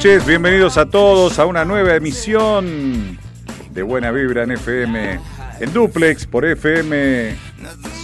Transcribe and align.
Noches, 0.00 0.24
bienvenidos 0.24 0.78
a 0.78 0.86
todos 0.86 1.38
a 1.38 1.44
una 1.44 1.62
nueva 1.62 1.94
emisión 1.94 3.18
de 3.70 3.82
Buena 3.82 4.10
Vibra 4.10 4.44
en 4.44 4.52
FM, 4.52 5.20
en 5.60 5.72
Duplex 5.74 6.24
por 6.24 6.46
FM 6.46 7.36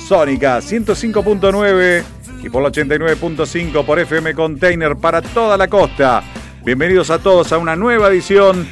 Sónica 0.06 0.58
105.9 0.58 2.02
y 2.42 2.50
por 2.50 2.62
la 2.62 2.68
89.5 2.68 3.86
por 3.86 3.98
FM 3.98 4.34
Container 4.34 4.96
para 4.96 5.22
toda 5.22 5.56
la 5.56 5.68
costa. 5.68 6.22
Bienvenidos 6.62 7.08
a 7.08 7.18
todos 7.18 7.50
a 7.52 7.56
una 7.56 7.74
nueva 7.76 8.08
edición 8.08 8.68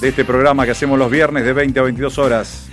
de 0.00 0.08
este 0.08 0.24
programa 0.24 0.64
que 0.64 0.70
hacemos 0.70 0.96
los 0.96 1.10
viernes 1.10 1.44
de 1.44 1.52
20 1.52 1.80
a 1.80 1.82
22 1.82 2.18
horas 2.18 2.68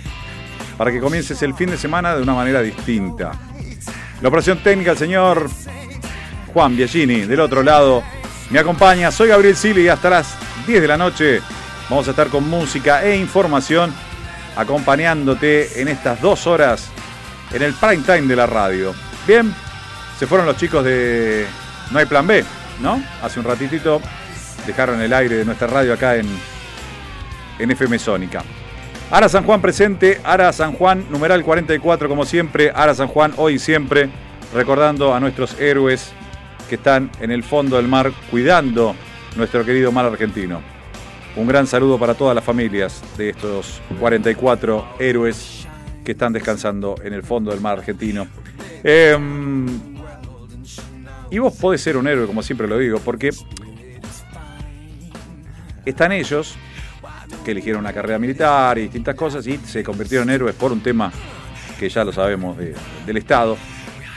para 0.78 0.92
que 0.92 1.00
comiences 1.00 1.42
el 1.42 1.54
fin 1.54 1.70
de 1.70 1.76
semana 1.76 2.14
de 2.14 2.22
una 2.22 2.34
manera 2.34 2.62
distinta. 2.62 3.32
La 4.22 4.28
operación 4.28 4.58
técnica, 4.62 4.92
el 4.92 4.96
señor 4.96 5.50
Juan 6.54 6.76
Biagini, 6.76 7.22
del 7.22 7.40
otro 7.40 7.64
lado, 7.64 8.04
me 8.50 8.58
acompaña. 8.58 9.10
Soy 9.10 9.28
Gabriel 9.28 9.56
Sili 9.56 9.82
y 9.82 9.88
hasta 9.88 10.10
las 10.10 10.34
10 10.66 10.80
de 10.82 10.88
la 10.88 10.96
noche 10.96 11.40
vamos 11.88 12.06
a 12.08 12.10
estar 12.10 12.28
con 12.28 12.48
música 12.48 13.04
e 13.04 13.16
información 13.16 13.92
acompañándote 14.56 15.80
en 15.80 15.88
estas 15.88 16.20
dos 16.20 16.46
horas 16.46 16.88
en 17.52 17.62
el 17.62 17.74
prime 17.74 18.02
time 18.04 18.22
de 18.22 18.36
la 18.36 18.46
radio. 18.46 18.94
Bien, 19.26 19.52
se 20.18 20.26
fueron 20.26 20.46
los 20.46 20.56
chicos 20.56 20.84
de 20.84 21.46
No 21.90 21.98
hay 21.98 22.06
plan 22.06 22.26
B, 22.26 22.44
¿no? 22.80 23.02
Hace 23.22 23.40
un 23.40 23.46
ratitito 23.46 24.00
dejaron 24.66 25.00
el 25.00 25.12
aire 25.12 25.36
de 25.36 25.44
nuestra 25.44 25.68
radio 25.68 25.92
acá 25.92 26.16
en, 26.16 26.26
FM 27.58 27.98
Sónica. 27.98 28.42
Ara 29.10 29.28
San 29.28 29.44
Juan 29.44 29.62
presente, 29.62 30.20
Ara 30.24 30.52
San 30.52 30.72
Juan, 30.72 31.06
numeral 31.10 31.44
44 31.44 32.08
como 32.08 32.24
siempre, 32.24 32.72
Ara 32.74 32.94
San 32.94 33.08
Juan 33.08 33.32
hoy 33.36 33.58
siempre, 33.58 34.10
recordando 34.52 35.14
a 35.14 35.20
nuestros 35.20 35.58
héroes 35.60 36.12
que 36.68 36.74
están 36.76 37.10
en 37.20 37.30
el 37.30 37.42
fondo 37.42 37.76
del 37.76 37.88
mar 37.88 38.12
cuidando 38.30 38.94
nuestro 39.36 39.64
querido 39.64 39.92
mar 39.92 40.06
argentino. 40.06 40.60
Un 41.36 41.46
gran 41.46 41.66
saludo 41.66 41.98
para 41.98 42.14
todas 42.14 42.34
las 42.34 42.44
familias 42.44 43.02
de 43.18 43.30
estos 43.30 43.80
44 44.00 44.94
héroes 44.98 45.66
que 46.04 46.12
están 46.12 46.32
descansando 46.32 46.94
en 47.04 47.12
el 47.12 47.22
fondo 47.22 47.50
del 47.50 47.60
mar 47.60 47.78
argentino. 47.78 48.26
Em, 48.82 49.66
y 51.30 51.38
vos 51.38 51.54
podés 51.56 51.80
ser 51.82 51.96
un 51.96 52.06
héroe, 52.06 52.26
como 52.26 52.42
siempre 52.42 52.66
lo 52.66 52.78
digo, 52.78 53.00
porque 53.00 53.30
están 55.84 56.12
ellos 56.12 56.54
que 57.44 57.50
eligieron 57.52 57.80
una 57.80 57.92
carrera 57.92 58.18
militar 58.18 58.78
y 58.78 58.82
distintas 58.82 59.14
cosas 59.14 59.46
y 59.46 59.58
se 59.58 59.82
convirtieron 59.84 60.28
en 60.28 60.34
héroes 60.36 60.54
por 60.54 60.72
un 60.72 60.80
tema 60.80 61.12
que 61.78 61.88
ya 61.88 62.04
lo 62.04 62.12
sabemos 62.12 62.56
de- 62.56 62.74
del 63.04 63.16
Estado. 63.18 63.56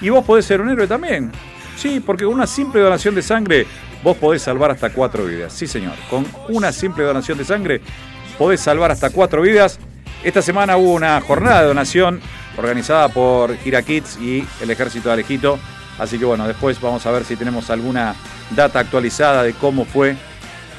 Y 0.01 0.09
vos 0.09 0.23
podés 0.23 0.45
ser 0.45 0.61
un 0.61 0.69
héroe 0.69 0.87
también. 0.87 1.31
Sí, 1.79 2.01
porque 2.01 2.25
con 2.25 2.33
una 2.33 2.45
simple 2.45 2.81
donación 2.81 3.15
de 3.15 3.21
sangre 3.21 3.65
vos 4.03 4.17
podés 4.17 4.41
salvar 4.41 4.69
hasta 4.69 4.89
cuatro 4.89 5.25
vidas. 5.25 5.53
Sí, 5.53 5.65
señor. 5.65 5.93
Con 6.09 6.25
una 6.49 6.73
simple 6.73 7.05
donación 7.05 7.37
de 7.37 7.45
sangre 7.45 7.79
podés 8.37 8.59
salvar 8.59 8.91
hasta 8.91 9.11
cuatro 9.11 9.41
vidas. 9.41 9.79
Esta 10.21 10.41
semana 10.41 10.75
hubo 10.75 10.91
una 10.91 11.21
jornada 11.21 11.61
de 11.61 11.67
donación 11.67 12.19
organizada 12.57 13.07
por 13.07 13.55
Gira 13.59 13.81
Kids 13.81 14.17
y 14.19 14.45
el 14.61 14.69
Ejército 14.69 15.07
de 15.07 15.13
Alejito. 15.13 15.57
Así 15.97 16.19
que 16.19 16.25
bueno, 16.25 16.45
después 16.49 16.81
vamos 16.81 17.05
a 17.05 17.11
ver 17.11 17.23
si 17.23 17.37
tenemos 17.37 17.69
alguna 17.69 18.13
data 18.53 18.79
actualizada 18.79 19.43
de 19.43 19.53
cómo 19.53 19.85
fue. 19.85 20.17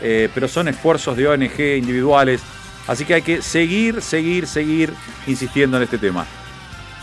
Eh, 0.03 0.29
pero 0.35 0.49
son 0.49 0.69
esfuerzos 0.69 1.17
de 1.17 1.29
ONG 1.29 1.79
individuales. 1.79 2.43
Así 2.87 3.07
que 3.07 3.15
hay 3.15 3.23
que 3.23 3.41
seguir, 3.41 4.03
seguir, 4.03 4.47
seguir 4.47 4.93
insistiendo 5.27 5.79
en 5.79 5.85
este 5.85 5.97
tema 5.97 6.27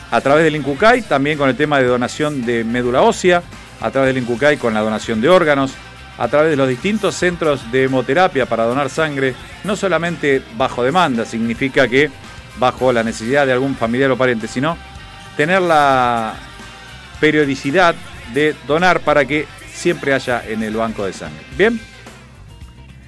a 0.09 0.21
través 0.21 0.43
del 0.43 0.55
Incucay, 0.55 1.01
también 1.01 1.37
con 1.37 1.49
el 1.49 1.57
tema 1.57 1.79
de 1.79 1.85
donación 1.85 2.45
de 2.45 2.63
médula 2.63 3.01
ósea, 3.01 3.43
a 3.81 3.91
través 3.91 4.13
del 4.13 4.23
Incucay 4.23 4.57
con 4.57 4.73
la 4.73 4.81
donación 4.81 5.21
de 5.21 5.29
órganos, 5.29 5.73
a 6.17 6.27
través 6.27 6.49
de 6.49 6.55
los 6.55 6.67
distintos 6.67 7.15
centros 7.15 7.71
de 7.71 7.83
hemoterapia 7.83 8.45
para 8.45 8.65
donar 8.65 8.89
sangre, 8.89 9.35
no 9.63 9.75
solamente 9.75 10.41
bajo 10.57 10.83
demanda, 10.83 11.25
significa 11.25 11.87
que 11.87 12.09
bajo 12.59 12.91
la 12.91 13.03
necesidad 13.03 13.45
de 13.45 13.53
algún 13.53 13.75
familiar 13.75 14.09
o 14.11 14.17
pariente, 14.17 14.47
sino 14.47 14.77
tener 15.35 15.61
la 15.61 16.33
periodicidad 17.19 17.95
de 18.33 18.55
donar 18.65 19.01
para 19.01 19.25
que 19.25 19.45
siempre 19.71 20.13
haya 20.13 20.43
en 20.47 20.63
el 20.63 20.75
banco 20.75 21.05
de 21.05 21.13
sangre. 21.13 21.43
Bien, 21.55 21.79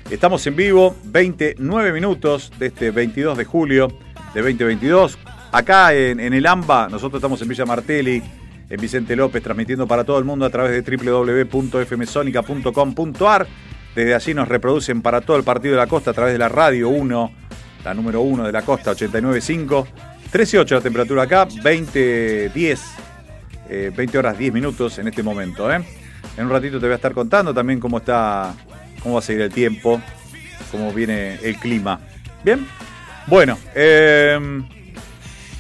estamos 0.09 0.46
en 0.46 0.56
vivo, 0.56 0.96
29 1.06 1.91
minutos 1.91 2.51
de 2.59 2.68
este 2.68 2.91
22 2.91 3.38
de 3.38 3.46
julio 3.46 3.88
de 4.34 4.41
2022. 4.41 5.18
Acá 5.51 5.94
en, 5.94 6.19
el 6.19 6.46
AMBA, 6.46 6.90
nosotros 6.90 7.19
estamos 7.19 7.41
en 7.41 7.47
Villa 7.47 7.66
Martelli, 7.66 8.22
Vicente 8.78 9.16
López, 9.16 9.41
transmitiendo 9.41 9.88
para 9.88 10.03
todo 10.03 10.19
el 10.19 10.25
mundo 10.25 10.46
a 10.46 10.50
través 10.50 10.72
de 10.72 10.97
www.fmsonica.com.ar. 10.97 13.47
Desde 13.96 14.13
allí 14.13 14.34
nos 14.34 14.47
reproducen 14.47 15.02
para 15.02 15.22
todo 15.22 15.38
el 15.38 15.44
partido 15.44 15.74
de 15.74 15.80
la 15.80 15.88
costa 15.88 16.12
a 16.12 16.13
través 16.13 16.34
de 16.34 16.40
la 16.40 16.50
radio 16.50 16.90
1, 16.90 17.31
la 17.84 17.94
número 17.94 18.22
1 18.22 18.46
de 18.46 18.52
la 18.52 18.62
costa, 18.62 18.91
89.5. 18.91 19.88
13.8 20.31 20.75
la 20.75 20.81
temperatura 20.81 21.24
acá, 21.24 21.47
20.10, 21.47 22.80
eh, 23.68 23.91
20 23.96 24.18
horas 24.18 24.38
10 24.38 24.53
minutos 24.53 25.00
en 25.00 25.07
este 25.07 25.24
momento. 25.24 25.74
¿eh? 25.74 25.84
En 26.38 26.45
un 26.45 26.51
ratito 26.51 26.80
te 26.80 26.86
voy 26.86 26.94
a 26.94 26.98
estar 26.98 27.13
contando 27.13 27.51
también 27.51 27.80
cómo 27.80 27.98
está, 27.98 28.54
cómo 29.01 29.16
va 29.16 29.19
a 29.19 29.24
seguir 29.24 29.42
el 29.42 29.51
tiempo, 29.51 30.00
cómo 30.71 30.94
viene 30.94 31.39
el 31.42 31.56
clima. 31.56 32.00
Bien, 32.44 32.68
bueno, 33.25 33.57
eh, 33.74 34.38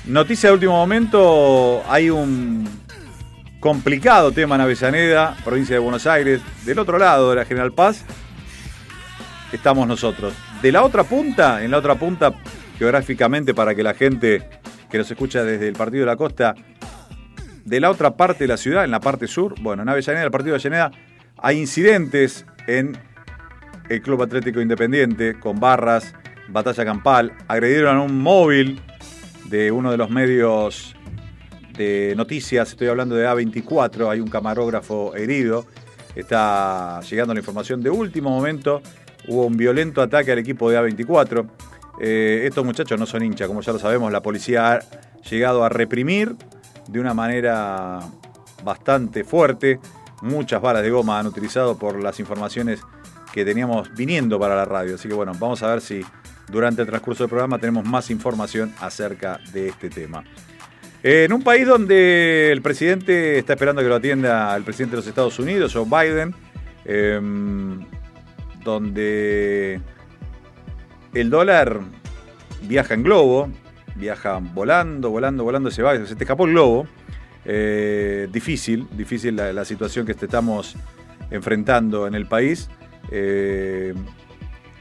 noticia 0.05 0.49
de 0.49 0.53
último 0.53 0.73
momento, 0.73 1.81
hay 1.89 2.11
un 2.11 2.69
complicado 3.59 4.31
tema 4.31 4.55
en 4.55 5.43
provincia 5.43 5.75
de 5.75 5.79
Buenos 5.79 6.07
Aires, 6.07 6.41
del 6.65 6.79
otro 6.79 6.97
lado 6.97 7.29
de 7.29 7.35
la 7.35 7.45
General 7.45 7.73
Paz, 7.73 8.05
estamos 9.51 9.87
nosotros. 9.87 10.33
De 10.61 10.71
la 10.71 10.83
otra 10.83 11.03
punta, 11.03 11.63
en 11.63 11.71
la 11.71 11.77
otra 11.77 11.95
punta, 11.95 12.33
geográficamente 12.77 13.53
para 13.53 13.75
que 13.75 13.83
la 13.83 13.93
gente 13.93 14.47
que 14.89 14.97
nos 14.97 15.11
escucha 15.11 15.43
desde 15.43 15.67
el 15.67 15.73
Partido 15.73 16.01
de 16.01 16.05
la 16.05 16.15
Costa, 16.15 16.55
de 17.65 17.79
la 17.79 17.91
otra 17.91 18.15
parte 18.15 18.45
de 18.45 18.47
la 18.47 18.57
ciudad, 18.57 18.85
en 18.85 18.91
la 18.91 19.01
parte 19.01 19.27
sur, 19.27 19.55
bueno, 19.61 19.83
en 19.83 19.89
Avellaneda, 19.89 20.23
el 20.23 20.31
Partido 20.31 20.57
de 20.57 20.61
Avellaneda, 20.61 20.91
hay 21.37 21.59
incidentes 21.59 22.45
en 22.67 22.97
el 23.89 24.01
Club 24.01 24.21
Atlético 24.23 24.61
Independiente 24.61 25.37
con 25.37 25.59
barras, 25.59 26.13
batalla 26.47 26.85
campal, 26.85 27.33
agredieron 27.47 27.97
a 27.97 28.01
un 28.01 28.21
móvil 28.21 28.81
de 29.45 29.71
uno 29.71 29.91
de 29.91 29.97
los 29.97 30.09
medios 30.09 30.95
noticias, 32.15 32.69
estoy 32.69 32.87
hablando 32.87 33.15
de 33.15 33.27
A24, 33.27 34.09
hay 34.09 34.19
un 34.19 34.29
camarógrafo 34.29 35.15
herido, 35.15 35.65
está 36.15 36.99
llegando 37.01 37.33
la 37.33 37.39
información 37.39 37.81
de 37.81 37.89
último 37.89 38.29
momento. 38.29 38.81
Hubo 39.27 39.45
un 39.45 39.57
violento 39.57 40.01
ataque 40.01 40.31
al 40.31 40.39
equipo 40.39 40.69
de 40.69 40.79
A24. 40.79 41.47
Eh, 42.01 42.43
estos 42.45 42.65
muchachos 42.65 42.99
no 42.99 43.05
son 43.05 43.23
hinchas, 43.23 43.47
como 43.47 43.61
ya 43.61 43.73
lo 43.73 43.79
sabemos. 43.79 44.11
La 44.11 44.21
policía 44.21 44.73
ha 44.73 44.79
llegado 45.29 45.63
a 45.63 45.69
reprimir 45.69 46.35
de 46.87 46.99
una 46.99 47.13
manera 47.13 47.99
bastante 48.63 49.23
fuerte. 49.23 49.79
Muchas 50.21 50.61
balas 50.61 50.83
de 50.83 50.89
goma 50.89 51.19
han 51.19 51.27
utilizado 51.27 51.77
por 51.77 52.01
las 52.01 52.19
informaciones 52.19 52.81
que 53.33 53.45
teníamos 53.45 53.93
viniendo 53.95 54.39
para 54.39 54.55
la 54.55 54.65
radio. 54.65 54.95
Así 54.95 55.07
que 55.07 55.13
bueno, 55.13 55.33
vamos 55.37 55.61
a 55.63 55.67
ver 55.67 55.81
si 55.81 56.01
durante 56.49 56.81
el 56.81 56.87
transcurso 56.87 57.23
del 57.23 57.29
programa 57.29 57.59
tenemos 57.59 57.85
más 57.85 58.09
información 58.09 58.73
acerca 58.79 59.39
de 59.53 59.69
este 59.69 59.89
tema. 59.89 60.23
En 61.01 61.31
un 61.31 61.41
país 61.43 61.65
donde 61.65 62.51
el 62.51 62.61
presidente 62.61 63.37
está 63.37 63.53
esperando 63.53 63.81
que 63.81 63.87
lo 63.87 63.95
atienda 63.95 64.55
el 64.55 64.63
presidente 64.63 64.91
de 64.91 64.97
los 64.97 65.07
Estados 65.07 65.39
Unidos, 65.39 65.73
Joe 65.73 65.85
Biden, 65.85 66.35
em, 66.83 67.85
donde 68.65 69.79
el 71.13 71.29
dólar 71.29 71.79
viaja 72.63 72.93
en 72.93 73.03
globo, 73.03 73.49
viaja 73.95 74.39
volando, 74.41 75.09
volando, 75.09 75.43
volando, 75.45 75.71
se 75.71 75.81
va, 75.81 75.95
se 76.05 76.15
te 76.15 76.23
escapó 76.25 76.45
el 76.45 76.51
globo. 76.51 76.85
Eh, 77.45 78.27
difícil, 78.31 78.85
difícil 78.91 79.37
la, 79.37 79.65
situación 79.65 80.05
que 80.05 80.11
estamos 80.11 80.75
enfrentando 81.31 82.07
en 82.07 82.15
el 82.15 82.27
país. 82.27 82.69
Eh, 83.11 83.93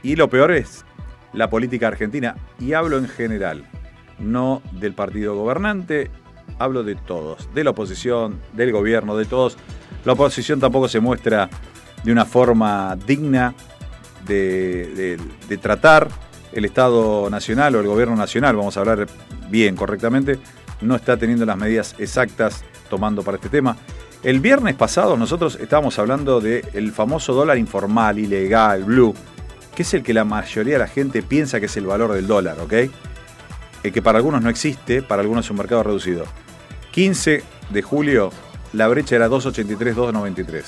y 0.03 0.15
lo 0.17 0.29
peor 0.29 0.51
es 0.51 0.85
la 1.31 1.49
política 1.49 1.87
argentina, 1.87 2.35
y 2.59 2.73
hablo 2.73 2.97
en 2.97 3.07
general, 3.07 3.63
no 4.19 4.61
del 4.71 4.93
partido 4.93 5.35
gobernante, 5.35 6.11
hablo 6.57 6.83
de 6.83 6.95
todos, 6.95 7.49
de 7.53 7.63
la 7.63 7.71
oposición, 7.71 8.39
del 8.53 8.71
gobierno, 8.71 9.15
de 9.17 9.25
todos. 9.25 9.57
La 10.05 10.13
oposición 10.13 10.59
tampoco 10.59 10.87
se 10.87 10.99
muestra 10.99 11.49
de 12.03 12.11
una 12.11 12.25
forma 12.25 12.95
digna 12.95 13.53
de, 14.25 15.19
tratar 15.61 16.07
el 16.51 16.65
Estado 16.65 17.29
Nacional 17.29 17.75
o 17.75 17.79
el 17.79 17.87
Gobierno 17.87 18.15
Nacional, 18.15 18.55
vamos 18.55 18.77
a 18.77 18.79
hablar 18.81 19.07
bien, 19.49 19.75
correctamente, 19.75 20.39
no 20.81 20.95
está 20.95 21.17
teniendo 21.17 21.45
las 21.45 21.57
medidas 21.57 21.95
exactas 21.99 22.63
tomando 22.89 23.23
para 23.23 23.37
este 23.37 23.49
tema. 23.49 23.77
El 24.23 24.39
viernes 24.39 24.75
pasado 24.75 25.15
nosotros 25.15 25.57
estábamos 25.61 25.97
hablando 25.99 26.41
del 26.41 26.91
famoso 26.91 27.33
dólar 27.33 27.57
informal, 27.57 28.19
ilegal, 28.19 28.83
blue, 28.83 29.13
que 29.75 29.83
es 29.83 29.93
el 29.93 30.03
que 30.03 30.13
la 30.13 30.25
mayoría 30.25 30.73
de 30.73 30.79
la 30.79 30.87
gente 30.87 31.21
piensa 31.21 31.59
que 31.59 31.67
es 31.67 31.77
el 31.77 31.85
valor 31.85 32.13
del 32.13 32.27
dólar, 32.27 32.59
¿ok? 32.59 32.73
El 33.83 33.93
que 33.93 34.01
para 34.01 34.17
algunos 34.17 34.41
no 34.41 34.49
existe, 34.49 35.01
para 35.01 35.21
algunos 35.21 35.45
es 35.45 35.51
un 35.51 35.57
mercado 35.57 35.83
reducido. 35.83 36.25
15 36.91 37.43
de 37.69 37.81
julio 37.81 38.31
la 38.73 38.87
brecha 38.87 39.15
era 39.15 39.27
2.83, 39.27 39.95
2.93. 39.95 40.63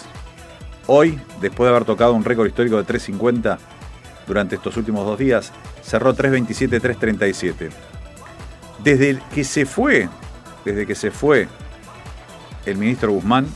Hoy, 0.87 1.19
después 1.39 1.67
de 1.67 1.75
haber 1.75 1.85
tocado 1.85 2.13
un 2.13 2.23
récord 2.23 2.47
histórico 2.47 2.81
de 2.81 2.85
3.50 2.85 3.57
durante 4.27 4.55
estos 4.55 4.75
últimos 4.77 5.05
dos 5.05 5.19
días, 5.19 5.51
cerró 5.83 6.15
3.27, 6.15 6.81
3.37. 6.81 7.69
Desde 8.83 9.19
que 9.33 9.43
se 9.43 9.65
fue, 9.65 10.09
desde 10.65 10.87
que 10.87 10.95
se 10.95 11.11
fue 11.11 11.47
el 12.65 12.77
ministro 12.77 13.11
Guzmán, 13.11 13.47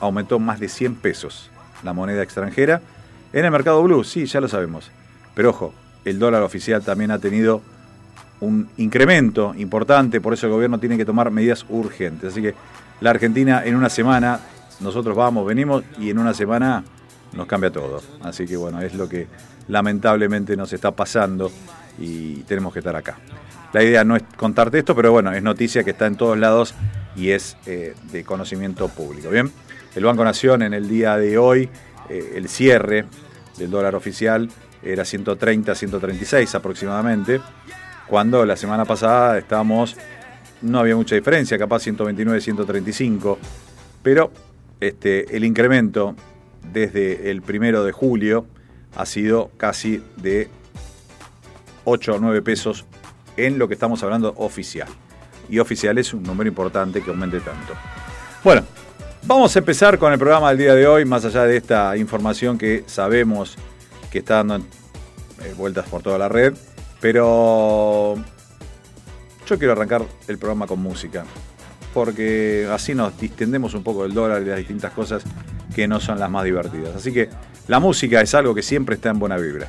aumentó 0.00 0.38
más 0.38 0.60
de 0.60 0.68
100 0.68 0.96
pesos 0.96 1.50
la 1.82 1.94
moneda 1.94 2.22
extranjera. 2.22 2.82
En 3.32 3.44
el 3.44 3.50
mercado 3.50 3.82
blue, 3.82 4.04
sí, 4.04 4.26
ya 4.26 4.40
lo 4.40 4.48
sabemos. 4.48 4.90
Pero 5.34 5.50
ojo, 5.50 5.74
el 6.04 6.18
dólar 6.18 6.42
oficial 6.42 6.82
también 6.82 7.10
ha 7.10 7.18
tenido 7.18 7.62
un 8.40 8.68
incremento 8.76 9.54
importante, 9.56 10.20
por 10.20 10.34
eso 10.34 10.46
el 10.46 10.52
gobierno 10.52 10.78
tiene 10.78 10.96
que 10.96 11.04
tomar 11.04 11.30
medidas 11.30 11.64
urgentes. 11.68 12.32
Así 12.32 12.42
que 12.42 12.54
la 13.00 13.10
Argentina 13.10 13.62
en 13.64 13.74
una 13.76 13.88
semana, 13.88 14.40
nosotros 14.80 15.16
vamos, 15.16 15.46
venimos 15.46 15.84
y 15.98 16.10
en 16.10 16.18
una 16.18 16.34
semana 16.34 16.84
nos 17.32 17.46
cambia 17.46 17.70
todo. 17.70 18.02
Así 18.22 18.46
que 18.46 18.56
bueno, 18.56 18.80
es 18.80 18.94
lo 18.94 19.08
que 19.08 19.26
lamentablemente 19.68 20.56
nos 20.56 20.72
está 20.72 20.90
pasando 20.90 21.50
y 21.98 22.36
tenemos 22.42 22.72
que 22.72 22.80
estar 22.80 22.96
acá. 22.96 23.18
La 23.72 23.82
idea 23.82 24.04
no 24.04 24.14
es 24.14 24.22
contarte 24.36 24.78
esto, 24.78 24.94
pero 24.94 25.10
bueno, 25.10 25.32
es 25.32 25.42
noticia 25.42 25.82
que 25.82 25.90
está 25.90 26.06
en 26.06 26.16
todos 26.16 26.38
lados 26.38 26.74
y 27.16 27.30
es 27.30 27.56
eh, 27.66 27.94
de 28.12 28.24
conocimiento 28.24 28.88
público. 28.88 29.30
Bien, 29.30 29.50
el 29.94 30.04
Banco 30.04 30.24
Nación 30.24 30.62
en 30.62 30.74
el 30.74 30.88
día 30.88 31.16
de 31.16 31.38
hoy, 31.38 31.68
eh, 32.08 32.34
el 32.36 32.48
cierre 32.48 33.04
del 33.58 33.70
dólar 33.70 33.94
oficial 33.94 34.48
era 34.82 35.04
130, 35.04 35.74
136 35.74 36.54
aproximadamente, 36.54 37.40
cuando 38.08 38.44
la 38.44 38.56
semana 38.56 38.84
pasada 38.84 39.38
estábamos, 39.38 39.96
no 40.62 40.78
había 40.78 40.96
mucha 40.96 41.14
diferencia, 41.14 41.58
capaz 41.58 41.80
129, 41.80 42.40
135, 42.40 43.38
pero 44.02 44.30
este, 44.80 45.36
el 45.36 45.44
incremento 45.44 46.14
desde 46.72 47.30
el 47.30 47.42
primero 47.42 47.84
de 47.84 47.92
julio 47.92 48.46
ha 48.96 49.06
sido 49.06 49.50
casi 49.56 50.02
de 50.16 50.48
8 51.84 52.14
o 52.14 52.18
9 52.18 52.42
pesos 52.42 52.84
en 53.36 53.58
lo 53.58 53.68
que 53.68 53.74
estamos 53.74 54.02
hablando 54.02 54.34
oficial. 54.36 54.88
Y 55.48 55.58
oficial 55.58 55.98
es 55.98 56.14
un 56.14 56.22
número 56.22 56.48
importante 56.48 57.02
que 57.02 57.10
aumente 57.10 57.40
tanto. 57.40 57.74
Bueno, 58.42 58.62
vamos 59.24 59.54
a 59.56 59.58
empezar 59.58 59.98
con 59.98 60.12
el 60.12 60.18
programa 60.18 60.50
del 60.50 60.58
día 60.58 60.74
de 60.74 60.86
hoy, 60.86 61.04
más 61.04 61.24
allá 61.24 61.44
de 61.44 61.56
esta 61.56 61.96
información 61.96 62.56
que 62.56 62.84
sabemos 62.86 63.56
que 64.10 64.18
está 64.18 64.36
dando 64.36 64.56
eh, 64.56 65.54
vueltas 65.56 65.88
por 65.88 66.02
toda 66.02 66.18
la 66.18 66.28
red, 66.28 66.54
pero 67.04 68.14
yo 69.46 69.58
quiero 69.58 69.72
arrancar 69.72 70.06
el 70.26 70.38
programa 70.38 70.66
con 70.66 70.80
música, 70.80 71.26
porque 71.92 72.66
así 72.72 72.94
nos 72.94 73.20
distendemos 73.20 73.74
un 73.74 73.82
poco 73.82 74.04
del 74.04 74.14
dólar 74.14 74.40
y 74.40 74.46
las 74.46 74.56
distintas 74.56 74.90
cosas 74.92 75.22
que 75.74 75.86
no 75.86 76.00
son 76.00 76.18
las 76.18 76.30
más 76.30 76.44
divertidas. 76.44 76.96
Así 76.96 77.12
que 77.12 77.28
la 77.68 77.78
música 77.78 78.22
es 78.22 78.34
algo 78.34 78.54
que 78.54 78.62
siempre 78.62 78.94
está 78.94 79.10
en 79.10 79.18
buena 79.18 79.36
vibra. 79.36 79.68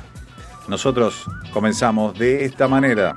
Nosotros 0.66 1.26
comenzamos 1.52 2.18
de 2.18 2.46
esta 2.46 2.68
manera. 2.68 3.14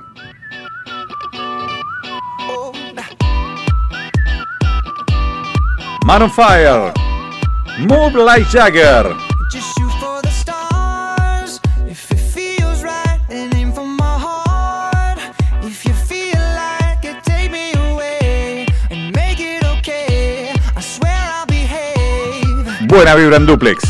Man 6.04 6.20
on 6.24 6.30
Fire, 6.30 6.92
Move 7.88 8.22
Like 8.22 8.44
Jagger. 8.52 9.29
Buena 23.00 23.14
vibra 23.14 23.36
en 23.36 23.46
duplex. 23.46 23.89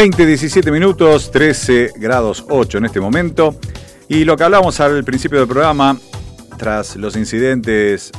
20, 0.00 0.24
17 0.24 0.70
minutos, 0.70 1.30
13 1.30 1.92
grados 1.96 2.46
8 2.48 2.78
en 2.78 2.86
este 2.86 3.00
momento. 3.00 3.56
Y 4.08 4.24
lo 4.24 4.34
que 4.34 4.44
hablamos 4.44 4.80
al 4.80 5.04
principio 5.04 5.40
del 5.40 5.46
programa, 5.46 5.94
tras 6.56 6.96
los 6.96 7.16
incidentes 7.16 8.10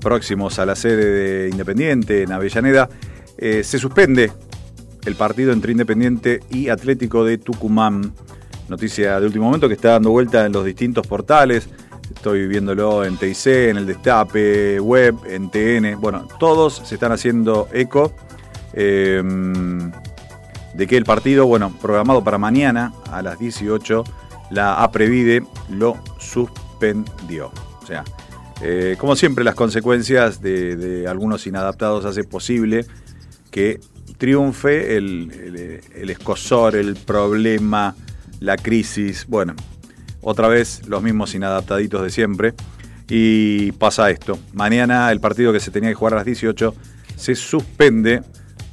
próximos 0.00 0.58
a 0.58 0.66
la 0.66 0.74
sede 0.74 1.06
de 1.06 1.48
Independiente 1.48 2.24
en 2.24 2.32
Avellaneda, 2.32 2.88
eh, 3.36 3.62
se 3.62 3.78
suspende 3.78 4.32
el 5.06 5.14
partido 5.14 5.52
entre 5.52 5.70
Independiente 5.70 6.40
y 6.50 6.70
Atlético 6.70 7.24
de 7.24 7.38
Tucumán. 7.38 8.12
Noticia 8.68 9.20
de 9.20 9.26
último 9.26 9.44
momento 9.44 9.68
que 9.68 9.74
está 9.74 9.90
dando 9.90 10.10
vuelta 10.10 10.44
en 10.44 10.50
los 10.50 10.64
distintos 10.64 11.06
portales. 11.06 11.68
Estoy 12.12 12.48
viéndolo 12.48 13.04
en 13.04 13.16
TIC, 13.16 13.46
en 13.46 13.76
el 13.76 13.86
Destape, 13.86 14.80
Web, 14.80 15.14
en 15.24 15.52
TN. 15.52 16.00
Bueno, 16.00 16.26
todos 16.40 16.82
se 16.84 16.96
están 16.96 17.12
haciendo 17.12 17.68
eco. 17.72 18.12
Eh, 18.72 19.22
de 20.78 20.86
que 20.86 20.96
el 20.96 21.04
partido, 21.04 21.44
bueno, 21.44 21.72
programado 21.82 22.22
para 22.22 22.38
mañana 22.38 22.92
a 23.10 23.20
las 23.20 23.40
18, 23.40 24.04
la 24.50 24.80
APREVIDE 24.84 25.42
lo 25.70 25.98
suspendió. 26.20 27.50
O 27.82 27.86
sea, 27.86 28.04
eh, 28.62 28.94
como 28.96 29.16
siempre, 29.16 29.42
las 29.42 29.56
consecuencias 29.56 30.40
de, 30.40 31.04
algunos 31.08 31.48
inadaptados 31.48 32.04
hace 32.04 32.22
posible 32.22 32.86
que 33.50 33.80
triunfe 34.18 34.96
el, 34.96 35.82
el, 35.96 36.10
escosor, 36.10 36.76
el 36.76 36.94
problema, 36.94 37.96
la 38.38 38.56
crisis. 38.56 39.26
Bueno, 39.26 39.54
otra 40.20 40.46
vez 40.46 40.86
los 40.86 41.02
mismos 41.02 41.34
inadaptaditos 41.34 42.04
de 42.04 42.10
siempre. 42.10 42.54
Y 43.08 43.72
pasa 43.72 44.10
esto. 44.10 44.38
Mañana 44.52 45.10
el 45.10 45.18
partido 45.18 45.52
que 45.52 45.58
se 45.58 45.72
tenía 45.72 45.88
que 45.88 45.96
jugar 45.96 46.12
a 46.12 46.16
las 46.18 46.26
18 46.26 46.72
se 47.16 47.34
suspende 47.34 48.22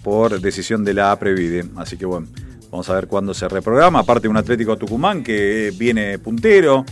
por 0.05 0.39
decisión 0.39 0.85
de 0.85 0.93
la 0.93 1.11
APREVIDE. 1.11 1.65
Así 1.77 1.97
que 1.97 2.05
bueno, 2.05 2.27
vamos 2.69 2.87
a 2.91 2.93
ver 2.93 3.07
cuándo 3.07 3.33
se 3.33 3.49
reprograma. 3.49 4.01
Aparte 4.01 4.27
un 4.27 4.37
Atlético 4.37 4.77
Tucumán 4.77 5.23
que 5.23 5.73
viene 5.75 6.19
puntero, 6.19 6.85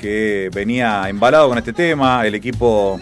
que 0.00 0.48
venía 0.54 1.08
embalado 1.08 1.48
con 1.48 1.58
este 1.58 1.72
tema, 1.72 2.24
el 2.24 2.36
equipo 2.36 3.00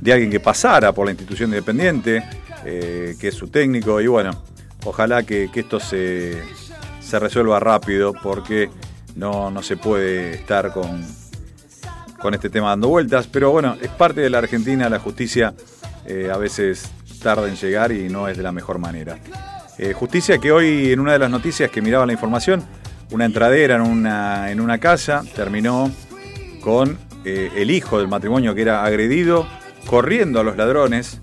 de 0.00 0.12
alguien 0.12 0.32
que 0.32 0.40
pasara 0.40 0.92
por 0.92 1.06
la 1.06 1.12
institución 1.12 1.50
independiente, 1.50 2.24
eh, 2.64 3.14
que 3.20 3.28
es 3.28 3.34
su 3.36 3.46
técnico, 3.46 4.00
y 4.00 4.08
bueno, 4.08 4.32
ojalá 4.84 5.22
que, 5.22 5.48
esto 5.54 5.78
se, 5.78 6.42
se, 7.00 7.20
resuelva 7.20 7.60
rápido 7.60 8.12
porque 8.20 8.68
no, 9.14 9.48
no 9.52 9.62
se 9.62 9.76
puede 9.76 10.32
estar 10.32 10.72
con, 10.72 11.06
con 12.18 12.34
este 12.34 12.50
tema 12.50 12.70
dando 12.70 12.88
vueltas, 12.88 13.28
pero 13.28 13.52
bueno, 13.52 13.76
es 13.80 13.90
parte 13.90 14.22
de 14.22 14.30
la 14.30 14.38
Argentina, 14.38 14.88
la 14.88 14.98
justicia 14.98 15.54
eh, 16.04 16.32
a 16.32 16.36
veces 16.36 16.90
tarda 17.18 17.48
en 17.48 17.56
llegar 17.56 17.92
y 17.92 18.08
no 18.08 18.28
es 18.28 18.36
de 18.36 18.42
la 18.42 18.52
mejor 18.52 18.78
manera. 18.78 19.18
Eh, 19.78 19.92
justicia 19.92 20.38
que 20.38 20.50
hoy 20.50 20.92
en 20.92 21.00
una 21.00 21.12
de 21.12 21.18
las 21.18 21.30
noticias 21.30 21.70
que 21.70 21.80
miraba 21.80 22.04
la 22.06 22.12
información, 22.12 22.64
una 23.10 23.24
entradera 23.24 23.76
en 23.76 23.82
una, 23.82 24.50
en 24.50 24.60
una 24.60 24.78
casa 24.78 25.22
terminó 25.34 25.90
con 26.60 26.98
eh, 27.24 27.50
el 27.56 27.70
hijo 27.70 27.98
del 27.98 28.08
matrimonio 28.08 28.54
que 28.54 28.62
era 28.62 28.84
agredido, 28.84 29.46
corriendo 29.86 30.40
a 30.40 30.44
los 30.44 30.56
ladrones 30.56 31.20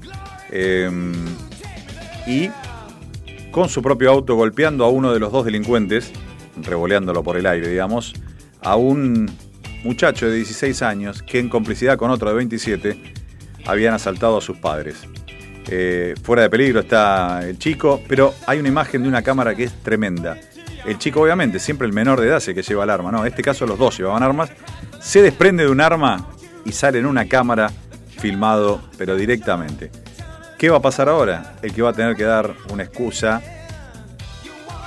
em, 0.51 1.13
y 2.25 2.49
con 3.51 3.69
su 3.69 3.81
propio 3.81 4.11
auto 4.11 4.35
golpeando 4.35 4.85
a 4.85 4.89
uno 4.89 5.13
de 5.13 5.19
los 5.19 5.31
dos 5.31 5.45
delincuentes, 5.45 6.11
revoleándolo 6.61 7.23
por 7.23 7.37
el 7.37 7.45
aire, 7.45 7.67
digamos, 7.67 8.13
a 8.61 8.75
un 8.75 9.31
muchacho 9.83 10.27
de 10.27 10.35
16 10.35 10.81
años 10.81 11.21
que 11.21 11.39
en 11.39 11.49
complicidad 11.49 11.97
con 11.97 12.09
otro 12.09 12.29
de 12.29 12.35
27 12.35 13.13
habían 13.65 13.93
asaltado 13.93 14.37
a 14.37 14.41
sus 14.41 14.57
padres. 14.57 15.07
Eh, 15.67 16.13
fuera 16.21 16.43
de 16.43 16.49
peligro 16.49 16.81
está 16.81 17.41
el 17.43 17.57
chico, 17.57 18.01
pero 18.07 18.33
hay 18.45 18.59
una 18.59 18.69
imagen 18.69 19.03
de 19.03 19.09
una 19.09 19.21
cámara 19.21 19.55
que 19.55 19.63
es 19.63 19.73
tremenda. 19.81 20.37
El 20.85 20.99
chico, 20.99 21.21
obviamente, 21.21 21.59
siempre 21.59 21.87
el 21.87 21.93
menor 21.93 22.21
de 22.21 22.27
edad 22.27 22.37
es 22.37 22.47
el 22.47 22.55
que 22.55 22.61
lleva 22.61 22.83
el 22.83 22.89
arma, 22.91 23.11
¿no? 23.11 23.21
En 23.21 23.27
este 23.27 23.41
caso 23.41 23.65
los 23.65 23.79
dos 23.79 23.97
llevaban 23.97 24.21
armas. 24.21 24.51
Se 24.99 25.21
desprende 25.21 25.63
de 25.63 25.71
un 25.71 25.81
arma 25.81 26.27
y 26.63 26.71
sale 26.71 26.99
en 26.99 27.07
una 27.07 27.27
cámara 27.27 27.71
filmado, 28.19 28.81
pero 28.97 29.15
directamente. 29.15 29.89
¿Qué 30.57 30.69
va 30.69 30.77
a 30.77 30.81
pasar 30.81 31.09
ahora? 31.09 31.55
El 31.61 31.73
que 31.73 31.81
va 31.81 31.89
a 31.89 31.93
tener 31.93 32.15
que 32.15 32.23
dar 32.23 32.53
una 32.71 32.83
excusa 32.83 33.41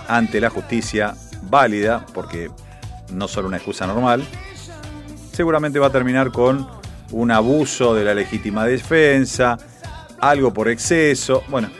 ante 0.06 0.40
la 0.40 0.50
justicia 0.50 1.14
válida, 1.42 2.06
porque 2.14 2.50
no 3.12 3.28
solo 3.28 3.48
una 3.48 3.56
excusa 3.56 3.86
normal, 3.86 4.24
seguramente 5.32 5.78
va 5.78 5.88
a 5.88 5.92
terminar 5.92 6.30
con 6.30 6.66
un 7.10 7.30
abuso 7.30 7.94
de 7.94 8.04
la 8.04 8.14
legítima 8.14 8.64
defensa, 8.64 9.58
algo 10.20 10.52
por 10.52 10.68
exceso. 10.68 11.44
Bueno, 11.48 11.70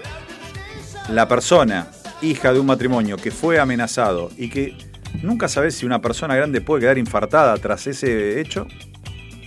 la 1.11 1.27
persona, 1.29 1.89
hija 2.23 2.53
de 2.53 2.61
un 2.61 2.67
matrimonio 2.67 3.17
que 3.17 3.31
fue 3.31 3.59
amenazado 3.59 4.31
y 4.37 4.49
que 4.51 4.77
nunca 5.23 5.49
sabes 5.49 5.75
si 5.77 5.87
una 5.87 6.01
persona 6.01 6.37
grande 6.37 6.61
puede 6.61 6.83
quedar 6.83 6.99
infartada 6.99 7.57
tras 7.59 7.87
ese 7.87 8.41
hecho, 8.41 8.67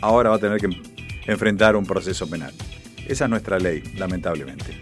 ahora 0.01 0.29
va 0.29 0.35
a 0.37 0.39
tener 0.39 0.59
que 0.59 0.69
enfrentar 1.25 1.75
un 1.75 1.85
proceso 1.85 2.29
penal. 2.29 2.53
Esa 3.07 3.25
es 3.25 3.29
nuestra 3.29 3.59
ley, 3.59 3.83
lamentablemente. 3.97 4.81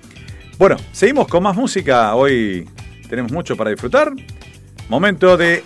Bueno, 0.58 0.78
seguimos 0.92 1.28
con 1.28 1.44
más 1.44 1.56
música. 1.56 2.16
Hoy 2.16 2.70
tenemos 3.10 3.32
mucho 3.32 3.56
para 3.56 3.70
disfrutar. 3.70 4.12
Momento 4.90 5.38
de 5.38 5.64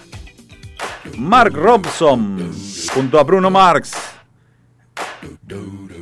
Mark 1.17 1.53
Robson 1.53 2.51
junto 2.93 3.19
a 3.19 3.23
Bruno 3.23 3.49
Marx. 3.49 3.93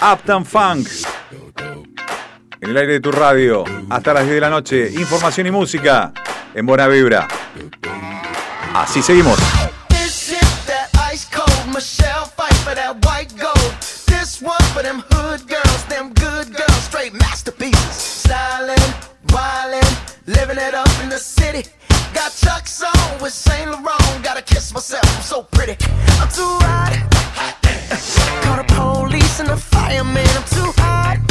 Uptown 0.02 0.46
Funk 0.46 0.88
en 2.62 2.70
el 2.70 2.78
aire 2.78 2.94
de 2.94 3.00
tu 3.00 3.12
radio 3.12 3.66
hasta 3.90 4.14
las 4.14 4.24
10 4.24 4.36
de 4.36 4.42
la 4.42 4.50
noche. 4.50 4.92
Información 4.94 5.48
y 5.48 5.52
música 5.52 6.14
en 6.54 6.66
Buena 6.66 6.88
Vibra. 6.88 7.28
Así 8.74 9.02
seguimos. 9.02 9.38
in 29.42 29.48
the 29.48 29.58
I'm. 29.58 29.98
I'm 30.18 30.44
too 30.44 30.72
hot. 30.78 31.31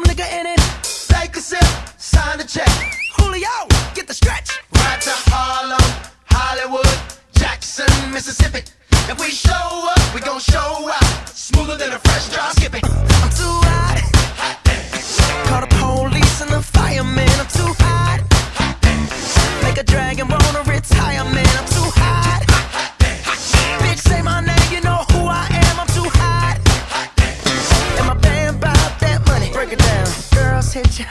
some 0.00 0.14
nigga 0.14 0.40
in 0.40 0.46
it. 0.46 0.60
Take 1.08 1.36
a 1.36 1.40
sip, 1.40 1.64
sign 1.98 2.38
the 2.38 2.44
check. 2.44 2.68
Julio, 3.16 3.48
get 3.94 4.06
the 4.06 4.14
stretch. 4.14 4.60
Right 4.74 5.00
to 5.00 5.12
Harlem, 5.30 5.80
Hollywood, 6.26 6.86
Jackson, 7.32 7.90
Mississippi. 8.12 8.62
If 9.10 9.20
we 9.20 9.30
show 9.30 9.52
up, 9.52 10.14
we 10.14 10.20
gon' 10.20 10.40
show 10.40 10.90
out. 10.90 11.28
Smoother 11.28 11.76
than 11.76 11.92
a 11.92 11.98
fresh 11.98 12.28
drop. 12.32 12.52
Skip 12.52 12.74
it. 12.74 12.84
I'm 12.84 13.30
too 13.30 13.59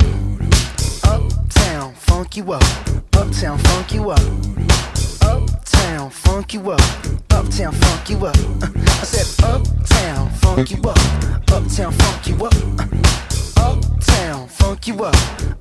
something. 0.00 0.50
Uptown, 1.04 1.94
funk 1.94 2.36
you 2.36 2.52
up. 2.52 2.62
Uptown, 3.14 3.58
funk 3.58 3.92
you 3.92 4.10
up. 4.10 4.20
Uptown, 5.22 6.10
funk 6.10 6.54
you 6.54 6.70
up. 6.70 6.80
Uptown, 7.30 7.72
funk 7.72 8.10
you 8.10 8.26
up. 8.26 8.36
Uh, 8.62 8.68
I 8.76 9.04
said, 9.04 9.44
Uptown, 9.44 10.30
funk 10.30 10.70
you 10.70 10.82
up. 10.82 10.98
Uptown, 11.52 11.92
funk 11.92 12.26
you 12.26 12.44
up. 12.44 12.54
Uh, 12.78 12.86
Uptown, 13.56 14.48
funk 14.48 14.88
you 14.88 15.04
up. 15.04 15.14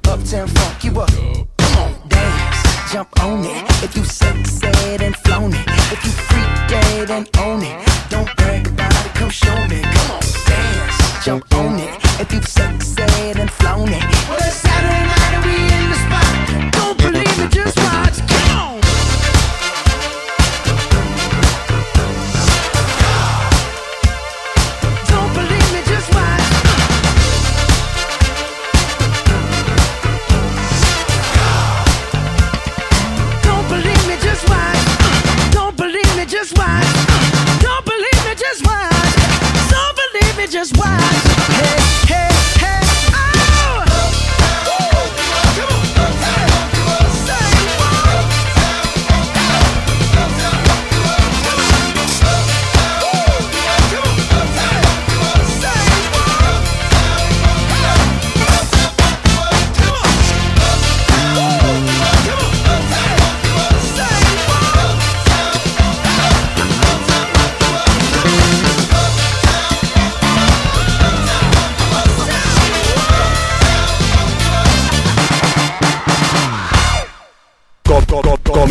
Uptown, 0.08 0.48
funk 0.48 0.84
you 0.84 1.00
up. 1.00 1.10
Come 1.58 1.78
on, 1.78 2.08
dance, 2.08 2.92
jump 2.92 3.10
on 3.22 3.44
it. 3.44 3.84
If 3.84 3.96
you 3.96 4.04
succeed 4.04 5.02
and 5.02 5.16
flown 5.18 5.54
it. 5.54 5.68
If 5.92 6.04
you 6.06 6.12
freak 6.12 6.70
dead 6.70 7.12
and 7.12 7.30
own 7.40 7.62
it. 7.62 7.88
Don't 8.10 8.36
brag 8.38 8.68
about 8.68 9.06
it, 9.06 9.14
come 9.16 9.30
show 9.30 9.68
me. 9.68 9.93
Jump 11.24 11.56
on 11.56 11.80
it. 11.80 11.90
If 12.20 12.34
you 12.34 12.42
succeed 12.42 13.38
and 13.40 13.50
flown 13.50 13.88
it. 13.88 14.04
Well, 14.28 14.38
it's 14.40 14.56
Saturday 14.56 15.08
night 15.08 15.13
just 40.54 40.78
watch. 40.78 41.33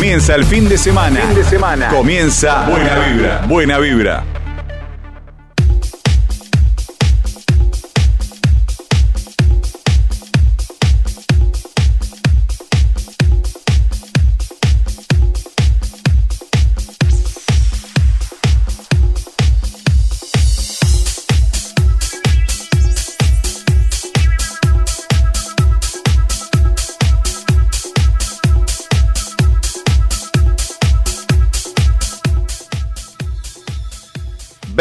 Comienza 0.03 0.35
el 0.35 0.43
fin 0.43 0.67
de 0.67 0.77
semana. 0.77 1.21
Fin 1.21 1.33
de 1.33 1.45
semana. 1.45 1.87
Comienza 1.87 2.65
Buena 2.67 2.99
Vibra. 2.99 3.41
Buena 3.47 3.79
Vibra. 3.79 4.42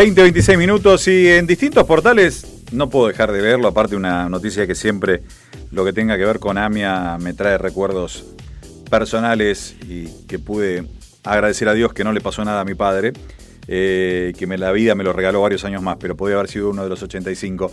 Veinte, 0.02 0.20
26 0.20 0.58
minutos 0.58 1.06
y 1.06 1.28
en 1.28 1.46
distintos 1.46 1.86
portales 1.86 2.64
no 2.72 2.90
puedo 2.90 3.06
dejar 3.06 3.30
de 3.30 3.40
verlo, 3.40 3.68
aparte 3.68 3.94
una 3.94 4.28
noticia 4.28 4.66
que 4.66 4.74
siempre 4.74 5.22
lo 5.70 5.84
que 5.84 5.92
tenga 5.92 6.18
que 6.18 6.24
ver 6.24 6.40
con 6.40 6.58
AMIA 6.58 7.18
me 7.20 7.34
trae 7.34 7.56
recuerdos 7.56 8.24
personales 8.90 9.76
y 9.88 10.08
que 10.26 10.40
pude 10.40 10.88
agradecer 11.22 11.68
a 11.68 11.74
Dios 11.74 11.92
que 11.92 12.02
no 12.02 12.12
le 12.12 12.20
pasó 12.20 12.44
nada 12.44 12.62
a 12.62 12.64
mi 12.64 12.74
padre, 12.74 13.12
eh, 13.68 14.32
que 14.36 14.44
me, 14.48 14.58
la 14.58 14.72
vida 14.72 14.96
me 14.96 15.04
lo 15.04 15.12
regaló 15.12 15.40
varios 15.42 15.64
años 15.64 15.82
más, 15.82 15.98
pero 16.00 16.16
podría 16.16 16.38
haber 16.38 16.50
sido 16.50 16.70
uno 16.70 16.82
de 16.82 16.88
los 16.88 17.00
85. 17.00 17.70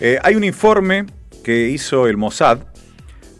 Eh, 0.00 0.18
hay 0.22 0.34
un 0.34 0.44
informe 0.44 1.04
que 1.44 1.68
hizo 1.68 2.06
el 2.06 2.16
Mossad 2.16 2.60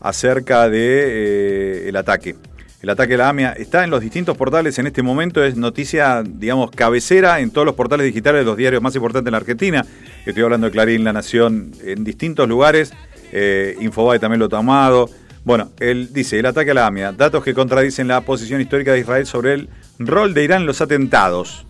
acerca 0.03 0.69
de 0.69 1.89
eh, 1.89 1.93
ataque. 1.97 2.37
El 2.83 2.91
ataque 2.91 3.15
a 3.15 3.17
la 3.17 3.29
AMIA 3.31 3.53
está 3.53 3.85
en 3.85 3.91
los 3.91 4.03
distintos 4.03 4.37
portales 4.37 4.79
en 4.79 4.87
este 4.87 5.03
momento, 5.03 5.43
es 5.43 5.57
noticia, 5.57 6.23
digamos, 6.23 6.71
cabecera 6.71 7.41
en 7.41 7.51
todos 7.51 7.65
los 7.65 7.75
portales 7.75 8.05
digitales 8.05 8.43
de 8.43 8.45
los 8.45 8.57
diarios 8.57 8.83
más 8.83 8.95
importantes 8.95 9.29
en 9.29 9.33
la 9.33 9.39
Argentina. 9.39 9.87
Estoy 10.27 10.43
hablando 10.43 10.67
de 10.67 10.73
Clarín, 10.73 11.03
La 11.03 11.13
Nación, 11.13 11.73
en 11.83 12.05
distintos 12.05 12.47
lugares. 12.47 12.93
Eh, 13.33 13.77
Infobae 13.81 14.19
también 14.19 14.41
lo 14.41 14.47
ha 14.47 14.51
tomado. 14.51 15.09
Bueno, 15.43 15.71
él 15.81 16.13
dice, 16.13 16.39
el 16.39 16.47
ataque 16.47 16.73
a 16.73 16.75
la 16.75 16.87
AMIA, 16.87 17.13
datos 17.13 17.43
que 17.43 17.55
contradicen 17.55 18.09
la 18.09 18.21
posición 18.21 18.61
histórica 18.61 18.93
de 18.93 19.01
Israel 19.01 19.27
sobre 19.27 19.55
el 19.55 19.69
rol 19.99 20.35
de 20.35 20.45
Irán 20.45 20.63
en 20.63 20.67
los 20.67 20.81
atentados. 20.81 21.67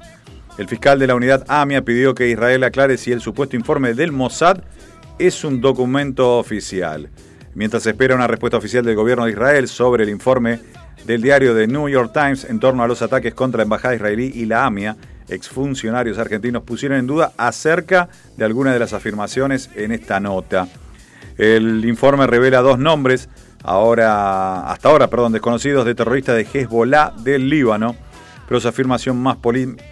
El 0.59 0.67
fiscal 0.67 0.99
de 0.99 1.07
la 1.07 1.15
unidad 1.15 1.45
AMIA 1.47 1.83
pidió 1.83 2.15
que 2.15 2.29
Israel 2.29 2.65
aclare 2.65 2.97
si 2.97 3.13
el 3.13 3.21
supuesto 3.21 3.55
informe 3.55 3.95
del 3.95 4.11
Mossad 4.11 4.59
es 5.19 5.45
un 5.45 5.61
documento 5.61 6.39
oficial. 6.39 7.11
Mientras 7.55 7.85
se 7.85 7.91
espera 7.91 8.15
una 8.15 8.27
respuesta 8.27 8.57
oficial 8.57 8.85
del 8.85 8.97
gobierno 8.97 9.27
de 9.27 9.33
Israel 9.33 9.69
sobre 9.69 10.05
el 10.05 10.11
informe 10.11 10.59
del 11.07 11.23
diario 11.23 11.55
The 11.55 11.69
New 11.69 11.89
York 11.89 12.13
Times 12.13 12.45
en 12.45 12.59
torno 12.59 12.83
a 12.83 12.89
los 12.89 13.01
ataques 13.01 13.33
contra 13.33 13.59
la 13.59 13.63
embajada 13.63 13.95
israelí 13.95 14.33
y 14.35 14.45
la 14.45 14.67
AMIA, 14.67 14.97
exfuncionarios 15.29 16.19
argentinos 16.19 16.65
pusieron 16.65 16.99
en 16.99 17.07
duda 17.07 17.33
acerca 17.37 18.09
de 18.37 18.45
algunas 18.45 18.73
de 18.73 18.81
las 18.81 18.93
afirmaciones 18.93 19.71
en 19.77 19.93
esta 19.93 20.19
nota. 20.21 20.69
El 21.39 21.85
informe 21.85 22.27
revela 22.27 22.61
dos 22.61 22.79
nombres, 22.79 23.29
ahora, 23.63 24.71
hasta 24.71 24.89
ahora, 24.89 25.09
perdón, 25.09 25.33
desconocidos 25.33 25.85
de 25.85 25.95
terroristas 25.95 26.37
de 26.37 26.47
Hezbollah 26.53 27.13
del 27.19 27.49
Líbano, 27.49 27.95
pero 28.49 28.61
su 28.61 28.69
afirmación 28.69 29.17
más, 29.19 29.39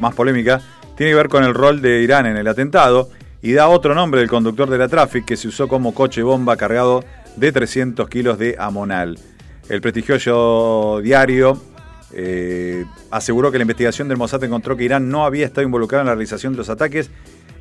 más 0.00 0.14
polémica 0.14 0.60
tiene 0.96 1.12
que 1.12 1.16
ver 1.16 1.28
con 1.28 1.44
el 1.44 1.54
rol 1.54 1.80
de 1.80 2.02
Irán 2.02 2.26
en 2.26 2.36
el 2.36 2.48
atentado 2.48 3.08
y 3.42 3.52
da 3.52 3.68
otro 3.68 3.94
nombre 3.94 4.20
del 4.20 4.30
conductor 4.30 4.70
de 4.70 4.78
la 4.78 4.88
Traffic 4.88 5.24
que 5.24 5.36
se 5.36 5.48
usó 5.48 5.68
como 5.68 5.94
coche 5.94 6.22
bomba 6.22 6.56
cargado 6.56 7.04
de 7.36 7.52
300 7.52 8.08
kilos 8.08 8.38
de 8.38 8.56
amonal. 8.58 9.18
El 9.68 9.80
prestigioso 9.80 11.00
diario 11.02 11.60
eh, 12.12 12.84
aseguró 13.10 13.50
que 13.50 13.58
la 13.58 13.62
investigación 13.62 14.08
del 14.08 14.18
Mossad 14.18 14.44
encontró 14.44 14.76
que 14.76 14.84
Irán 14.84 15.08
no 15.08 15.24
había 15.24 15.46
estado 15.46 15.62
involucrado 15.62 16.02
en 16.02 16.06
la 16.06 16.14
realización 16.14 16.52
de 16.52 16.58
los 16.58 16.68
ataques 16.68 17.10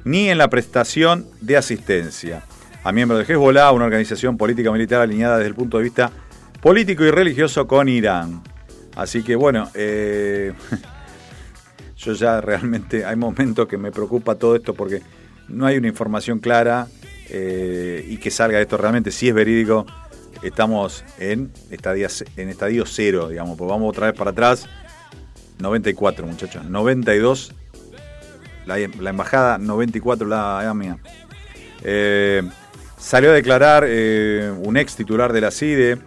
ni 0.04 0.30
en 0.30 0.38
la 0.38 0.50
prestación 0.50 1.26
de 1.42 1.58
asistencia 1.58 2.44
a 2.84 2.92
miembros 2.92 3.26
de 3.26 3.34
Hezbollah, 3.34 3.72
una 3.72 3.86
organización 3.86 4.38
política 4.38 4.72
militar 4.72 5.02
alineada 5.02 5.38
desde 5.38 5.50
el 5.50 5.56
punto 5.56 5.78
de 5.78 5.84
vista 5.84 6.12
político 6.62 7.04
y 7.04 7.12
religioso 7.12 7.66
con 7.66 7.88
Irán. 7.88 8.44
Así 8.96 9.24
que 9.24 9.36
bueno, 9.36 9.70
eh, 9.74 10.54
yo 11.98 12.14
ya 12.14 12.42
realmente 12.42 13.06
hay 13.06 13.16
momentos 13.16 13.68
que 13.68 13.78
me 13.78 13.92
preocupa 13.92 14.36
todo 14.36 14.56
esto 14.56 14.74
porque 14.74 15.02
no 15.48 15.66
hay 15.66 15.78
una 15.78 15.88
información 15.88 16.40
clara 16.40 16.88
eh, 17.30 18.06
y 18.08 18.18
que 18.18 18.30
salga 18.30 18.60
esto 18.60 18.78
realmente, 18.78 19.12
si 19.12 19.30
es 19.30 19.34
verídico, 19.34 19.86
estamos 20.44 21.04
en, 21.20 21.52
estadio, 21.72 22.08
en 22.38 22.50
estadio 22.50 22.86
cero, 22.86 23.30
digamos, 23.30 23.58
pues 23.58 23.70
vamos 23.70 23.90
otra 23.90 24.08
vez 24.08 24.18
para 24.18 24.32
atrás. 24.32 24.68
94, 25.60 26.26
muchachos. 26.26 26.66
92. 26.66 27.54
La, 28.66 28.78
la 28.78 29.10
embajada 29.10 29.58
94, 29.58 30.28
la, 30.28 30.62
la 30.64 30.74
mía. 30.74 30.98
Eh, 31.84 32.44
salió 32.98 33.32
a 33.32 33.34
declarar 33.34 33.84
eh, 33.88 34.54
un 34.64 34.78
ex 34.78 34.96
titular 34.96 35.34
de 35.34 35.42
la 35.42 35.52
CIDE, 35.52 35.98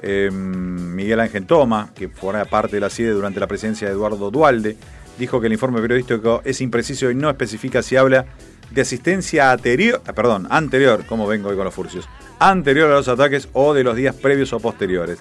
eh, 0.00 0.30
Miguel 0.30 1.20
Ángel 1.20 1.46
Toma, 1.46 1.90
que 1.94 2.08
fuera 2.08 2.44
parte 2.44 2.76
de 2.76 2.80
la 2.80 2.90
CIDE 2.90 3.10
durante 3.10 3.40
la 3.40 3.46
presidencia 3.46 3.88
de 3.88 3.94
Eduardo 3.94 4.30
Dualde. 4.30 4.76
Dijo 5.18 5.40
que 5.40 5.46
el 5.46 5.52
informe 5.52 5.80
periodístico 5.80 6.42
es 6.44 6.60
impreciso 6.60 7.10
y 7.10 7.14
no 7.14 7.30
especifica 7.30 7.82
si 7.82 7.96
habla 7.96 8.26
de 8.70 8.80
asistencia 8.80 9.52
anterior, 9.52 10.02
perdón, 10.14 10.46
anterior, 10.50 11.04
como 11.06 11.26
vengo 11.26 11.48
hoy 11.50 11.56
con 11.56 11.64
los 11.64 11.74
furcios, 11.74 12.08
anterior 12.38 12.90
a 12.90 12.94
los 12.94 13.08
ataques 13.08 13.48
o 13.52 13.74
de 13.74 13.84
los 13.84 13.96
días 13.96 14.14
previos 14.14 14.52
o 14.52 14.60
posteriores. 14.60 15.18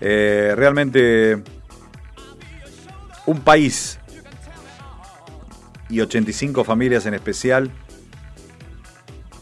Eh, 0.00 0.54
realmente 0.56 1.42
un 3.26 3.40
país 3.40 3.98
y 5.88 6.00
85 6.00 6.64
familias 6.64 7.06
en 7.06 7.14
especial 7.14 7.70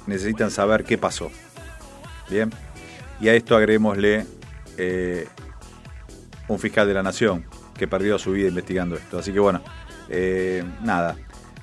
necesitan 0.07 0.51
saber 0.51 0.85
qué 0.85 0.99
pasó. 0.99 1.31
Bien, 2.29 2.51
y 3.21 3.29
a 3.29 3.35
esto 3.35 3.57
agreguémosle 3.57 4.27
eh, 4.77 5.27
un 6.49 6.59
fiscal 6.59 6.87
de 6.87 6.95
la 6.95 7.03
nación 7.03 7.45
que 7.77 7.87
perdió 7.87 8.19
su 8.19 8.33
vida 8.33 8.49
investigando 8.49 8.97
esto. 8.97 9.19
Así 9.19 9.33
que 9.33 9.39
bueno, 9.39 9.63
eh, 10.09 10.65
nada, 10.83 11.17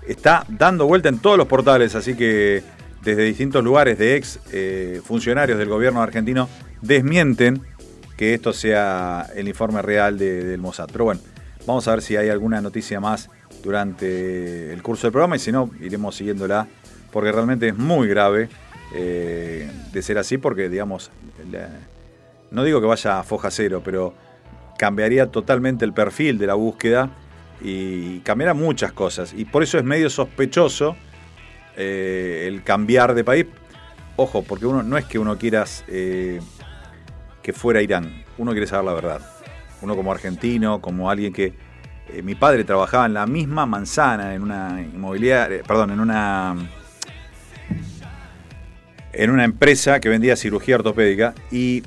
está 0.08 0.46
dando 0.48 0.88
vuelta 0.88 1.10
en 1.10 1.20
todos 1.20 1.38
los 1.38 1.48
portales, 1.48 1.96
así 1.96 2.16
que 2.16 2.64
desde 3.06 3.24
distintos 3.24 3.64
lugares 3.64 3.98
de 3.98 4.18
ex 4.18 4.40
eh, 4.52 5.00
funcionarios 5.06 5.58
del 5.58 5.70
gobierno 5.70 6.02
argentino 6.02 6.50
desmienten 6.82 7.62
que 8.18 8.34
esto 8.34 8.52
sea 8.52 9.28
el 9.36 9.48
informe 9.48 9.82
real 9.82 10.18
de- 10.18 10.44
del 10.44 10.60
Mossad. 10.60 10.88
Pero 10.92 11.06
bueno, 11.06 11.22
vamos 11.66 11.88
a 11.88 11.92
ver 11.92 12.02
si 12.02 12.18
hay 12.18 12.30
alguna 12.30 12.60
noticia 12.62 13.00
más 13.00 13.30
durante 13.64 14.74
el 14.74 14.82
curso 14.84 15.08
del 15.08 15.12
programa 15.12 15.36
y 15.36 15.40
si 15.40 15.52
no, 15.52 15.70
iremos 15.82 16.16
siguiéndola 16.16 16.68
porque 17.12 17.32
realmente 17.32 17.70
es 17.70 17.78
muy 17.78 18.08
grave 18.08 18.50
eh, 18.94 19.70
de 19.94 20.02
ser 20.02 20.18
así 20.18 20.38
porque, 20.38 20.68
digamos, 20.70 21.12
no 22.52 22.64
digo 22.64 22.82
que 22.82 22.88
vaya 22.88 23.20
a 23.20 23.24
foja 23.24 23.52
cero, 23.52 23.82
pero 23.84 24.14
cambiaría 24.78 25.28
totalmente 25.28 25.86
el 25.86 25.94
perfil 25.94 26.38
de 26.38 26.48
la 26.48 26.54
búsqueda 26.56 27.10
y 27.62 28.20
cambiará 28.20 28.54
muchas 28.54 28.92
cosas. 28.94 29.34
Y 29.36 29.46
por 29.46 29.64
eso 29.64 29.78
es 29.78 29.84
medio 29.84 30.10
sospechoso 30.10 30.96
eh, 31.76 32.46
el 32.48 32.64
cambiar 32.64 33.14
de 33.14 33.24
país. 33.24 33.46
Ojo, 34.16 34.44
porque 34.44 34.66
uno 34.66 34.82
no 34.84 34.98
es 34.98 35.06
que 35.06 35.20
uno 35.20 35.38
quiera 35.38 35.66
eh, 35.88 36.40
que 37.42 37.54
fuera 37.54 37.82
Irán, 37.82 38.24
uno 38.38 38.52
quiere 38.52 38.68
saber 38.68 38.86
la 38.86 38.94
verdad. 38.94 39.22
Uno 39.82 39.96
como 39.96 40.12
argentino, 40.12 40.82
como 40.82 41.10
alguien 41.10 41.34
que... 41.34 41.54
eh, 42.08 42.22
mi 42.22 42.36
padre 42.36 42.64
trabajaba 42.64 43.06
en 43.06 43.14
la 43.14 43.26
misma 43.26 43.66
manzana, 43.66 44.34
en 44.34 44.42
una 44.42 44.82
inmobiliaria, 44.82 45.64
perdón, 45.64 45.92
en 45.92 46.00
una... 46.00 46.56
En 49.18 49.30
una 49.30 49.46
empresa 49.46 50.02
que 50.02 50.10
vendía 50.10 50.36
cirugía 50.36 50.76
ortopédica 50.76 51.34
y 51.50 51.84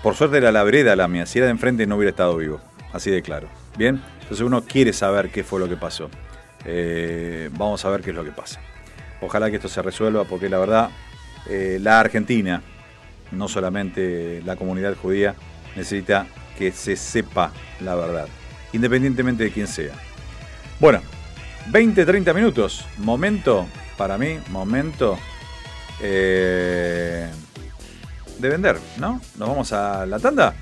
por 0.00 0.14
suerte 0.14 0.40
la 0.40 0.62
vereda 0.62 0.94
la 0.94 1.08
mía, 1.08 1.26
si 1.26 1.38
era 1.38 1.46
de 1.46 1.50
enfrente 1.50 1.88
no 1.88 1.96
hubiera 1.96 2.10
estado 2.10 2.36
vivo, 2.36 2.60
así 2.92 3.10
de 3.10 3.20
claro. 3.20 3.48
Bien, 3.76 4.00
entonces 4.20 4.46
uno 4.46 4.62
quiere 4.62 4.92
saber 4.92 5.30
qué 5.30 5.42
fue 5.42 5.58
lo 5.58 5.68
que 5.68 5.76
pasó. 5.76 6.08
Eh, 6.64 7.50
vamos 7.52 7.84
a 7.84 7.90
ver 7.90 8.00
qué 8.00 8.10
es 8.10 8.16
lo 8.16 8.24
que 8.24 8.32
pasa. 8.32 8.60
Ojalá 9.20 9.50
que 9.50 9.56
esto 9.56 9.68
se 9.68 9.82
resuelva 9.82 10.24
porque 10.24 10.48
la 10.48 10.58
verdad, 10.58 10.90
eh, 11.48 11.78
la 11.80 12.00
Argentina, 12.00 12.62
no 13.32 13.48
solamente 13.48 14.42
la 14.44 14.56
comunidad 14.56 14.94
judía, 14.96 15.34
necesita 15.76 16.26
que 16.58 16.72
se 16.72 16.96
sepa 16.96 17.52
la 17.80 17.94
verdad, 17.94 18.28
independientemente 18.72 19.44
de 19.44 19.50
quién 19.50 19.66
sea. 19.66 19.94
Bueno, 20.80 21.00
20, 21.70 22.04
30 22.04 22.32
minutos, 22.34 22.84
momento, 22.98 23.66
para 23.96 24.18
mí, 24.18 24.38
momento 24.50 25.18
eh, 26.00 27.28
de 28.38 28.48
vender, 28.48 28.78
¿no? 28.98 29.20
Nos 29.38 29.48
vamos 29.48 29.72
a 29.72 30.04
la 30.06 30.18
tanda. 30.18 30.54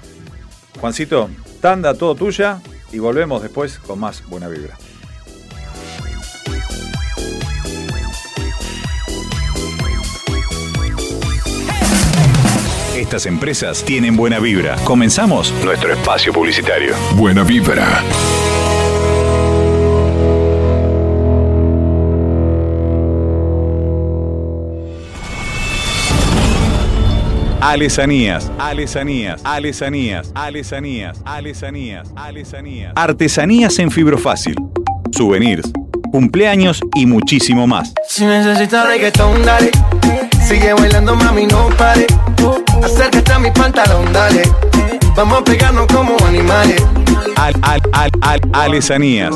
Juancito, 0.80 1.30
tanda 1.60 1.94
todo 1.94 2.14
tuya 2.14 2.60
y 2.92 2.98
volvemos 2.98 3.42
después 3.42 3.78
con 3.78 3.98
más 3.98 4.26
buena 4.28 4.48
vibra. 4.48 4.76
Estas 13.02 13.26
empresas 13.26 13.82
tienen 13.82 14.16
buena 14.16 14.38
vibra. 14.38 14.76
Comenzamos 14.84 15.52
nuestro 15.64 15.92
espacio 15.92 16.32
publicitario. 16.32 16.94
Buena 17.16 17.42
vibra. 17.42 18.00
Alesanías, 27.60 28.52
alesanías, 28.56 29.40
alesanías, 29.44 30.30
alesanías, 30.36 31.20
alesanías, 31.24 32.08
alesanías. 32.14 32.92
Artesanías 32.94 33.80
en 33.80 33.90
fibro 33.90 34.16
fácil. 34.16 34.54
Souvenirs, 35.10 35.72
cumpleaños 36.12 36.80
y 36.94 37.06
muchísimo 37.06 37.66
más. 37.66 37.92
Si 38.08 38.24
necesitas 38.24 38.86
reggaetón, 38.86 39.44
dale. 39.44 39.72
Sigue 40.52 40.74
bailando, 40.74 41.16
mami, 41.16 41.46
no 41.46 41.70
pare. 41.78 42.06
Acércate 42.84 43.32
a 43.32 43.38
mi 43.38 43.50
pantalón, 43.50 44.12
dale. 44.12 44.42
Vamos 45.16 45.38
a 45.38 45.44
pegarnos 45.44 45.86
como 45.86 46.14
animales. 46.26 46.84
Al, 47.36 47.54
al, 47.62 47.80
al, 47.94 48.10
al, 48.20 48.40
alesanías. 48.52 49.34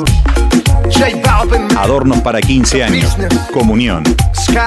Adornos 1.79 2.21
para 2.21 2.43
15 2.43 2.85
años, 2.85 3.17
comunión, 3.51 4.05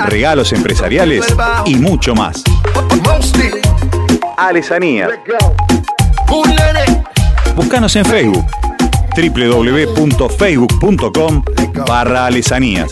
regalos 0.08 0.52
empresariales 0.52 1.24
y 1.66 1.76
mucho 1.76 2.16
más. 2.16 2.44
Alesanías. 4.36 5.12
Búscanos 7.56 7.96
en 7.96 8.06
Facebook 8.06 8.44
www.facebook.com 9.16 11.44
barra 11.86 12.26
alesanías. 12.26 12.92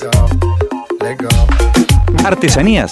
Artesanías 2.24 2.92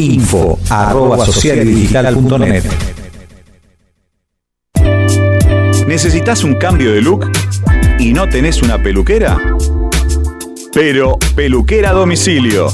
Info 0.00 0.58
arroba 0.70 1.26
¿Necesitas 5.86 6.42
un 6.42 6.54
cambio 6.54 6.92
de 6.92 7.02
look 7.02 7.30
y 7.98 8.14
no 8.14 8.26
tenés 8.26 8.62
una 8.62 8.82
peluquera? 8.82 9.38
Pero 10.72 11.18
Peluquera 11.36 11.92
Domicilio. 11.92 12.68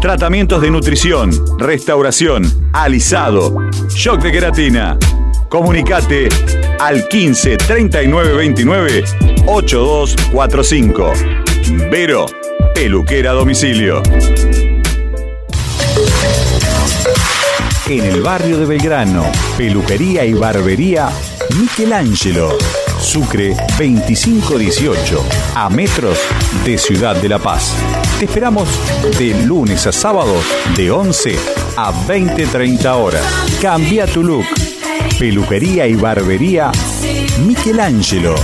Tratamientos 0.00 0.62
de 0.62 0.70
nutrición, 0.70 1.32
restauración, 1.58 2.70
alisado, 2.72 3.68
shock 3.88 4.22
de 4.22 4.30
queratina. 4.30 4.96
Comunicate 5.48 6.28
al 6.78 7.08
15 7.08 7.56
39 7.56 8.32
29 8.34 9.04
8245. 9.46 11.12
Vero, 11.90 12.26
Peluquera 12.74 13.32
Domicilio. 13.32 14.02
En 17.88 18.04
el 18.04 18.20
barrio 18.20 18.58
de 18.58 18.66
Belgrano, 18.66 19.24
peluquería 19.56 20.24
y 20.24 20.34
barbería 20.34 21.08
Michelangelo. 21.56 22.58
Sucre 23.00 23.54
2518, 23.78 25.24
a 25.54 25.70
metros 25.70 26.18
de 26.64 26.78
Ciudad 26.78 27.14
de 27.14 27.28
La 27.28 27.38
Paz. 27.38 27.74
Te 28.18 28.24
esperamos 28.24 28.68
de 29.16 29.34
lunes 29.44 29.86
a 29.86 29.92
sábado 29.92 30.34
de 30.76 30.90
11 30.90 31.36
a 31.76 31.92
20-30 32.08 32.86
horas. 32.92 33.22
Cambia 33.62 34.06
tu 34.06 34.24
look. 34.24 34.46
Peluquería 35.16 35.86
y 35.86 35.94
barbería 35.94 36.72
Michelangelo. 37.46 38.34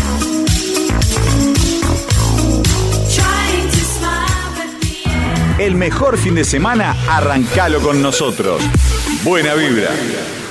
El 5.59 5.75
mejor 5.75 6.17
fin 6.17 6.37
de 6.37 6.45
semana, 6.45 6.97
arrancalo 7.09 7.81
con 7.81 8.01
nosotros. 8.01 8.63
Buena 9.25 9.55
vibra. 9.55 10.42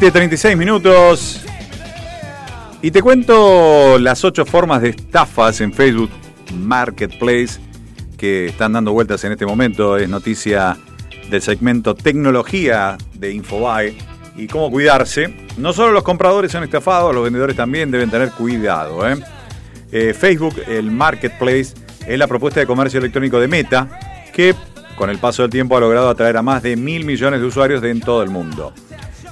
20, 0.00 0.12
36 0.12 0.56
minutos. 0.56 1.40
Y 2.80 2.90
te 2.90 3.02
cuento 3.02 3.98
las 3.98 4.24
ocho 4.24 4.46
formas 4.46 4.80
de 4.80 4.88
estafas 4.88 5.60
en 5.60 5.74
Facebook 5.74 6.08
Marketplace 6.54 7.60
que 8.16 8.46
están 8.46 8.72
dando 8.72 8.92
vueltas 8.92 9.22
en 9.24 9.32
este 9.32 9.44
momento. 9.44 9.98
Es 9.98 10.08
noticia 10.08 10.78
del 11.28 11.42
segmento 11.42 11.94
tecnología 11.94 12.96
de 13.12 13.34
Infobae 13.34 13.94
y 14.36 14.46
cómo 14.46 14.70
cuidarse. 14.70 15.34
No 15.58 15.74
solo 15.74 15.92
los 15.92 16.02
compradores 16.02 16.50
son 16.50 16.64
estafados, 16.64 17.14
los 17.14 17.22
vendedores 17.22 17.54
también 17.54 17.90
deben 17.90 18.08
tener 18.10 18.30
cuidado. 18.30 19.06
¿eh? 19.06 19.22
Eh, 19.92 20.14
Facebook, 20.14 20.54
el 20.66 20.90
Marketplace, 20.90 21.74
es 22.06 22.18
la 22.18 22.26
propuesta 22.26 22.60
de 22.60 22.66
comercio 22.66 23.00
electrónico 23.00 23.38
de 23.38 23.48
Meta 23.48 24.00
que 24.32 24.54
con 24.96 25.10
el 25.10 25.18
paso 25.18 25.42
del 25.42 25.50
tiempo 25.50 25.76
ha 25.76 25.80
logrado 25.80 26.08
atraer 26.08 26.38
a 26.38 26.42
más 26.42 26.62
de 26.62 26.74
mil 26.76 27.04
millones 27.04 27.40
de 27.40 27.46
usuarios 27.46 27.82
de 27.82 27.90
en 27.90 28.00
todo 28.00 28.22
el 28.22 28.30
mundo. 28.30 28.72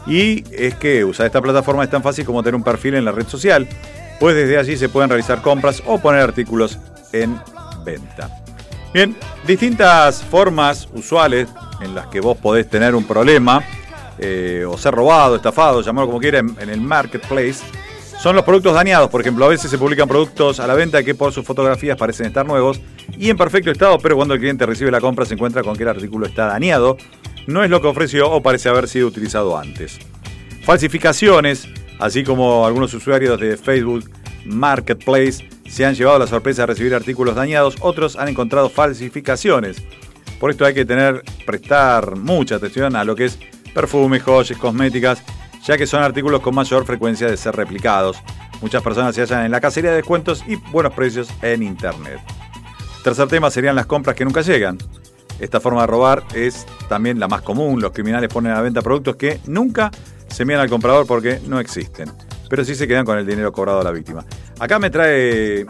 Y 0.09 0.43
es 0.53 0.75
que 0.75 1.05
usar 1.05 1.27
esta 1.27 1.43
plataforma 1.43 1.85
es 1.85 1.91
tan 1.91 2.03
fácil 2.03 2.25
como 2.25 2.43
tener 2.43 2.55
un 2.55 2.65
perfil 2.65 2.95
en 2.95 3.05
la 3.05 3.13
red 3.13 3.27
social, 3.29 3.69
pues 4.19 4.35
desde 4.35 4.59
allí 4.59 4.77
se 4.77 4.89
pueden 4.89 5.11
realizar 5.11 5.43
compras 5.43 5.83
o 5.87 5.99
poner 5.99 6.23
artículos 6.23 6.79
en 7.13 7.39
venta. 7.85 8.31
Bien, 8.93 9.15
distintas 9.47 10.23
formas 10.23 10.89
usuales 10.95 11.49
en 11.83 11.95
las 11.95 12.07
que 12.07 12.21
vos 12.21 12.39
podés 12.39 12.69
tener 12.69 12.95
un 12.95 13.05
problema 13.05 13.63
eh, 14.19 14.65
o 14.67 14.79
ser 14.79 14.95
robado, 14.95 15.37
estafado, 15.37 15.83
llamarlo 15.83 16.09
como 16.09 16.21
quiera, 16.21 16.39
en, 16.39 16.57
en 16.59 16.71
el 16.71 16.81
marketplace, 16.81 17.59
son 18.19 18.35
los 18.35 18.45
productos 18.45 18.75
dañados. 18.75 19.11
Por 19.11 19.21
ejemplo, 19.21 19.45
a 19.45 19.49
veces 19.49 19.71
se 19.71 19.79
publican 19.79 20.09
productos 20.09 20.59
a 20.59 20.67
la 20.67 20.75
venta 20.75 21.03
que 21.03 21.15
por 21.15 21.33
sus 21.33 21.45
fotografías 21.45 21.97
parecen 21.97 22.27
estar 22.27 22.47
nuevos 22.47 22.81
y 23.17 23.31
en 23.31 23.37
perfecto 23.37 23.71
estado, 23.71 23.99
pero 23.99 24.17
cuando 24.17 24.35
el 24.35 24.41
cliente 24.41 24.67
recibe 24.67 24.91
la 24.91 25.01
compra 25.01 25.25
se 25.25 25.35
encuentra 25.35 25.63
con 25.63 25.77
que 25.77 25.83
el 25.85 25.91
artículo 25.91 26.27
está 26.27 26.47
dañado, 26.47 26.97
no 27.49 27.65
es 27.65 27.71
lo 27.71 27.81
que 27.81 27.89
ofreció 27.89 28.31
o 28.31 28.43
parece 28.43 28.69
haber 28.69 28.89
sido 28.89 29.09
utilizado 29.09 29.57
antes. 29.57 29.99
Falsificaciones, 30.65 31.67
así 31.99 32.23
como 32.23 32.67
algunos 32.67 32.93
usuarios 32.93 33.41
de 33.41 33.57
Facebook 33.57 34.11
Marketplace 34.45 35.49
se 35.67 35.87
han 35.87 35.95
llevado 35.95 36.19
la 36.19 36.27
sorpresa 36.27 36.63
de 36.63 36.67
recibir 36.67 36.95
artículos 36.95 37.35
dañados, 37.35 37.77
otros 37.81 38.17
han 38.17 38.29
encontrado 38.29 38.69
falsificaciones. 38.69 39.83
Por 40.39 40.51
esto 40.51 40.67
hay 40.67 40.75
que 40.75 40.85
tener, 40.85 41.23
prestar 41.47 42.17
mucha 42.17 42.57
atención 42.57 42.95
a 42.95 43.05
lo 43.05 43.17
que 43.17 43.25
es 43.25 43.39
perfumes, 43.73 44.23
joyas, 44.23 44.59
cosméticas, 44.59 45.23
ya 45.65 45.79
que 45.79 45.87
son 45.87 46.03
artículos 46.03 46.43
con 46.43 46.55
mayor 46.55 46.85
frecuencia 46.85 47.29
de 47.29 47.39
ser 47.39 47.57
replicados. 47.57 48.19
Muchas 48.61 48.83
personas 48.83 49.15
se 49.15 49.23
hallan 49.23 49.47
en 49.47 49.53
la 49.53 49.61
cacería 49.63 49.91
de 49.91 49.97
descuentos 49.97 50.45
y 50.47 50.57
buenos 50.57 50.93
precios 50.93 51.31
en 51.41 51.63
Internet. 51.63 52.21
Tercer 53.03 53.27
tema 53.27 53.51
serían 53.51 53.75
las 53.75 53.87
compras 53.87 54.17
que 54.17 54.27
nunca 54.27 54.43
llegan. 54.43 54.77
Esta 55.39 55.61
forma 55.61 55.83
de 55.83 55.87
robar 55.87 56.25
es 56.35 56.67
también 56.89 57.21
la 57.21 57.29
más 57.29 57.43
común. 57.43 57.81
Los 57.81 57.93
criminales 57.93 58.29
ponen 58.33 58.53
a 58.53 58.61
venta 58.61 58.83
productos 58.83 59.17
que 59.17 59.41
nunca 59.47 59.91
se 60.29 60.43
envían 60.43 60.61
al 60.61 60.69
comprador 60.69 61.07
porque 61.07 61.41
no 61.47 61.61
existen, 61.61 62.11
pero 62.49 62.65
sí 62.65 62.75
se 62.75 62.87
quedan 62.87 63.05
con 63.05 63.19
el 63.19 63.27
dinero 63.27 63.53
cobrado 63.53 63.81
a 63.81 63.85
la 63.85 63.91
víctima. 63.91 64.25
Acá 64.59 64.79
me 64.79 64.91
trae 64.91 65.67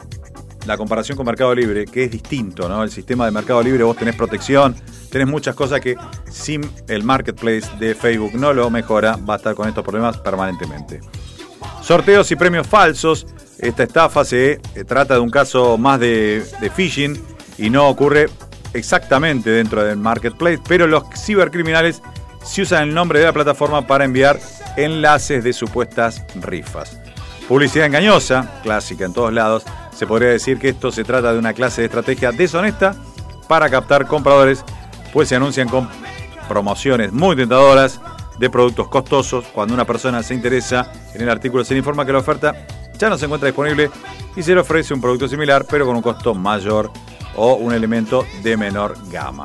la 0.67 0.77
comparación 0.77 1.17
con 1.17 1.27
Mercado 1.27 1.55
Libre, 1.55 1.85
que 1.87 2.05
es 2.05 2.11
distinto, 2.11 2.69
¿no? 2.69 2.83
El 2.83 2.91
sistema 2.91 3.25
de 3.25 3.31
Mercado 3.31 3.63
Libre, 3.63 3.85
vos 3.85 3.97
tenés 3.97 4.17
protección, 4.17 4.75
tenés 5.11 5.27
muchas 5.27 5.55
cosas 5.55 5.81
que 5.81 5.97
sin 6.31 6.69
el 6.89 7.05
marketplace 7.05 7.69
de 7.79 7.95
Facebook 7.95 8.35
no 8.35 8.53
lo 8.53 8.69
mejora, 8.71 9.17
va 9.17 9.35
a 9.35 9.37
estar 9.37 9.55
con 9.55 9.69
estos 9.69 9.85
problemas 9.85 10.19
permanentemente. 10.19 11.01
Sorteos 11.83 12.31
y 12.31 12.37
premios 12.37 12.67
falsos. 12.67 13.27
Esta 13.59 13.83
estafa 13.83 14.25
se 14.25 14.53
eh, 14.53 14.85
trata 14.87 15.15
de 15.15 15.21
un 15.21 15.31
caso 15.31 15.79
más 15.79 15.99
de 15.99 16.71
phishing 16.77 17.21
y 17.57 17.71
no 17.71 17.89
ocurre 17.89 18.29
exactamente 18.75 19.51
dentro 19.51 19.85
del 19.85 19.97
marketplace, 19.97 20.61
pero 20.67 20.87
los 20.87 21.05
cibercriminales 21.17 22.03
sí 22.45 22.63
usan 22.63 22.85
el 22.85 22.95
nombre 22.95 23.19
de 23.19 23.27
la 23.27 23.33
plataforma 23.33 23.87
para 23.87 24.05
enviar 24.05 24.39
enlaces 24.77 25.45
de 25.45 25.53
supuestas 25.53 26.25
rifas. 26.37 26.99
Publicidad 27.49 27.87
engañosa, 27.87 28.61
clásica 28.63 29.05
en 29.05 29.13
todos 29.13 29.33
lados, 29.33 29.65
se 29.95 30.07
podría 30.07 30.29
decir 30.29 30.59
que 30.59 30.69
esto 30.69 30.93
se 30.93 31.05
trata 31.05 31.33
de 31.33 31.39
una 31.39 31.55
clase 31.55 31.81
de 31.81 31.87
estrategia 31.87 32.31
deshonesta 32.31 32.95
para 33.49 33.71
captar 33.71 34.07
compradores, 34.07 34.65
pues 35.13 35.29
se 35.29 35.37
anuncian 35.37 35.69
con 35.69 35.89
promociones 36.49 37.13
muy 37.13 37.35
tentadoras 37.37 38.01
de 38.39 38.51
productos 38.51 38.89
costosos. 38.89 39.45
Cuando 39.47 39.75
una 39.75 39.85
persona 39.85 40.23
se 40.23 40.35
interesa 40.35 40.93
en 41.15 41.23
el 41.23 41.31
artículo 41.31 41.65
se 41.65 41.75
le 41.75 41.79
informa 41.79 42.05
que 42.07 42.13
la 42.13 42.19
oferta 42.19 42.55
ya 42.99 43.09
no 43.09 43.17
se 43.17 43.25
encuentra 43.25 43.47
disponible 43.47 43.91
y 44.37 44.43
se 44.43 44.55
le 44.55 44.61
ofrece 44.61 44.93
un 44.93 45.01
producto 45.01 45.29
similar 45.29 45.67
pero 45.69 45.87
con 45.87 45.97
un 45.97 46.03
costo 46.03 46.35
mayor 46.35 46.91
o 47.39 47.55
un 47.55 47.73
elemento 47.73 48.27
de 48.43 48.57
menor 48.57 48.97
gama. 49.11 49.45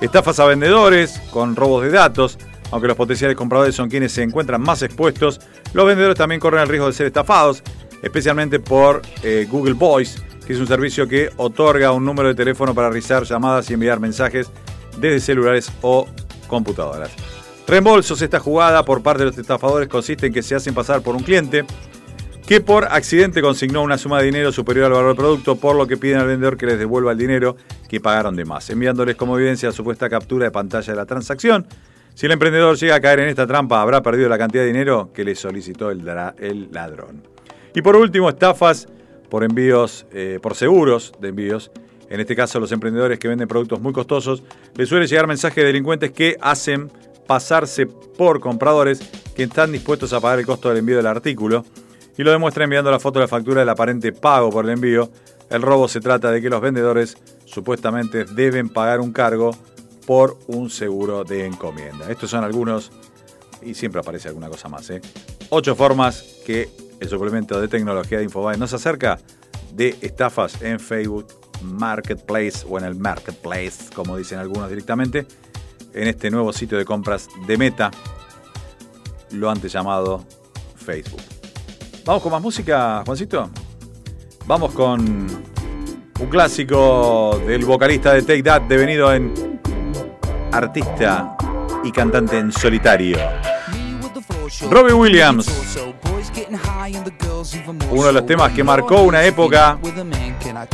Estafas 0.00 0.38
a 0.38 0.44
vendedores 0.44 1.20
con 1.30 1.56
robos 1.56 1.82
de 1.82 1.90
datos. 1.90 2.38
Aunque 2.70 2.88
los 2.88 2.96
potenciales 2.96 3.36
compradores 3.36 3.74
son 3.74 3.90
quienes 3.90 4.12
se 4.12 4.22
encuentran 4.22 4.60
más 4.62 4.82
expuestos, 4.82 5.40
los 5.74 5.86
vendedores 5.86 6.16
también 6.16 6.40
corren 6.40 6.62
el 6.62 6.68
riesgo 6.68 6.86
de 6.86 6.94
ser 6.94 7.06
estafados, 7.06 7.62
especialmente 8.02 8.60
por 8.60 9.02
eh, 9.22 9.46
Google 9.50 9.74
Voice, 9.74 10.20
que 10.46 10.54
es 10.54 10.58
un 10.58 10.66
servicio 10.66 11.06
que 11.06 11.30
otorga 11.36 11.92
un 11.92 12.04
número 12.04 12.28
de 12.28 12.34
teléfono 12.34 12.74
para 12.74 12.88
realizar 12.88 13.24
llamadas 13.24 13.68
y 13.70 13.74
enviar 13.74 14.00
mensajes 14.00 14.50
desde 14.98 15.20
celulares 15.20 15.70
o 15.82 16.06
computadoras. 16.48 17.10
Reembolsos, 17.66 18.20
esta 18.22 18.40
jugada 18.40 18.84
por 18.84 19.02
parte 19.02 19.20
de 19.20 19.30
los 19.30 19.38
estafadores 19.38 19.88
consiste 19.88 20.26
en 20.26 20.32
que 20.32 20.42
se 20.42 20.54
hacen 20.54 20.74
pasar 20.74 21.02
por 21.02 21.14
un 21.14 21.22
cliente 21.22 21.64
que 22.46 22.60
por 22.60 22.84
accidente 22.86 23.40
consignó 23.40 23.82
una 23.82 23.98
suma 23.98 24.18
de 24.18 24.26
dinero 24.26 24.52
superior 24.52 24.86
al 24.86 24.92
valor 24.92 25.08
del 25.08 25.16
producto, 25.16 25.56
por 25.56 25.76
lo 25.76 25.86
que 25.86 25.96
piden 25.96 26.18
al 26.18 26.26
vendedor 26.26 26.56
que 26.56 26.66
les 26.66 26.78
devuelva 26.78 27.12
el 27.12 27.18
dinero 27.18 27.56
que 27.88 28.00
pagaron 28.00 28.34
de 28.36 28.44
más, 28.44 28.68
enviándoles 28.70 29.16
como 29.16 29.38
evidencia 29.38 29.68
la 29.68 29.72
supuesta 29.74 30.08
captura 30.10 30.46
de 30.46 30.50
pantalla 30.50 30.92
de 30.92 30.96
la 30.96 31.06
transacción. 31.06 31.66
Si 32.14 32.26
el 32.26 32.32
emprendedor 32.32 32.76
llega 32.76 32.96
a 32.96 33.00
caer 33.00 33.20
en 33.20 33.28
esta 33.28 33.46
trampa, 33.46 33.80
habrá 33.80 34.02
perdido 34.02 34.28
la 34.28 34.36
cantidad 34.36 34.62
de 34.62 34.68
dinero 34.68 35.10
que 35.14 35.24
le 35.24 35.34
solicitó 35.34 35.90
el, 35.90 36.06
el 36.38 36.68
ladrón. 36.72 37.22
Y 37.74 37.80
por 37.80 37.96
último, 37.96 38.28
estafas 38.28 38.86
por 39.30 39.44
envíos, 39.44 40.04
eh, 40.12 40.38
por 40.42 40.54
seguros 40.54 41.12
de 41.20 41.28
envíos. 41.28 41.70
En 42.10 42.20
este 42.20 42.36
caso, 42.36 42.60
los 42.60 42.70
emprendedores 42.72 43.18
que 43.18 43.28
venden 43.28 43.48
productos 43.48 43.80
muy 43.80 43.94
costosos, 43.94 44.42
les 44.76 44.90
suele 44.90 45.06
llegar 45.06 45.26
mensajes 45.26 45.56
de 45.56 45.64
delincuentes 45.64 46.10
que 46.10 46.36
hacen 46.42 46.90
pasarse 47.26 47.86
por 47.86 48.40
compradores 48.40 49.00
que 49.34 49.44
están 49.44 49.72
dispuestos 49.72 50.12
a 50.12 50.20
pagar 50.20 50.40
el 50.40 50.44
costo 50.44 50.68
del 50.68 50.78
envío 50.78 50.98
del 50.98 51.06
artículo 51.06 51.64
y 52.16 52.22
lo 52.22 52.30
demuestra 52.30 52.64
enviando 52.64 52.90
la 52.90 53.00
foto 53.00 53.18
de 53.18 53.24
la 53.24 53.28
factura 53.28 53.60
del 53.60 53.68
aparente 53.68 54.12
pago 54.12 54.50
por 54.50 54.64
el 54.64 54.72
envío. 54.72 55.10
El 55.50 55.62
robo 55.62 55.88
se 55.88 56.00
trata 56.00 56.30
de 56.30 56.40
que 56.40 56.50
los 56.50 56.60
vendedores 56.60 57.16
supuestamente 57.44 58.24
deben 58.24 58.68
pagar 58.68 59.00
un 59.00 59.12
cargo 59.12 59.50
por 60.06 60.38
un 60.46 60.70
seguro 60.70 61.24
de 61.24 61.46
encomienda. 61.46 62.10
Estos 62.10 62.30
son 62.30 62.44
algunos, 62.44 62.90
y 63.62 63.74
siempre 63.74 64.00
aparece 64.00 64.28
alguna 64.28 64.48
cosa 64.48 64.68
más, 64.68 64.88
¿eh? 64.90 65.00
Ocho 65.50 65.76
formas 65.76 66.22
que 66.46 66.68
el 67.00 67.08
suplemento 67.08 67.60
de 67.60 67.68
tecnología 67.68 68.18
de 68.18 68.24
Infobae 68.24 68.56
nos 68.56 68.72
acerca 68.72 69.18
de 69.74 69.96
estafas 70.00 70.62
en 70.62 70.80
Facebook 70.80 71.26
Marketplace 71.62 72.66
o 72.68 72.78
en 72.78 72.84
el 72.84 72.94
Marketplace, 72.94 73.92
como 73.94 74.16
dicen 74.16 74.38
algunos 74.38 74.68
directamente, 74.68 75.26
en 75.94 76.08
este 76.08 76.30
nuevo 76.30 76.52
sitio 76.52 76.78
de 76.78 76.84
compras 76.84 77.28
de 77.46 77.56
Meta, 77.56 77.90
lo 79.30 79.50
antes 79.50 79.72
llamado 79.72 80.24
Facebook. 80.76 81.31
Vamos 82.04 82.22
con 82.22 82.32
más 82.32 82.42
música, 82.42 83.02
Juancito. 83.06 83.48
Vamos 84.46 84.72
con 84.72 85.00
un 86.20 86.26
clásico 86.28 87.40
del 87.46 87.64
vocalista 87.64 88.12
de 88.12 88.22
Take 88.22 88.42
That, 88.42 88.62
devenido 88.62 89.12
en 89.14 89.60
artista 90.50 91.36
y 91.84 91.92
cantante 91.92 92.38
en 92.38 92.50
solitario. 92.50 93.18
Robbie 94.68 94.92
Williams, 94.92 95.46
uno 97.90 98.06
de 98.06 98.12
los 98.12 98.26
temas 98.26 98.52
que 98.52 98.64
marcó 98.64 99.02
una 99.02 99.24
época 99.24 99.78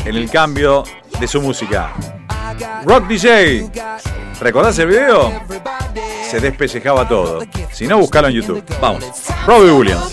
en 0.05 0.17
el 0.17 0.31
cambio 0.31 0.83
de 1.21 1.29
su 1.29 1.43
música. 1.43 1.93
Rock 2.85 3.07
DJ, 3.07 3.71
¿recordás 4.41 4.79
el 4.79 4.89
video? 4.89 5.33
Se 6.29 6.41
despellejaba 6.41 7.07
todo. 7.07 7.41
Si 7.71 7.87
no, 7.87 7.99
buscalo 7.99 8.29
en 8.29 8.35
YouTube. 8.35 8.65
Vamos. 8.81 9.05
Robbie 9.47 9.73
Williams. 9.73 10.13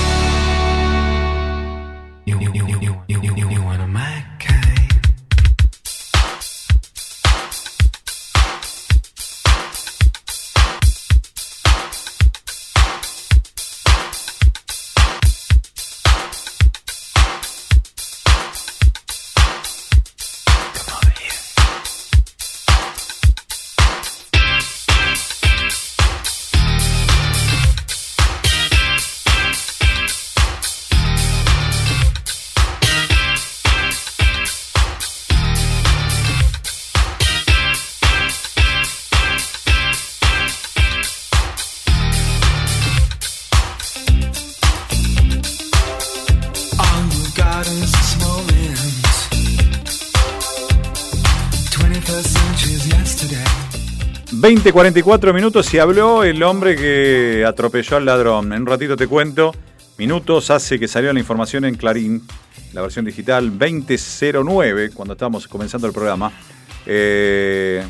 20, 54.61 54.73
44 54.73 55.33
minutos 55.33 55.73
y 55.73 55.79
habló 55.79 56.23
el 56.23 56.43
hombre 56.43 56.75
que 56.75 57.43
atropelló 57.47 57.97
al 57.97 58.05
ladrón. 58.05 58.53
En 58.53 58.61
un 58.61 58.67
ratito 58.67 58.95
te 58.95 59.07
cuento. 59.07 59.55
Minutos 59.97 60.51
hace 60.51 60.77
que 60.77 60.87
salió 60.87 61.11
la 61.11 61.19
información 61.19 61.65
en 61.65 61.73
Clarín, 61.73 62.21
la 62.71 62.83
versión 62.83 63.03
digital 63.03 63.57
2009, 63.57 64.91
cuando 64.93 65.13
estábamos 65.13 65.47
comenzando 65.47 65.87
el 65.87 65.93
programa. 65.93 66.31
Eh, 66.85 67.83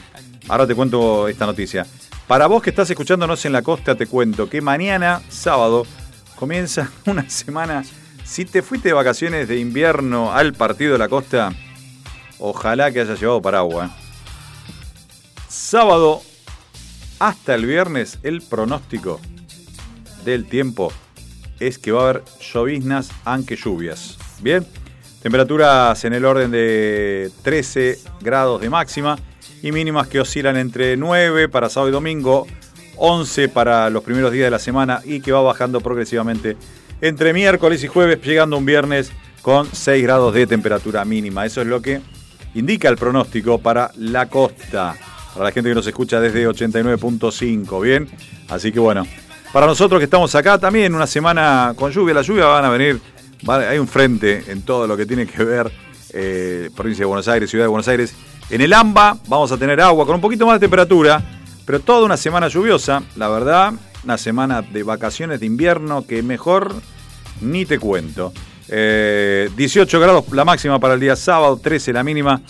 ahora 0.48 0.66
te 0.66 0.74
cuento 0.74 1.28
esta 1.28 1.46
noticia. 1.46 1.86
Para 2.26 2.48
vos 2.48 2.62
que 2.62 2.70
estás 2.70 2.90
escuchándonos 2.90 3.44
en 3.44 3.52
la 3.52 3.64
costa, 3.64 3.96
te 3.96 4.08
cuento 4.08 4.50
que 4.50 4.62
mañana, 4.62 5.22
sábado, 5.28 5.86
comienza 6.38 6.90
una 7.06 7.30
semana. 7.30 7.84
Si 8.24 8.46
te 8.46 8.62
fuiste 8.62 8.88
de 8.88 8.94
vacaciones 8.94 9.50
de 9.50 9.60
invierno 9.60 10.32
al 10.32 10.54
partido 10.54 10.94
de 10.94 11.00
la 11.00 11.10
costa, 11.10 11.52
ojalá 12.40 12.94
que 12.94 13.02
hayas 13.02 13.20
llevado 13.20 13.42
paraguas. 13.42 13.92
Sábado 15.50 16.22
hasta 17.22 17.54
el 17.54 17.68
viernes, 17.68 18.18
el 18.24 18.42
pronóstico 18.42 19.20
del 20.26 20.46
tiempo 20.46 20.92
es 21.60 21.78
que 21.78 21.92
va 21.92 22.02
a 22.02 22.10
haber 22.10 22.24
lloviznas, 22.40 23.12
aunque 23.26 23.56
lluvias. 23.56 24.18
Bien, 24.42 24.66
temperaturas 25.22 26.04
en 26.04 26.14
el 26.14 26.26
orden 26.26 26.50
de 26.50 27.30
13 27.44 28.00
grados 28.22 28.60
de 28.60 28.72
máxima 28.72 29.20
y 29.62 29.72
mínimas 29.72 30.08
que 30.08 30.20
oscilan 30.20 30.58
entre 30.58 30.98
9 30.98 31.48
para 31.48 31.70
sábado 31.70 31.90
y 31.90 31.92
domingo, 31.92 32.48
11 32.98 33.50
para 33.50 33.92
los 33.92 34.04
primeros 34.04 34.32
días 34.32 34.46
de 34.46 34.52
la 34.52 34.58
semana 34.58 35.02
y 35.06 35.22
que 35.22 35.32
va 35.32 35.42
bajando 35.42 35.80
progresivamente 35.80 36.58
entre 37.02 37.34
miércoles 37.34 37.84
y 37.84 37.88
jueves, 37.88 38.20
llegando 38.24 38.58
un 38.58 38.66
viernes 38.66 39.12
con 39.44 39.68
6 39.72 40.02
grados 40.02 40.34
de 40.34 40.48
temperatura 40.48 41.06
mínima. 41.06 41.46
Eso 41.46 41.62
es 41.62 41.68
lo 41.68 41.84
que 41.84 42.02
indica 42.56 42.90
el 42.90 42.98
pronóstico 42.98 43.60
para 43.60 43.92
la 43.96 44.28
costa, 44.28 44.98
para 45.34 45.46
la 45.46 45.52
gente 45.52 45.70
que 45.70 45.76
nos 45.76 45.88
escucha 45.88 46.20
desde 46.20 46.48
89.5, 46.48 47.82
¿bien? 47.82 48.10
Así 48.50 48.72
que 48.72 48.80
bueno, 48.80 49.06
para 49.54 49.66
nosotros 49.66 50.00
que 50.00 50.06
estamos 50.06 50.34
acá 50.36 50.58
también 50.58 50.96
una 50.96 51.08
semana 51.08 51.74
con 51.76 51.92
lluvia, 51.92 52.14
la 52.14 52.22
lluvia 52.22 52.46
van 52.46 52.66
a 52.66 52.70
venir, 52.70 53.02
hay 53.48 53.78
un 53.78 53.88
frente 53.88 54.44
en 54.48 54.62
todo 54.62 54.88
lo 54.88 54.96
que 54.96 55.06
tiene 55.06 55.26
que 55.26 55.44
ver 55.44 55.72
eh, 56.14 56.70
provincia 56.76 57.04
de 57.04 57.08
Buenos 57.08 57.28
Aires, 57.28 57.50
ciudad 57.50 57.66
de 57.66 57.70
Buenos 57.70 57.88
Aires. 57.88 58.14
En 58.50 58.62
el 58.62 58.74
AMBA 58.74 59.18
vamos 59.28 59.52
a 59.52 59.58
tener 59.58 59.80
agua 59.82 60.06
con 60.06 60.16
un 60.16 60.22
poquito 60.22 60.46
más 60.46 60.56
de 60.56 60.60
temperatura, 60.60 61.22
pero 61.66 61.80
toda 61.80 62.06
una 62.06 62.18
semana 62.18 62.48
lluviosa, 62.48 63.04
la 63.16 63.30
verdad, 63.30 63.74
una 64.04 64.18
semana 64.18 64.62
de 64.62 64.84
vacaciones 64.84 65.40
de 65.40 65.46
invierno 65.46 66.06
que 66.06 66.24
mejor 66.24 66.74
ni 67.40 67.66
te 67.66 67.80
cuento. 67.80 68.34
Eh, 68.68 69.50
18 69.56 70.00
grados 70.00 70.32
la 70.32 70.46
máxima 70.46 70.80
para 70.80 70.94
el 70.94 71.00
día 71.00 71.16
sábado, 71.16 71.58
13 71.58 71.94
la 71.94 72.04
mínima, 72.04 72.42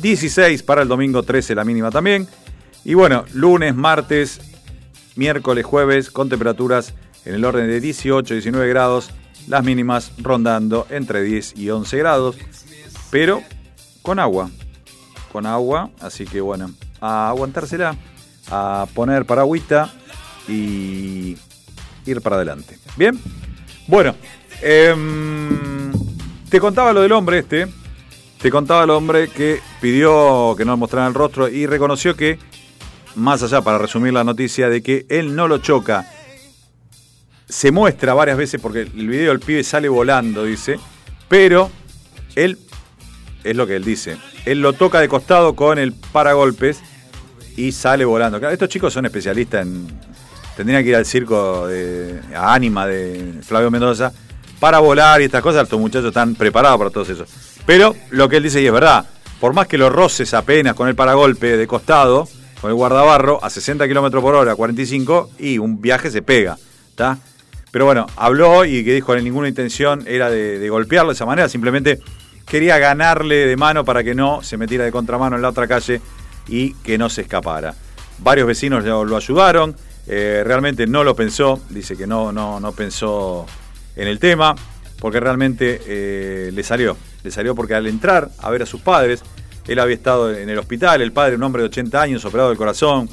16 0.00 0.62
para 0.62 0.82
el 0.82 0.88
domingo, 0.88 1.22
13 1.22 1.54
la 1.54 1.64
mínima 1.64 1.90
también. 1.90 2.28
Y 2.84 2.94
bueno, 2.94 3.24
lunes, 3.32 3.74
martes, 3.74 4.40
miércoles, 5.16 5.64
jueves, 5.64 6.10
con 6.10 6.28
temperaturas 6.28 6.94
en 7.24 7.34
el 7.34 7.44
orden 7.44 7.66
de 7.66 7.80
18, 7.80 8.34
19 8.34 8.68
grados, 8.68 9.10
las 9.48 9.64
mínimas 9.64 10.12
rondando 10.18 10.86
entre 10.90 11.22
10 11.22 11.56
y 11.56 11.70
11 11.70 11.96
grados, 11.98 12.36
pero 13.10 13.42
con 14.02 14.18
agua, 14.18 14.50
con 15.32 15.46
agua, 15.46 15.90
así 16.00 16.26
que 16.26 16.40
bueno, 16.40 16.70
a 17.00 17.28
aguantársela, 17.28 17.96
a 18.50 18.86
poner 18.94 19.24
paragüita 19.24 19.92
y 20.48 21.36
ir 22.04 22.20
para 22.20 22.36
adelante. 22.36 22.78
Bien, 22.96 23.18
bueno, 23.86 24.14
em, 24.60 25.92
te 26.50 26.60
contaba 26.60 26.92
lo 26.92 27.00
del 27.00 27.12
hombre 27.12 27.38
este, 27.38 27.66
te 28.44 28.50
contaba 28.50 28.84
el 28.84 28.90
hombre 28.90 29.28
que 29.28 29.62
pidió 29.80 30.54
que 30.54 30.66
no 30.66 30.76
mostraran 30.76 31.08
el 31.08 31.14
rostro 31.14 31.48
y 31.48 31.64
reconoció 31.64 32.14
que, 32.14 32.38
más 33.14 33.42
allá 33.42 33.62
para 33.62 33.78
resumir 33.78 34.12
la 34.12 34.22
noticia, 34.22 34.68
de 34.68 34.82
que 34.82 35.06
él 35.08 35.34
no 35.34 35.48
lo 35.48 35.56
choca, 35.56 36.06
se 37.48 37.72
muestra 37.72 38.12
varias 38.12 38.36
veces 38.36 38.60
porque 38.60 38.82
el 38.82 39.08
video 39.08 39.30
del 39.30 39.40
pibe 39.40 39.64
sale 39.64 39.88
volando, 39.88 40.44
dice, 40.44 40.78
pero 41.26 41.70
él, 42.36 42.58
es 43.44 43.56
lo 43.56 43.66
que 43.66 43.76
él 43.76 43.84
dice, 43.84 44.18
él 44.44 44.60
lo 44.60 44.74
toca 44.74 45.00
de 45.00 45.08
costado 45.08 45.56
con 45.56 45.78
el 45.78 45.94
paragolpes 45.94 46.82
y 47.56 47.72
sale 47.72 48.04
volando. 48.04 48.38
Claro, 48.40 48.52
estos 48.52 48.68
chicos 48.68 48.92
son 48.92 49.06
especialistas 49.06 49.62
en... 49.62 49.86
Tendrían 50.54 50.82
que 50.82 50.90
ir 50.90 50.96
al 50.96 51.06
circo 51.06 51.66
de 51.66 52.20
a 52.36 52.52
Ánima 52.52 52.86
de 52.86 53.40
Flavio 53.40 53.70
Mendoza 53.70 54.12
para 54.60 54.80
volar 54.80 55.22
y 55.22 55.24
estas 55.24 55.40
cosas. 55.40 55.62
Estos 55.62 55.80
muchachos 55.80 56.08
están 56.08 56.34
preparados 56.34 56.76
para 56.76 56.90
todo 56.90 57.04
eso. 57.04 57.24
Pero 57.66 57.94
lo 58.10 58.28
que 58.28 58.36
él 58.36 58.42
dice 58.42 58.60
y 58.60 58.66
es 58.66 58.72
verdad, 58.72 59.06
por 59.40 59.54
más 59.54 59.66
que 59.66 59.78
lo 59.78 59.90
roces 59.90 60.34
apenas 60.34 60.74
con 60.74 60.88
el 60.88 60.94
paragolpe 60.94 61.56
de 61.56 61.66
costado, 61.66 62.28
con 62.60 62.70
el 62.70 62.74
guardabarro, 62.74 63.42
a 63.42 63.50
60 63.50 63.86
km 63.88 64.20
por 64.20 64.34
hora, 64.34 64.54
45, 64.54 65.30
y 65.38 65.58
un 65.58 65.80
viaje 65.80 66.10
se 66.10 66.22
pega. 66.22 66.56
Pero 67.70 67.86
bueno, 67.86 68.06
habló 68.16 68.64
y 68.64 68.84
que 68.84 68.94
dijo 68.94 69.14
que 69.14 69.22
ninguna 69.22 69.48
intención 69.48 70.04
era 70.06 70.30
de, 70.30 70.68
golpearlo 70.68 71.10
de 71.10 71.14
esa 71.14 71.26
manera, 71.26 71.48
simplemente 71.48 72.00
quería 72.46 72.78
ganarle 72.78 73.46
de 73.46 73.56
mano 73.56 73.84
para 73.84 74.04
que 74.04 74.14
no 74.14 74.42
se 74.42 74.56
metiera 74.56 74.84
de 74.84 74.92
contramano 74.92 75.36
en 75.36 75.42
la 75.42 75.48
otra 75.48 75.66
calle 75.66 76.00
y 76.46 76.74
que 76.74 76.98
no 76.98 77.08
se 77.08 77.22
escapara. 77.22 77.74
Varios 78.18 78.46
vecinos 78.46 78.84
lo, 78.84 79.04
lo 79.04 79.16
ayudaron, 79.16 79.74
eh, 80.06 80.42
realmente 80.44 80.86
no 80.86 81.02
lo 81.02 81.16
pensó, 81.16 81.60
dice 81.70 81.96
que 81.96 82.06
no, 82.06 82.30
no, 82.30 82.60
no 82.60 82.72
pensó 82.72 83.46
en 83.96 84.06
el 84.06 84.18
tema, 84.18 84.54
porque 85.00 85.18
realmente 85.18 85.80
eh, 85.86 86.50
le 86.52 86.62
salió, 86.62 86.96
le 87.24 87.30
salió 87.30 87.54
porque 87.54 87.74
al 87.74 87.86
entrar 87.88 88.30
a 88.38 88.50
ver 88.50 88.62
a 88.62 88.66
sus 88.66 88.80
padres, 88.80 89.22
él 89.66 89.78
había 89.80 89.96
estado 89.96 90.32
en 90.32 90.48
el 90.48 90.58
hospital, 90.58 91.02
el 91.02 91.10
padre, 91.10 91.36
un 91.36 91.42
hombre 91.42 91.62
de 91.62 91.68
80 91.68 92.00
años, 92.00 92.24
operado 92.24 92.50
del 92.50 92.58
corazón, 92.58 93.08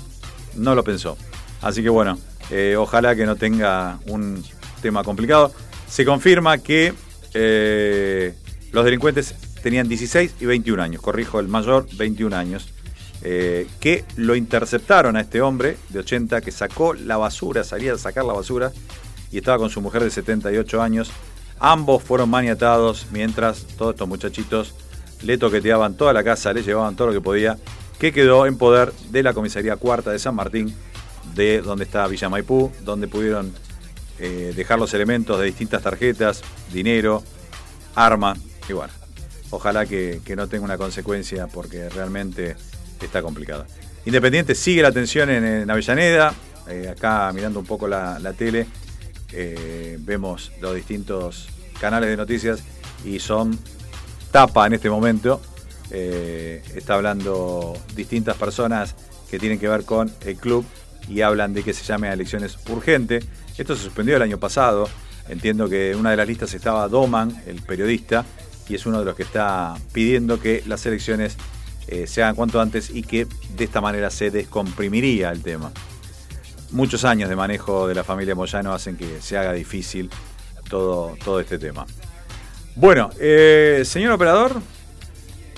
no 0.56 0.76
lo 0.76 0.84
pensó. 0.84 1.18
Así 1.62 1.82
que 1.82 1.90
bueno, 1.90 2.20
eh, 2.50 2.76
ojalá 2.78 3.16
que 3.16 3.26
no 3.26 3.38
tenga 3.38 4.00
un 4.08 4.44
tema 4.82 5.04
complicado. 5.04 5.54
Se 5.88 6.06
confirma 6.06 6.58
que 6.58 6.94
eh, 7.34 8.36
los 8.72 8.84
delincuentes 8.84 9.36
tenían 9.64 9.88
16 9.88 10.36
y 10.40 10.46
21 10.46 10.84
años, 10.84 11.02
corrijo, 11.02 11.40
el 11.40 11.48
mayor 11.48 11.88
21 11.96 12.36
años, 12.36 12.70
eh, 13.24 13.68
que 13.80 14.04
lo 14.18 14.36
interceptaron 14.36 15.16
a 15.16 15.22
este 15.22 15.42
hombre 15.42 15.78
de 15.90 16.00
80 16.00 16.42
que 16.42 16.52
sacó 16.52 16.94
la 16.94 17.18
basura, 17.18 17.64
salía 17.64 17.94
a 17.94 17.98
sacar 17.98 18.26
la 18.26 18.34
basura 18.34 18.72
y 19.32 19.38
estaba 19.38 19.60
con 19.60 19.70
su 19.70 19.80
mujer 19.80 20.04
de 20.04 20.10
78 20.10 20.82
años. 20.82 21.12
Ambos 21.64 22.02
fueron 22.02 22.28
maniatados 22.28 23.06
mientras 23.12 23.68
todos 23.78 23.94
estos 23.94 24.08
muchachitos 24.08 24.74
le 25.22 25.38
toqueteaban 25.38 25.94
toda 25.94 26.12
la 26.12 26.24
casa, 26.24 26.52
le 26.54 26.64
llevaban 26.64 26.96
todo 26.96 27.10
lo 27.10 27.14
que 27.14 27.22
podía, 27.22 27.56
que 28.00 28.12
quedó 28.12 28.48
en 28.48 28.58
poder 28.58 28.92
de 29.12 29.22
la 29.22 29.36
comisaría 29.36 29.76
cuarta 29.76 30.10
de 30.10 30.18
San 30.18 30.34
Martín, 30.34 30.76
de 31.36 31.62
donde 31.62 31.84
está 31.84 32.08
Villa 32.08 32.30
Maipú, 32.30 32.72
donde 32.84 33.08
pudieron 33.08 33.54
eh, 34.18 34.54
dejar 34.56 34.80
los 34.80 34.92
elementos 34.96 35.40
de 35.40 35.46
distintas 35.46 35.84
tarjetas, 35.84 36.42
dinero, 36.74 37.22
arma, 37.94 38.36
y 38.68 38.74
bueno, 38.74 38.92
ojalá 39.52 39.86
que, 39.86 40.20
no 40.36 40.48
tenga 40.48 40.66
una 40.66 40.80
consecuencia 40.80 41.46
porque 41.46 41.90
realmente 41.90 42.56
está 43.00 43.22
complicado. 43.22 43.68
Independiente 44.06 44.56
sigue 44.56 44.82
la 44.82 44.92
tensión 44.92 45.30
en, 45.30 45.70
Avellaneda, 45.70 46.34
eh, 46.68 46.90
acá 46.90 47.32
mirando 47.36 47.60
un 47.60 47.68
poco 47.68 47.88
la 47.88 48.34
tele, 48.36 48.66
vemos 49.32 50.52
los 50.60 50.76
distintos 50.76 51.48
canales 51.80 52.10
de 52.10 52.18
noticias 52.18 52.64
y 53.06 53.20
son 53.20 53.58
tapa 54.32 54.68
en 54.68 54.74
este 54.74 54.90
momento 54.90 55.42
eh, 55.94 56.64
está 56.74 56.94
hablando 56.94 57.74
distintas 57.96 58.38
personas 58.38 58.96
que 59.30 59.38
tienen 59.38 59.60
que 59.60 59.68
ver 59.68 59.84
con 59.84 60.12
el 60.26 60.38
club 60.38 60.66
y 61.10 61.22
hablan 61.22 61.54
de 61.54 61.64
que 61.64 61.74
se 61.74 61.84
llame 61.84 62.08
a 62.08 62.14
elecciones 62.14 62.58
urgente. 62.70 63.20
Esto 63.58 63.76
se 63.76 63.84
suspendió 63.84 64.16
el 64.16 64.22
año 64.22 64.38
pasado. 64.38 64.88
Entiendo 65.28 65.68
que 65.70 65.92
en 65.92 66.00
una 66.00 66.12
de 66.12 66.18
las 66.18 66.28
listas 66.28 66.54
estaba 66.54 66.88
Doman, 66.88 67.44
el 67.46 67.62
periodista, 67.62 68.26
y 68.70 68.76
es 68.76 68.86
uno 68.86 69.00
de 69.00 69.06
los 69.06 69.16
que 69.16 69.24
está 69.24 69.76
pidiendo 69.92 70.40
que 70.40 70.64
las 70.66 70.86
elecciones 70.86 71.36
eh, 71.88 72.08
se 72.08 72.24
hagan 72.24 72.36
cuanto 72.36 72.62
antes 72.62 72.90
y 72.90 73.04
que 73.04 73.28
de 73.56 73.64
esta 73.64 73.82
manera 73.82 74.10
se 74.10 74.32
descomprimiría 74.32 75.30
el 75.32 75.42
tema. 75.44 75.72
Muchos 76.72 77.04
años 77.06 77.30
de 77.30 77.36
manejo 77.36 77.88
de 77.88 77.96
la 77.96 78.04
familia 78.04 78.36
Moyano 78.36 78.74
hacen 78.74 78.98
que 78.98 79.22
se 79.22 79.38
haga 79.38 79.54
difícil 79.54 80.10
todo, 80.70 81.16
todo 81.24 81.40
este 81.40 81.60
tema. 81.60 81.86
Bueno, 82.76 83.10
eh, 83.20 83.84
señor 83.86 84.14
operador, 84.14 84.62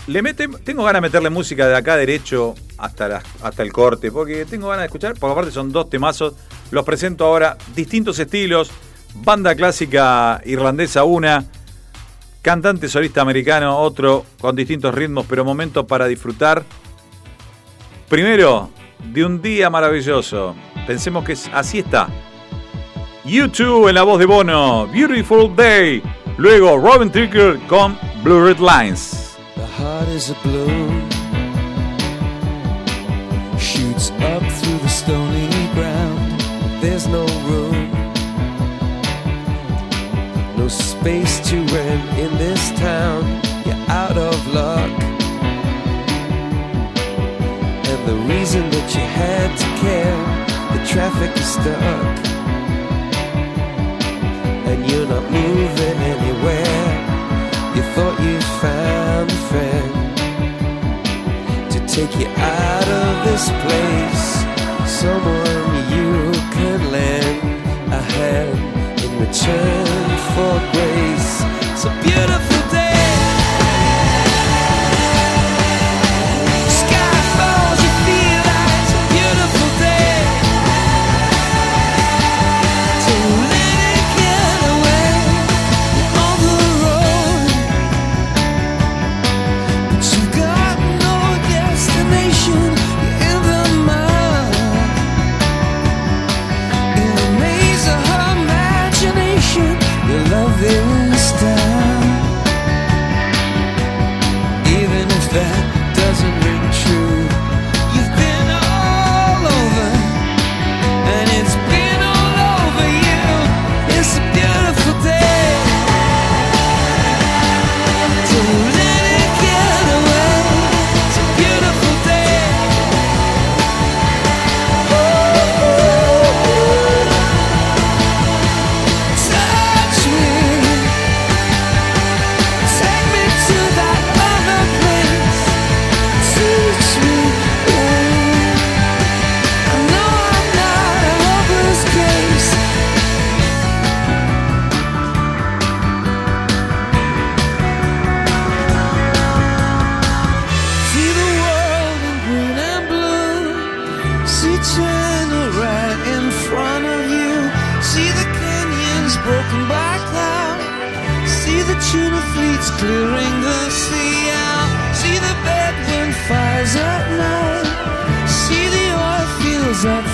le 0.07 0.21
mete, 0.21 0.47
tengo 0.63 0.83
ganas 0.83 1.01
de 1.01 1.07
meterle 1.07 1.29
música 1.29 1.67
de 1.67 1.75
acá 1.75 1.95
derecho 1.95 2.55
hasta, 2.77 3.21
hasta 3.41 3.63
el 3.63 3.71
corte, 3.71 4.11
porque 4.11 4.45
tengo 4.45 4.67
ganas 4.67 4.81
de 4.81 4.85
escuchar, 4.87 5.13
porque 5.19 5.31
aparte 5.31 5.51
son 5.51 5.71
dos 5.71 5.89
temazos. 5.89 6.33
Los 6.71 6.83
presento 6.83 7.25
ahora, 7.25 7.57
distintos 7.75 8.17
estilos, 8.19 8.71
banda 9.13 9.55
clásica 9.55 10.41
irlandesa 10.45 11.03
una, 11.03 11.45
cantante 12.41 12.89
solista 12.89 13.21
americano 13.21 13.77
otro, 13.77 14.25
con 14.41 14.55
distintos 14.55 14.93
ritmos, 14.93 15.25
pero 15.29 15.45
momentos 15.45 15.85
para 15.85 16.07
disfrutar. 16.07 16.63
Primero, 18.09 18.69
de 19.05 19.25
un 19.25 19.41
día 19.41 19.69
maravilloso. 19.69 20.55
Pensemos 20.87 21.23
que 21.23 21.35
así 21.53 21.79
está. 21.79 22.07
YouTube 23.25 23.87
en 23.87 23.95
la 23.95 24.03
voz 24.03 24.19
de 24.19 24.25
Bono, 24.25 24.87
Beautiful 24.87 25.55
Day. 25.55 26.01
Luego 26.37 26.77
Robin 26.77 27.11
Tricker 27.11 27.59
con 27.67 27.97
Blue 28.23 28.43
Red 28.43 28.59
Lines. 28.59 29.37
The 29.55 29.65
heart 29.65 30.07
is 30.09 30.31
a 30.31 30.35
balloon, 30.43 31.09
shoots 33.57 34.11
up 34.11 34.41
through 34.41 34.79
the 34.79 34.89
stony 34.89 35.47
ground. 35.75 36.41
There's 36.81 37.07
no 37.07 37.25
room, 37.47 37.91
no 40.57 40.67
space 40.67 41.39
to 41.49 41.57
rent 41.57 42.17
in 42.17 42.35
this 42.37 42.71
town. 42.71 43.23
You're 43.63 43.77
out 43.89 44.17
of 44.17 44.47
luck, 44.53 44.89
the 48.05 48.15
reason 48.27 48.69
that 48.69 48.93
you 48.95 49.01
had 49.01 49.49
to 49.57 49.67
care, 49.83 50.17
the 50.73 50.81
traffic 50.85 51.31
is 51.37 51.53
stuck, 51.53 52.17
and 54.69 54.79
you're 54.89 55.07
not 55.07 55.23
moving 55.31 55.97
anywhere. 56.13 56.89
You 57.75 57.83
thought 57.95 58.19
you 58.19 58.39
found 58.59 59.31
a 59.31 59.39
friend 59.49 59.93
to 61.71 61.79
take 61.87 62.13
you 62.19 62.27
out 62.27 62.87
of 62.87 63.23
this 63.27 63.45
place. 63.63 64.25
Someone 65.01 65.73
you 65.95 66.31
could 66.55 66.81
lend 66.91 67.39
a 67.93 68.01
hand 68.15 68.57
in 69.03 69.11
return 69.19 69.87
for 70.35 70.53
grace. 70.73 71.31
It's 71.71 71.85
a 71.85 71.91
beautiful 72.03 72.61
day. 72.71 72.82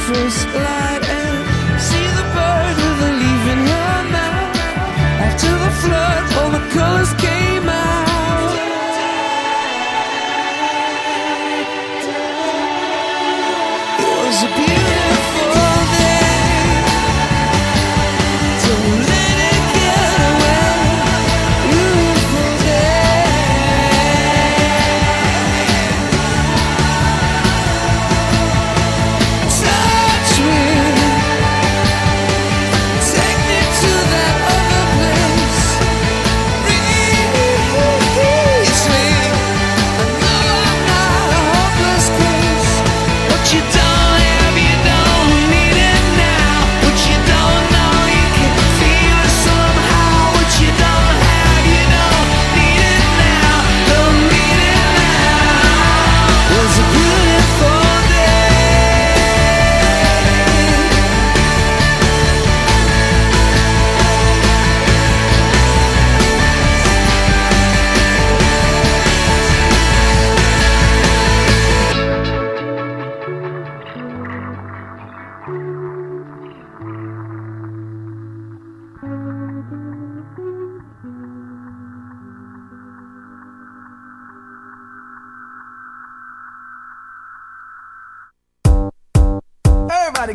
Just 0.10 0.48
like. 0.56 0.79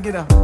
Get 0.04 0.16
up. 0.16 0.43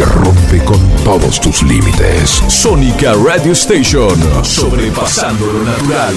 que 0.00 0.06
rompe 0.06 0.64
con 0.64 0.80
todos 1.04 1.38
tus 1.40 1.62
límites. 1.62 2.42
Sónica 2.48 3.12
Radio 3.12 3.52
Station, 3.52 4.18
sobrepasando 4.42 5.44
lo 5.44 5.62
natural. 5.62 6.16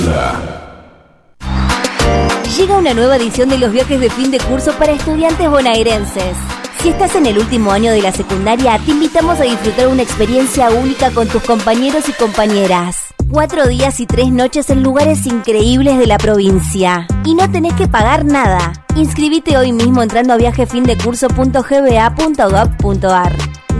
Llega 2.57 2.77
una 2.77 2.93
nueva 2.93 3.17
edición 3.17 3.49
de 3.49 3.57
los 3.57 3.73
viajes 3.73 3.99
de 3.99 4.09
fin 4.09 4.31
de 4.31 4.39
curso 4.39 4.71
para 4.79 4.93
estudiantes 4.93 5.49
bonaerenses. 5.49 6.37
Si 6.81 6.87
estás 6.89 7.15
en 7.15 7.25
el 7.25 7.37
último 7.37 7.73
año 7.73 7.91
de 7.91 8.01
la 8.01 8.13
secundaria, 8.13 8.79
te 8.79 8.91
invitamos 8.91 9.41
a 9.41 9.43
disfrutar 9.43 9.89
una 9.89 10.03
experiencia 10.03 10.69
única 10.69 11.11
con 11.11 11.27
tus 11.27 11.43
compañeros 11.43 12.07
y 12.07 12.13
compañeras. 12.13 12.95
Cuatro 13.29 13.67
días 13.67 13.99
y 13.99 14.05
tres 14.05 14.31
noches 14.31 14.69
en 14.69 14.81
lugares 14.81 15.25
increíbles 15.25 15.97
de 15.97 16.07
la 16.07 16.17
provincia. 16.17 17.05
Y 17.25 17.35
no 17.35 17.51
tenés 17.51 17.73
que 17.73 17.89
pagar 17.89 18.23
nada. 18.23 18.71
Inscribite 18.95 19.57
hoy 19.57 19.73
mismo 19.73 20.03
entrando 20.03 20.33
a 20.33 20.37
viajefindecurso.gba.gov.ar. 20.37 23.33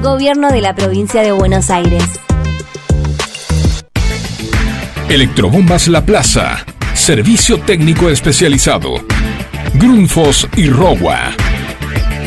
Gobierno 0.04 0.52
de 0.52 0.60
la 0.60 0.76
provincia 0.76 1.22
de 1.22 1.32
Buenos 1.32 1.70
Aires. 1.70 2.04
Electrobombas 5.08 5.88
La 5.88 6.06
Plaza. 6.06 6.66
Servicio 6.94 7.62
técnico 7.62 8.10
especializado. 8.10 8.96
Grunfos 9.76 10.50
y 10.58 10.70
Rowa. 10.70 11.32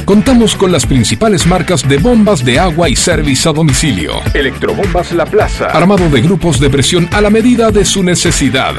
Contamos 0.07 0.57
con 0.57 0.73
las 0.73 0.87
principales 0.87 1.47
marcas 1.47 1.87
de 1.87 1.99
bombas 1.99 2.43
de 2.47 2.59
agua 2.59 2.89
y 2.89 2.97
service 2.97 3.47
a 3.47 3.53
domicilio. 3.53 4.23
Electrobombas 4.33 5.13
La 5.13 5.27
Plaza. 5.27 5.67
Armado 5.67 6.09
de 6.09 6.23
grupos 6.23 6.59
de 6.59 6.71
presión 6.71 7.07
a 7.13 7.21
la 7.21 7.29
medida 7.29 7.71
de 7.71 7.85
su 7.85 8.03
necesidad 8.03 8.75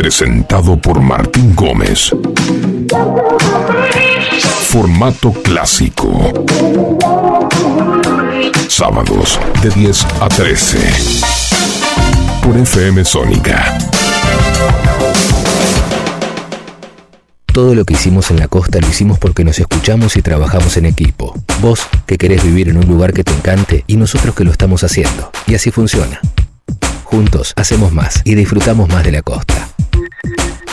Presentado 0.00 0.80
por 0.80 0.98
Martín 0.98 1.54
Gómez. 1.54 2.10
Formato 4.70 5.30
clásico. 5.30 6.32
Sábados 8.66 9.38
de 9.62 9.68
10 9.68 10.06
a 10.22 10.28
13. 10.28 10.78
Por 12.42 12.56
FM 12.56 13.04
Sónica. 13.04 13.76
Todo 17.52 17.74
lo 17.74 17.84
que 17.84 17.92
hicimos 17.92 18.30
en 18.30 18.38
la 18.38 18.48
costa 18.48 18.80
lo 18.80 18.88
hicimos 18.88 19.18
porque 19.18 19.44
nos 19.44 19.58
escuchamos 19.58 20.16
y 20.16 20.22
trabajamos 20.22 20.78
en 20.78 20.86
equipo. 20.86 21.34
Vos 21.60 21.80
que 22.06 22.16
querés 22.16 22.42
vivir 22.42 22.70
en 22.70 22.78
un 22.78 22.86
lugar 22.86 23.12
que 23.12 23.22
te 23.22 23.32
encante 23.32 23.84
y 23.86 23.98
nosotros 23.98 24.34
que 24.34 24.44
lo 24.44 24.50
estamos 24.50 24.82
haciendo. 24.82 25.30
Y 25.46 25.56
así 25.56 25.70
funciona. 25.70 26.22
Juntos 27.04 27.52
hacemos 27.56 27.92
más 27.92 28.22
y 28.24 28.34
disfrutamos 28.34 28.88
más 28.88 29.04
de 29.04 29.12
la 29.12 29.20
costa. 29.20 29.68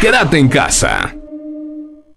Quédate 0.00 0.38
en 0.38 0.48
casa. 0.48 1.12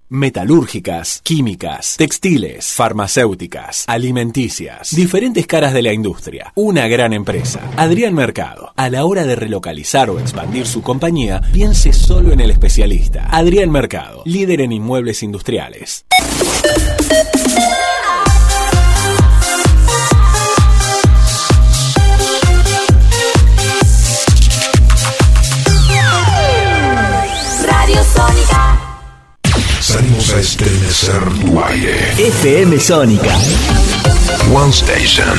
Metalúrgicas, 0.07 1.19
químicas, 1.23 1.95
textiles, 1.97 2.73
farmacéuticas, 2.73 3.85
alimenticias, 3.87 4.95
diferentes 4.95 5.47
caras 5.47 5.73
de 5.73 5.81
la 5.81 5.91
industria. 5.91 6.53
Una 6.53 6.87
gran 6.87 7.11
empresa. 7.11 7.59
Adrián 7.77 8.13
Mercado. 8.13 8.71
A 8.75 8.91
la 8.91 9.03
hora 9.05 9.25
de 9.25 9.35
relocalizar 9.35 10.11
o 10.11 10.19
expandir 10.19 10.67
su 10.67 10.83
compañía, 10.83 11.41
piense 11.51 11.91
solo 11.91 12.31
en 12.31 12.41
el 12.41 12.51
especialista. 12.51 13.25
Adrián 13.31 13.71
Mercado, 13.71 14.21
líder 14.25 14.61
en 14.61 14.73
inmuebles 14.73 15.23
industriales. 15.23 16.05
Estremecer 30.41 31.21
tu 31.39 31.63
aire. 31.63 32.13
FM 32.17 32.79
Sónica. 32.79 33.37
One 34.51 34.71
Station. 34.71 35.37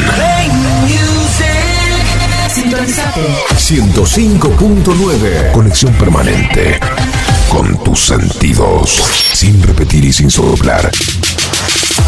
Sintonizate. 2.48 3.20
105.9. 3.56 5.50
Conexión 5.50 5.92
permanente 5.94 6.78
con 7.48 7.82
tus 7.82 8.06
sentidos. 8.06 9.02
Sin 9.32 9.60
repetir 9.64 10.04
y 10.04 10.12
sin 10.12 10.30
soplar. 10.30 10.88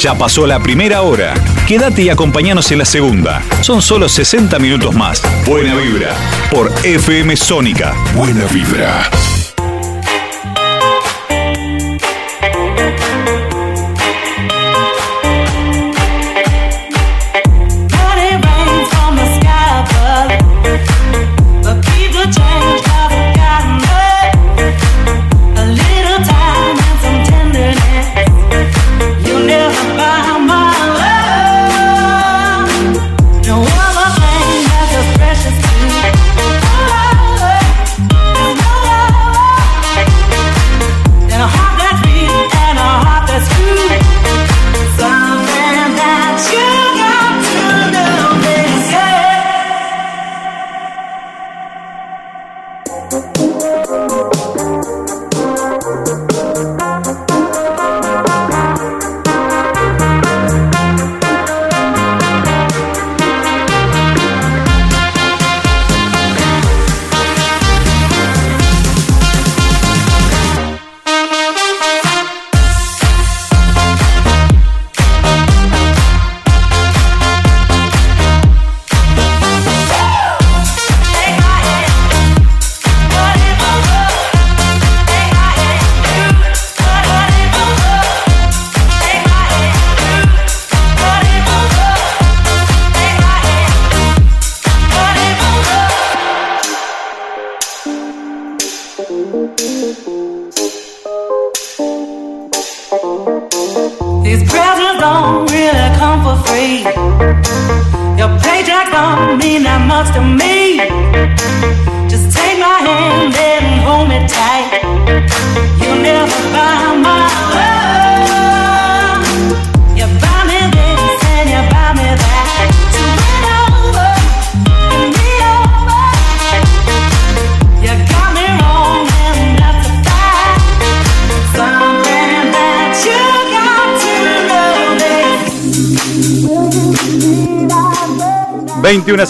Ya 0.00 0.14
pasó 0.14 0.46
la 0.46 0.58
primera 0.60 1.02
hora. 1.02 1.34
Quédate 1.68 2.00
y 2.00 2.08
acompañanos 2.08 2.72
en 2.72 2.78
la 2.78 2.86
segunda. 2.86 3.42
Son 3.60 3.82
solo 3.82 4.08
60 4.08 4.58
minutos 4.58 4.94
más. 4.94 5.22
Buena 5.44 5.74
vibra. 5.74 6.16
Por 6.50 6.72
FM 6.82 7.36
Sónica. 7.36 7.94
Buena 8.14 8.46
vibra. 8.46 9.10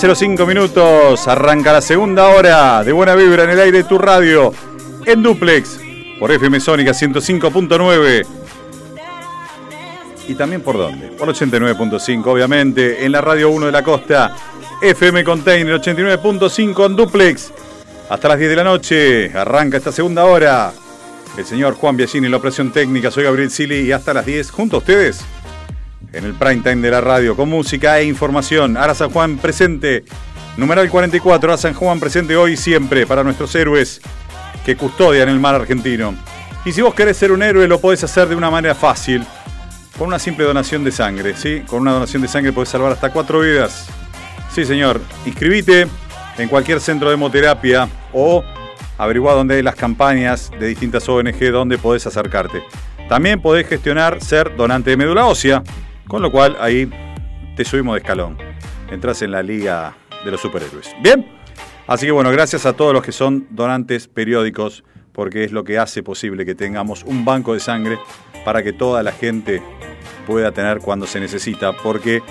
05 0.01 0.47
minutos. 0.47 1.29
Arranca 1.29 1.75
la 1.75 1.83
segunda 1.83 2.29
hora 2.29 2.83
de 2.83 2.91
Buena 2.91 3.15
Vibra 3.15 3.45
en 3.45 3.51
el 3.51 3.61
aire 3.61 3.79
de 3.79 3.85
tu 3.85 3.99
radio. 3.99 4.51
En 5.05 5.23
Duplex. 5.23 5.79
Por 6.19 6.33
FM 6.33 6.59
Sónica 6.59 6.93
105.9. 6.93 8.27
Y 10.27 10.35
también 10.37 10.63
por 10.63 10.79
dónde? 10.79 11.09
Por 11.09 11.29
89.5, 11.29 12.25
obviamente. 12.27 13.05
En 13.05 13.13
la 13.13 13.21
radio 13.21 13.51
1 13.51 13.67
de 13.67 13.73
la 13.73 13.83
costa. 13.85 14.35
FM 14.81 15.23
Container 15.23 15.79
89.5 15.79 16.87
en 16.87 16.97
Duplex. 16.97 17.53
Hasta 18.09 18.29
las 18.29 18.39
10 18.39 18.49
de 18.49 18.57
la 18.57 18.65
noche. 18.65 19.31
Arranca 19.37 19.77
esta 19.77 19.93
segunda 19.93 20.25
hora. 20.25 20.73
El 21.37 21.45
señor 21.45 21.75
Juan 21.75 21.99
Biagini 21.99 22.25
en 22.25 22.31
la 22.31 22.39
operación 22.39 22.73
técnica. 22.73 23.11
Soy 23.11 23.25
Gabriel 23.25 23.51
Sili 23.51 23.81
y 23.81 23.93
hasta 23.93 24.15
las 24.15 24.25
10 24.25 24.51
junto 24.51 24.77
a 24.77 24.79
ustedes 24.79 25.23
en 26.13 26.25
el 26.25 26.35
prime 26.35 26.63
time 26.63 26.77
de 26.77 26.91
la 26.91 27.01
radio, 27.01 27.37
con 27.37 27.49
música 27.49 27.99
e 27.99 28.05
información. 28.05 28.77
Ara 28.77 28.95
San 28.95 29.11
Juan 29.11 29.39
presente, 29.39 30.05
numeral 30.57 30.89
44, 30.91 31.53
Ara 31.53 31.57
San 31.57 31.75
Juan 31.75 32.01
presente 32.01 32.37
hoy 32.37 32.53
y 32.53 32.57
siempre 32.57 33.07
para 33.07 33.23
nuestros 33.23 33.55
héroes 33.55 34.01
que 34.65 34.77
custodian 34.77 35.29
el 35.29 35.41
mar 35.41 35.55
argentino. 35.55 36.15
Y 36.65 36.73
si 36.73 36.83
vos 36.83 36.95
querés 36.95 37.17
ser 37.17 37.33
un 37.33 37.43
héroe, 37.43 37.67
lo 37.67 37.81
podés 37.81 38.05
hacer 38.05 38.29
de 38.29 38.37
una 38.37 38.51
manera 38.51 38.75
fácil, 38.75 39.25
con 39.99 40.09
una 40.09 40.19
simple 40.19 40.45
donación 40.45 40.85
de 40.85 40.93
sangre, 40.93 41.35
¿sí? 41.37 41.63
Con 41.67 41.81
una 41.81 41.93
donación 41.93 42.23
de 42.23 42.29
sangre 42.29 42.53
podés 42.53 42.69
salvar 42.69 42.93
hasta 42.93 43.11
cuatro 43.11 43.41
vidas. 43.41 43.89
Sí, 44.53 44.65
señor. 44.65 45.01
Inscribite 45.25 45.87
en 46.39 46.49
cualquier 46.49 46.81
centro 46.81 47.09
de 47.09 47.15
hemoterapia 47.15 47.89
o 48.13 48.45
averigua 48.99 49.35
dónde 49.35 49.57
hay 49.57 49.63
las 49.63 49.75
campañas 49.77 50.51
de 50.59 50.67
distintas 50.67 51.09
ONG 51.09 51.51
donde 51.51 51.79
podés 51.79 52.07
acercarte. 52.07 52.63
También 53.09 53.41
podés 53.41 53.67
gestionar 53.67 54.23
ser 54.23 54.55
donante 54.57 54.91
de 54.91 54.97
médula 54.97 55.27
ósea, 55.27 55.63
con 56.11 56.23
lo 56.23 56.33
cual 56.33 56.57
ahí 56.59 56.91
te 57.55 57.65
subimos 57.65 57.95
de 57.95 58.01
escalón. 58.01 58.37
Entrás 58.91 59.23
en 59.23 59.31
la 59.31 59.45
liga 59.45 59.95
de 60.25 60.33
los 60.33 60.41
superhéroes. 60.41 60.91
Bien, 61.01 61.25
así 61.87 62.07
que 62.07 62.13
bueno, 62.13 62.33
gracias 62.33 62.67
a 62.67 62.73
todos 62.73 62.93
los 62.93 63.05
que 63.05 63.13
son 63.13 63.47
donantes 63.51 64.09
periódicos, 64.09 64.83
porque 65.13 65.45
es 65.45 65.53
lo 65.53 65.63
que 65.63 65.79
hace 65.79 66.03
posible 66.03 66.45
que 66.45 66.57
tengamos 66.57 67.05
un 67.05 67.25
banco 67.25 67.55
de 67.55 67.61
sangre 67.61 67.97
para 68.45 68.65
que 68.65 68.73
toda 68.73 69.05
la 69.05 69.13
gente 69.13 69.63
pueda 70.27 70.51
tener 70.51 70.81
cuando 70.81 71.07
se 71.07 71.21
necesita, 71.21 71.77
porque 71.77 72.23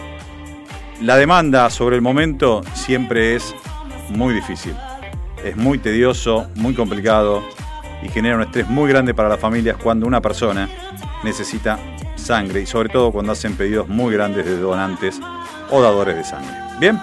la 1.02 1.16
demanda 1.16 1.70
sobre 1.70 1.96
el 1.96 2.02
momento 2.02 2.62
siempre 2.74 3.36
es 3.36 3.56
muy 4.10 4.34
difícil. 4.34 4.76
Es 5.46 5.56
muy 5.56 5.78
tedioso, 5.78 6.50
muy 6.56 6.74
complicado 6.74 7.42
y 8.04 8.10
genera 8.10 8.36
un 8.36 8.42
estrés 8.42 8.68
muy 8.68 8.90
grande 8.90 9.14
para 9.14 9.30
las 9.30 9.40
familias 9.40 9.78
cuando 9.82 10.06
una 10.06 10.20
persona 10.20 10.68
necesita 11.24 11.80
sangre 12.20 12.62
y 12.62 12.66
sobre 12.66 12.90
todo 12.90 13.12
cuando 13.12 13.32
hacen 13.32 13.56
pedidos 13.56 13.88
muy 13.88 14.14
grandes 14.14 14.46
de 14.46 14.58
donantes 14.58 15.20
o 15.72 15.82
dadores 15.82 16.16
de 16.16 16.24
sangre. 16.24 16.56
Bien, 16.80 17.00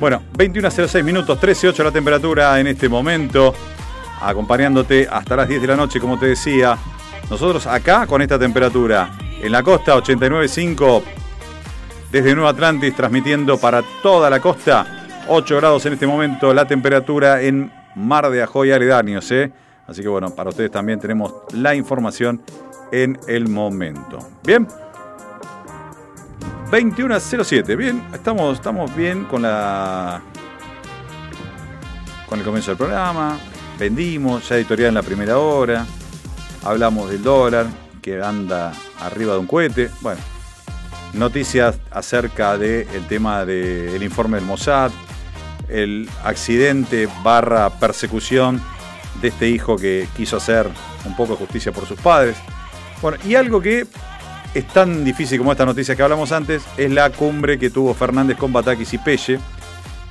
bueno, 0.00 0.22
21.06 0.36 1.04
minutos, 1.04 1.40
13.8 1.40 1.84
la 1.84 1.92
temperatura 1.92 2.58
en 2.58 2.66
este 2.66 2.88
momento, 2.88 3.54
acompañándote 4.20 5.06
hasta 5.10 5.36
las 5.36 5.48
10 5.48 5.60
de 5.60 5.68
la 5.68 5.76
noche, 5.76 6.00
como 6.00 6.18
te 6.18 6.26
decía. 6.26 6.76
Nosotros 7.30 7.66
acá 7.66 8.06
con 8.06 8.20
esta 8.20 8.38
temperatura, 8.38 9.10
en 9.40 9.52
la 9.52 9.62
costa 9.62 9.96
89.5, 9.96 11.02
desde 12.10 12.34
Nueva 12.34 12.50
Atlantis, 12.50 12.94
transmitiendo 12.94 13.58
para 13.58 13.82
toda 14.02 14.28
la 14.28 14.40
costa. 14.40 14.86
8 15.28 15.56
grados 15.56 15.86
en 15.86 15.94
este 15.94 16.06
momento 16.06 16.52
la 16.52 16.66
temperatura 16.66 17.40
en 17.40 17.72
Mar 17.94 18.28
de 18.28 18.42
Ajoy 18.42 18.72
aledaños, 18.72 19.30
¿eh? 19.30 19.52
Así 19.86 20.02
que 20.02 20.08
bueno, 20.08 20.30
para 20.30 20.50
ustedes 20.50 20.70
también 20.70 20.98
tenemos 20.98 21.32
la 21.52 21.74
información 21.74 22.42
en 22.92 23.18
el 23.26 23.48
momento. 23.48 24.18
Bien. 24.44 24.68
21.07. 26.70 27.76
Bien, 27.76 28.02
estamos, 28.14 28.54
estamos 28.54 28.94
bien 28.94 29.24
con 29.24 29.42
la. 29.42 30.22
con 32.28 32.38
el 32.38 32.44
comienzo 32.44 32.70
del 32.70 32.78
programa. 32.78 33.38
Vendimos, 33.78 34.48
ya 34.48 34.56
editorial 34.56 34.88
en 34.90 34.94
la 34.94 35.02
primera 35.02 35.38
hora. 35.38 35.84
Hablamos 36.64 37.10
del 37.10 37.22
dólar, 37.22 37.66
que 38.00 38.22
anda 38.22 38.72
arriba 39.00 39.34
de 39.34 39.40
un 39.40 39.46
cohete. 39.46 39.90
Bueno, 40.00 40.20
noticias 41.14 41.78
acerca 41.90 42.56
del 42.56 43.06
tema 43.08 43.44
del 43.44 44.02
informe 44.02 44.36
del 44.36 44.46
Mossad, 44.46 44.92
el 45.68 46.08
accidente 46.24 47.08
barra 47.22 47.70
persecución 47.70 48.62
de 49.20 49.28
este 49.28 49.48
hijo 49.48 49.76
que 49.76 50.08
quiso 50.16 50.36
hacer 50.36 50.68
un 51.04 51.16
poco 51.16 51.32
de 51.32 51.38
justicia 51.38 51.72
por 51.72 51.86
sus 51.86 52.00
padres. 52.00 52.36
Bueno, 53.02 53.18
y 53.26 53.34
algo 53.34 53.60
que 53.60 53.84
es 54.54 54.66
tan 54.68 55.04
difícil 55.04 55.38
como 55.38 55.52
esta 55.52 55.66
noticia 55.66 55.96
que 55.96 56.02
hablamos 56.02 56.30
antes, 56.30 56.62
es 56.76 56.90
la 56.90 57.10
cumbre 57.10 57.58
que 57.58 57.68
tuvo 57.68 57.92
Fernández 57.94 58.36
con 58.36 58.52
Batakis 58.52 58.94
y 58.94 58.98
Pelle 58.98 59.40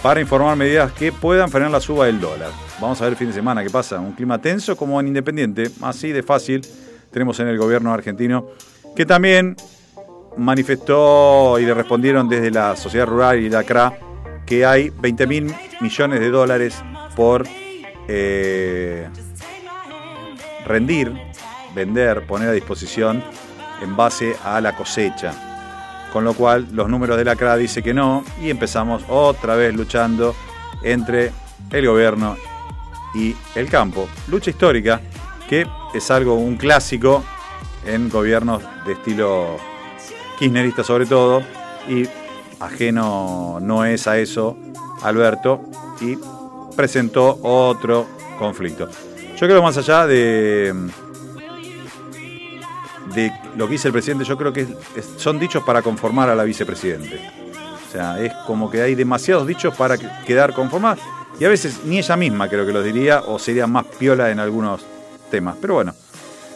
para 0.02 0.20
informar 0.20 0.58
medidas 0.58 0.92
que 0.92 1.12
puedan 1.12 1.50
frenar 1.50 1.72
la 1.72 1.80
suba 1.80 2.08
del 2.08 2.20
dólar. 2.20 2.50
Vamos 2.82 3.00
a 3.00 3.06
ver 3.06 3.14
el 3.14 3.18
fin 3.18 3.28
de 3.28 3.34
semana 3.34 3.64
qué 3.64 3.70
pasa. 3.70 4.00
Un 4.00 4.14
clima 4.14 4.42
tenso 4.42 4.76
como 4.76 5.00
en 5.00 5.08
Independiente, 5.08 5.72
así 5.82 6.12
de 6.12 6.22
fácil 6.22 6.62
tenemos 7.12 7.40
en 7.40 7.48
el 7.48 7.58
gobierno 7.58 7.94
argentino, 7.94 8.48
que 8.96 9.06
también 9.06 9.56
manifestó 10.38 11.60
y 11.60 11.66
le 11.66 11.74
respondieron 11.74 12.28
desde 12.28 12.52
la 12.52 12.76
sociedad 12.76 13.06
rural 13.06 13.40
y 13.40 13.50
la 13.50 13.64
CRA 13.64 13.94
que 14.46 14.66
hay 14.66 14.90
20 14.90 15.28
mil 15.28 15.54
millones 15.80 16.20
de 16.20 16.30
dólares 16.30 16.76
por 17.16 17.46
eh, 18.08 19.08
rendir, 20.66 21.14
vender, 21.74 22.26
poner 22.26 22.50
a 22.50 22.54
disposición 22.54 23.24
en 23.82 23.96
base 23.96 24.36
a 24.44 24.62
la 24.62 24.76
cosecha. 24.76 25.34
Con 26.14 26.24
lo 26.24 26.34
cual 26.34 26.68
los 26.72 26.90
números 26.90 27.18
de 27.18 27.26
la 27.26 27.36
CRA 27.36 27.56
dice 27.56 27.82
que 27.82 27.94
no 27.94 28.24
y 28.42 28.50
empezamos 28.50 29.04
otra 29.08 29.56
vez 29.56 29.74
luchando 29.74 30.36
entre 30.84 31.32
el 31.72 31.88
gobierno 31.88 32.36
y 33.16 33.36
el 33.56 33.70
campo. 33.70 34.08
Lucha 34.28 34.50
histórica 34.50 35.02
que 35.48 35.68
es 35.94 36.12
algo, 36.12 36.36
un 36.36 36.56
clásico 36.56 37.24
en 37.86 38.10
gobiernos 38.10 38.64
de 38.86 38.94
estilo 38.94 39.58
kirchnerista 40.40 40.84
sobre 40.84 41.06
todo 41.06 41.44
y 41.90 42.08
ajeno 42.60 43.60
no 43.62 43.84
es 43.86 44.08
a 44.08 44.18
eso 44.18 44.58
Alberto 45.04 45.62
y 46.00 46.18
presentó 46.76 47.40
otro 47.42 48.08
conflicto. 48.38 48.90
Yo 49.38 49.48
creo 49.48 49.62
más 49.62 49.78
allá 49.78 50.06
de 50.08 50.74
de 53.14 53.32
lo 53.56 53.66
que 53.68 53.74
dice 53.74 53.88
el 53.88 53.94
presidente, 53.94 54.24
yo 54.26 54.38
creo 54.38 54.52
que 54.54 54.68
son 55.18 55.40
dichos 55.40 55.64
para 55.64 55.82
conformar 55.82 56.30
a 56.30 56.36
la 56.36 56.44
vicepresidente. 56.44 57.20
O 57.88 57.92
sea, 57.92 58.20
es 58.22 58.32
como 58.48 58.70
que 58.72 58.82
hay 58.82 58.96
demasiados 58.96 59.46
dichos 59.46 59.76
para 59.76 59.98
que- 59.98 60.08
quedar 60.26 60.54
conformadas. 60.54 61.00
Y 61.40 61.46
a 61.46 61.50
veces 61.50 61.82
ni 61.86 61.98
ella 61.98 62.16
misma 62.16 62.48
creo 62.48 62.66
que 62.66 62.72
los 62.74 62.84
diría 62.86 63.22
o 63.22 63.40
sería 63.40 63.68
más 63.68 63.86
piola 63.86 64.30
en 64.32 64.40
algunos 64.40 64.82
temas. 65.30 65.56
Pero 65.60 65.74
bueno, 65.76 65.94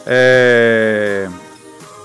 eh, 0.06 1.28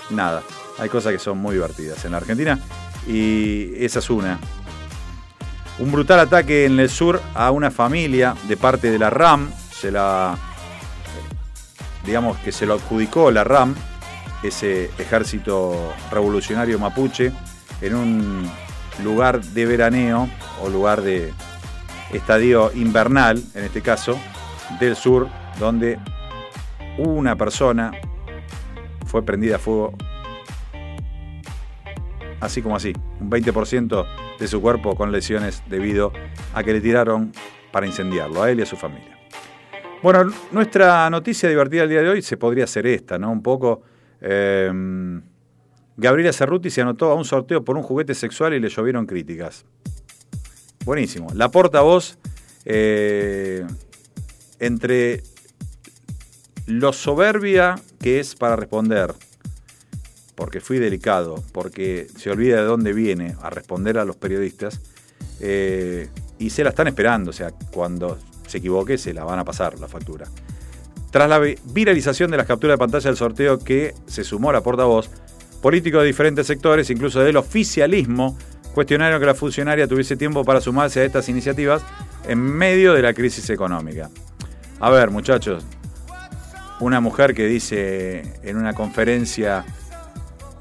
nada, 0.09 0.41
hay 0.79 0.89
cosas 0.89 1.13
que 1.13 1.19
son 1.19 1.37
muy 1.37 1.53
divertidas 1.55 2.03
en 2.05 2.11
la 2.11 2.17
Argentina 2.17 2.59
y 3.07 3.73
esa 3.83 3.99
es 3.99 4.09
una. 4.09 4.39
Un 5.79 5.91
brutal 5.91 6.19
ataque 6.19 6.65
en 6.65 6.79
el 6.79 6.89
sur 6.89 7.21
a 7.33 7.51
una 7.51 7.71
familia 7.71 8.35
de 8.47 8.57
parte 8.57 8.91
de 8.91 8.99
la 8.99 9.09
RAM, 9.09 9.51
se 9.71 9.91
la 9.91 10.37
digamos 12.05 12.37
que 12.39 12.51
se 12.51 12.65
lo 12.65 12.73
adjudicó 12.75 13.29
la 13.31 13.43
RAM, 13.43 13.75
ese 14.43 14.85
ejército 14.97 15.93
revolucionario 16.11 16.79
mapuche, 16.79 17.31
en 17.81 17.95
un 17.95 18.51
lugar 19.03 19.41
de 19.41 19.65
veraneo 19.65 20.29
o 20.61 20.69
lugar 20.69 21.01
de 21.01 21.33
estadio 22.11 22.71
invernal, 22.75 23.41
en 23.55 23.63
este 23.63 23.81
caso, 23.81 24.19
del 24.79 24.95
sur, 24.95 25.27
donde 25.59 25.99
una 26.97 27.35
persona 27.35 27.91
fue 29.05 29.23
prendida 29.23 29.57
a 29.57 29.59
fuego, 29.59 29.93
así 32.39 32.61
como 32.61 32.75
así, 32.75 32.93
un 33.19 33.29
20% 33.29 34.05
de 34.39 34.47
su 34.47 34.61
cuerpo 34.61 34.95
con 34.95 35.11
lesiones 35.11 35.63
debido 35.67 36.11
a 36.53 36.63
que 36.63 36.73
le 36.73 36.81
tiraron 36.81 37.31
para 37.71 37.85
incendiarlo, 37.85 38.43
a 38.43 38.51
él 38.51 38.59
y 38.59 38.63
a 38.63 38.65
su 38.65 38.75
familia. 38.75 39.17
Bueno, 40.01 40.31
nuestra 40.51 41.09
noticia 41.09 41.47
divertida 41.47 41.81
del 41.81 41.89
día 41.91 42.01
de 42.01 42.09
hoy 42.09 42.21
se 42.21 42.35
podría 42.35 42.65
ser 42.65 42.87
esta, 42.87 43.19
¿no? 43.19 43.31
Un 43.31 43.43
poco. 43.43 43.83
Eh, 44.21 44.71
Gabriela 45.97 46.33
Cerruti 46.33 46.69
se 46.69 46.81
anotó 46.81 47.11
a 47.11 47.15
un 47.15 47.25
sorteo 47.25 47.63
por 47.63 47.77
un 47.77 47.83
juguete 47.83 48.15
sexual 48.15 48.53
y 48.53 48.59
le 48.59 48.69
llovieron 48.69 49.05
críticas. 49.05 49.65
Buenísimo. 50.85 51.27
La 51.35 51.51
portavoz, 51.51 52.17
eh, 52.65 53.65
entre 54.59 55.21
lo 56.65 56.93
soberbia 56.93 57.75
que 57.99 58.19
es 58.19 58.35
para 58.35 58.55
responder, 58.55 59.13
porque 60.35 60.59
fui 60.59 60.79
delicado, 60.79 61.43
porque 61.51 62.07
se 62.17 62.31
olvida 62.31 62.57
de 62.57 62.63
dónde 62.63 62.93
viene 62.93 63.35
a 63.41 63.49
responder 63.49 63.99
a 63.99 64.05
los 64.05 64.15
periodistas, 64.15 64.79
eh, 65.39 66.09
y 66.39 66.49
se 66.49 66.63
la 66.63 66.71
están 66.71 66.87
esperando, 66.87 67.29
o 67.29 67.33
sea, 67.33 67.51
cuando 67.51 68.17
se 68.47 68.57
equivoque 68.57 68.97
se 68.97 69.13
la 69.13 69.23
van 69.23 69.37
a 69.37 69.45
pasar 69.45 69.79
la 69.79 69.87
factura. 69.87 70.25
Tras 71.11 71.29
la 71.29 71.39
vi- 71.39 71.57
viralización 71.65 72.31
de 72.31 72.37
las 72.37 72.47
capturas 72.47 72.75
de 72.75 72.77
pantalla 72.79 73.09
del 73.09 73.17
sorteo 73.17 73.59
que 73.59 73.93
se 74.07 74.23
sumó 74.23 74.49
a 74.49 74.53
la 74.53 74.61
portavoz, 74.61 75.09
políticos 75.61 76.01
de 76.01 76.07
diferentes 76.07 76.47
sectores, 76.47 76.89
incluso 76.89 77.19
del 77.19 77.37
oficialismo, 77.37 78.37
cuestionaron 78.73 79.19
que 79.19 79.25
la 79.25 79.35
funcionaria 79.35 79.87
tuviese 79.87 80.15
tiempo 80.15 80.45
para 80.45 80.61
sumarse 80.61 81.01
a 81.01 81.03
estas 81.03 81.27
iniciativas 81.27 81.83
en 82.27 82.39
medio 82.39 82.93
de 82.93 83.01
la 83.01 83.13
crisis 83.13 83.49
económica. 83.49 84.09
A 84.79 84.89
ver, 84.89 85.11
muchachos, 85.11 85.63
una 86.79 87.01
mujer 87.01 87.33
que 87.35 87.45
dice 87.45 88.23
en 88.41 88.57
una 88.57 88.73
conferencia 88.73 89.65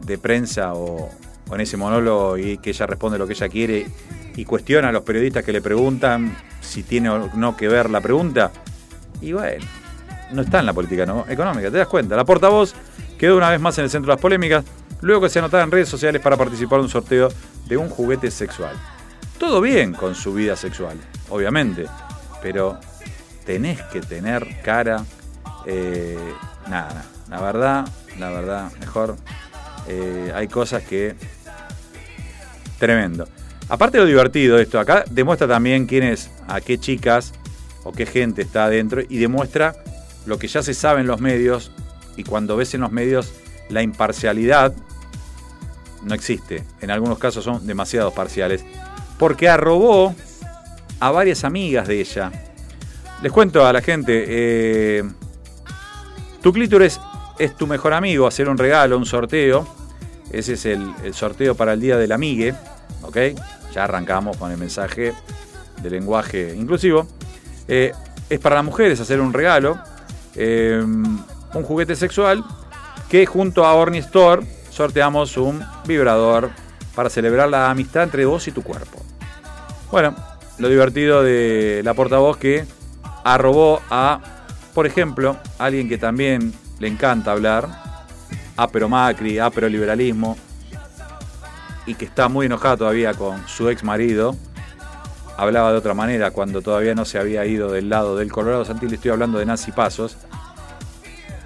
de 0.04 0.18
prensa 0.18 0.74
o, 0.74 1.08
o 1.48 1.54
en 1.54 1.60
ese 1.60 1.76
monólogo 1.76 2.36
y 2.36 2.58
que 2.58 2.70
ella 2.70 2.86
responde 2.86 3.18
lo 3.18 3.26
que 3.26 3.34
ella 3.34 3.48
quiere 3.48 3.86
y 4.34 4.44
cuestiona 4.44 4.88
a 4.88 4.92
los 4.92 5.02
periodistas 5.04 5.44
que 5.44 5.52
le 5.52 5.62
preguntan 5.62 6.36
si 6.60 6.82
tiene 6.82 7.08
o 7.10 7.30
no 7.34 7.56
que 7.56 7.68
ver 7.68 7.88
la 7.88 8.00
pregunta. 8.00 8.50
Y 9.20 9.32
bueno, 9.32 9.64
no 10.32 10.42
está 10.42 10.60
en 10.60 10.66
la 10.66 10.72
política 10.72 11.06
no, 11.06 11.24
económica, 11.28 11.70
te 11.70 11.78
das 11.78 11.88
cuenta. 11.88 12.16
La 12.16 12.24
portavoz 12.24 12.74
quedó 13.18 13.36
una 13.36 13.50
vez 13.50 13.60
más 13.60 13.76
en 13.78 13.84
el 13.84 13.90
centro 13.90 14.10
de 14.10 14.16
las 14.16 14.22
polémicas, 14.22 14.64
luego 15.00 15.22
que 15.22 15.28
se 15.28 15.38
anotaba 15.38 15.62
en 15.62 15.70
redes 15.70 15.88
sociales 15.88 16.20
para 16.22 16.36
participar 16.36 16.78
en 16.78 16.84
un 16.84 16.90
sorteo 16.90 17.28
de 17.66 17.76
un 17.76 17.88
juguete 17.88 18.30
sexual. 18.30 18.76
Todo 19.38 19.60
bien 19.60 19.92
con 19.92 20.14
su 20.14 20.34
vida 20.34 20.56
sexual, 20.56 20.98
obviamente, 21.30 21.86
pero 22.42 22.78
tenés 23.44 23.80
que 23.84 24.00
tener 24.00 24.60
cara. 24.62 25.04
eh, 25.66 26.18
nada, 26.68 27.04
la 27.28 27.40
verdad, 27.40 27.88
la 28.18 28.30
verdad, 28.30 28.72
mejor. 28.80 29.16
eh, 29.88 30.32
hay 30.34 30.48
cosas 30.48 30.82
que. 30.82 31.14
Tremendo. 32.78 33.28
Aparte 33.68 33.98
de 33.98 34.04
lo 34.04 34.08
divertido 34.08 34.56
de 34.56 34.64
esto, 34.64 34.80
acá 34.80 35.04
demuestra 35.10 35.46
también 35.46 35.86
quién 35.86 36.02
es, 36.02 36.30
a 36.48 36.60
qué 36.60 36.78
chicas 36.78 37.32
o 37.84 37.92
qué 37.92 38.04
gente 38.04 38.42
está 38.42 38.64
adentro 38.64 39.02
y 39.08 39.18
demuestra 39.18 39.74
lo 40.26 40.38
que 40.38 40.48
ya 40.48 40.62
se 40.62 40.74
sabe 40.74 41.00
en 41.00 41.06
los 41.06 41.20
medios 41.20 41.70
y 42.16 42.24
cuando 42.24 42.56
ves 42.56 42.74
en 42.74 42.82
los 42.82 42.92
medios 42.92 43.32
la 43.68 43.82
imparcialidad 43.82 44.74
no 46.02 46.14
existe. 46.14 46.64
En 46.80 46.90
algunos 46.90 47.18
casos 47.18 47.44
son 47.44 47.66
demasiado 47.66 48.12
parciales. 48.12 48.64
Porque 49.18 49.48
arrobó 49.48 50.14
a 50.98 51.10
varias 51.10 51.44
amigas 51.44 51.86
de 51.86 52.00
ella. 52.00 52.32
Les 53.22 53.30
cuento 53.30 53.66
a 53.66 53.72
la 53.72 53.82
gente, 53.82 54.24
eh, 54.28 55.04
tu 56.42 56.52
clítoris 56.52 56.98
es 57.38 57.54
tu 57.56 57.66
mejor 57.66 57.92
amigo, 57.92 58.26
hacer 58.26 58.48
un 58.48 58.56
regalo, 58.56 58.96
un 58.96 59.06
sorteo. 59.06 59.66
Ese 60.32 60.54
es 60.54 60.64
el, 60.66 60.90
el 61.04 61.12
sorteo 61.12 61.54
para 61.54 61.74
el 61.74 61.80
Día 61.80 61.98
del 61.98 62.12
Amigue. 62.12 62.54
¿Ok? 63.02 63.16
Ya 63.74 63.84
arrancamos 63.84 64.36
con 64.36 64.50
el 64.50 64.58
mensaje 64.58 65.12
de 65.82 65.90
lenguaje 65.90 66.54
inclusivo. 66.56 67.06
Eh, 67.68 67.92
es 68.28 68.38
para 68.38 68.56
las 68.56 68.64
mujeres 68.64 69.00
hacer 69.00 69.20
un 69.20 69.32
regalo, 69.32 69.78
eh, 70.42 70.82
un 70.82 71.62
juguete 71.62 71.94
sexual, 71.96 72.42
que 73.10 73.26
junto 73.26 73.66
a 73.66 73.74
Orny 73.74 73.98
Store 73.98 74.42
sorteamos 74.70 75.36
un 75.36 75.62
vibrador 75.86 76.50
para 76.94 77.10
celebrar 77.10 77.48
la 77.50 77.70
amistad 77.70 78.04
entre 78.04 78.24
vos 78.24 78.48
y 78.48 78.52
tu 78.52 78.62
cuerpo. 78.62 78.98
Bueno, 79.90 80.14
lo 80.58 80.68
divertido 80.68 81.22
de 81.22 81.82
la 81.84 81.92
portavoz 81.92 82.38
que 82.38 82.64
arrobó 83.22 83.82
a, 83.90 84.20
por 84.72 84.86
ejemplo, 84.86 85.36
alguien 85.58 85.88
que 85.88 85.98
también 85.98 86.54
le 86.78 86.88
encanta 86.88 87.32
hablar, 87.32 87.68
Apero 88.56 88.88
Macri, 88.88 89.38
Apero 89.38 89.68
Liberalismo, 89.68 90.38
y 91.84 91.94
que 91.94 92.04
está 92.04 92.28
muy 92.28 92.46
enojada 92.46 92.78
todavía 92.78 93.12
con 93.12 93.46
su 93.46 93.68
ex 93.68 93.82
marido. 93.82 94.36
Hablaba 95.36 95.72
de 95.72 95.78
otra 95.78 95.94
manera 95.94 96.30
cuando 96.30 96.62
todavía 96.62 96.94
no 96.94 97.04
se 97.04 97.18
había 97.18 97.44
ido 97.46 97.72
del 97.72 97.88
lado 97.88 98.16
del 98.16 98.30
Colorado 98.30 98.64
Santil. 98.64 98.92
Estoy 98.94 99.10
hablando 99.10 99.38
de 99.38 99.46
Nancy 99.46 99.72
Pasos. 99.72 100.16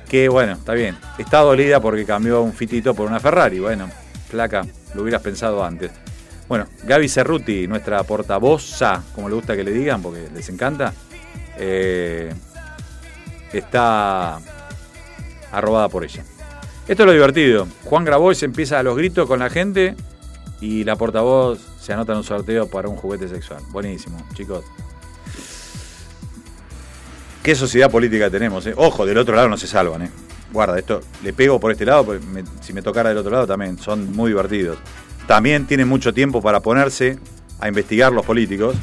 Que 0.09 0.28
bueno, 0.28 0.52
está 0.52 0.74
bien. 0.74 0.96
Está 1.18 1.40
dolida 1.40 1.80
porque 1.80 2.05
cambió 2.05 2.42
un 2.42 2.52
fitito 2.52 2.94
por 2.94 3.09
una 3.09 3.20
Ferrari. 3.20 3.59
Bueno, 3.59 3.90
placa, 4.30 4.64
lo 4.94 5.02
hubieras 5.02 5.22
pensado 5.22 5.64
antes. 5.64 5.90
Bueno, 6.48 6.66
Gaby 6.84 7.09
Cerruti, 7.09 7.66
nuestra 7.66 8.02
portavoza, 8.02 9.02
como 9.14 9.28
le 9.28 9.34
gusta 9.34 9.57
que 9.57 9.64
le 9.64 9.72
digan, 9.72 10.02
porque 10.02 10.28
les 10.34 10.48
encanta, 10.50 10.92
eh, 11.57 12.32
está 13.52 14.38
arrobada 15.50 15.88
por 15.88 16.05
ella. 16.05 16.22
Esto 16.86 17.02
es 17.02 17.07
lo 17.07 17.12
divertido. 17.12 17.66
Juan 17.84 18.05
Grabois 18.05 18.42
empieza 18.42 18.78
a 18.78 18.82
los 18.82 18.96
gritos 18.96 19.26
con 19.26 19.38
la 19.38 19.48
gente 19.48 19.94
y 20.61 20.84
la 20.84 20.96
portavoz 20.96 21.61
se 21.80 21.94
anota 21.94 22.12
en 22.12 22.18
un 22.18 22.24
sorteo 22.24 22.68
para 22.68 22.88
un 22.88 22.96
juguete 22.96 23.26
sexual. 23.28 23.62
Buenísimo, 23.70 24.18
chicos. 24.34 24.64
¿Qué 27.45 27.55
sociedad 27.55 27.90
política 27.90 28.30
tenemos? 28.30 28.66
eh? 28.66 28.72
Ojo, 28.74 29.05
del 29.05 29.18
otro 29.18 29.36
lado 29.36 29.51
no 29.51 29.59
se 29.59 29.66
salvan. 29.66 30.01
Eh. 30.01 30.11
Guarda, 30.51 30.78
esto 30.78 31.03
le 31.22 31.34
pego 31.34 31.61
por 31.61 31.70
este 31.72 31.84
lado, 31.84 32.18
si 32.62 32.72
me 32.72 32.80
tocara 32.80 33.11
del 33.11 33.18
otro 33.18 33.32
lado 33.32 33.47
también, 33.47 33.76
son 33.76 34.11
muy 34.12 34.30
divertidos. 34.30 34.78
También 35.26 35.66
tienen 35.66 35.86
mucho 35.86 36.14
tiempo 36.14 36.40
para 36.40 36.61
ponerse 36.61 37.18
a 37.61 37.68
investigar 37.68 38.12
los 38.12 38.24
políticos, 38.24 38.74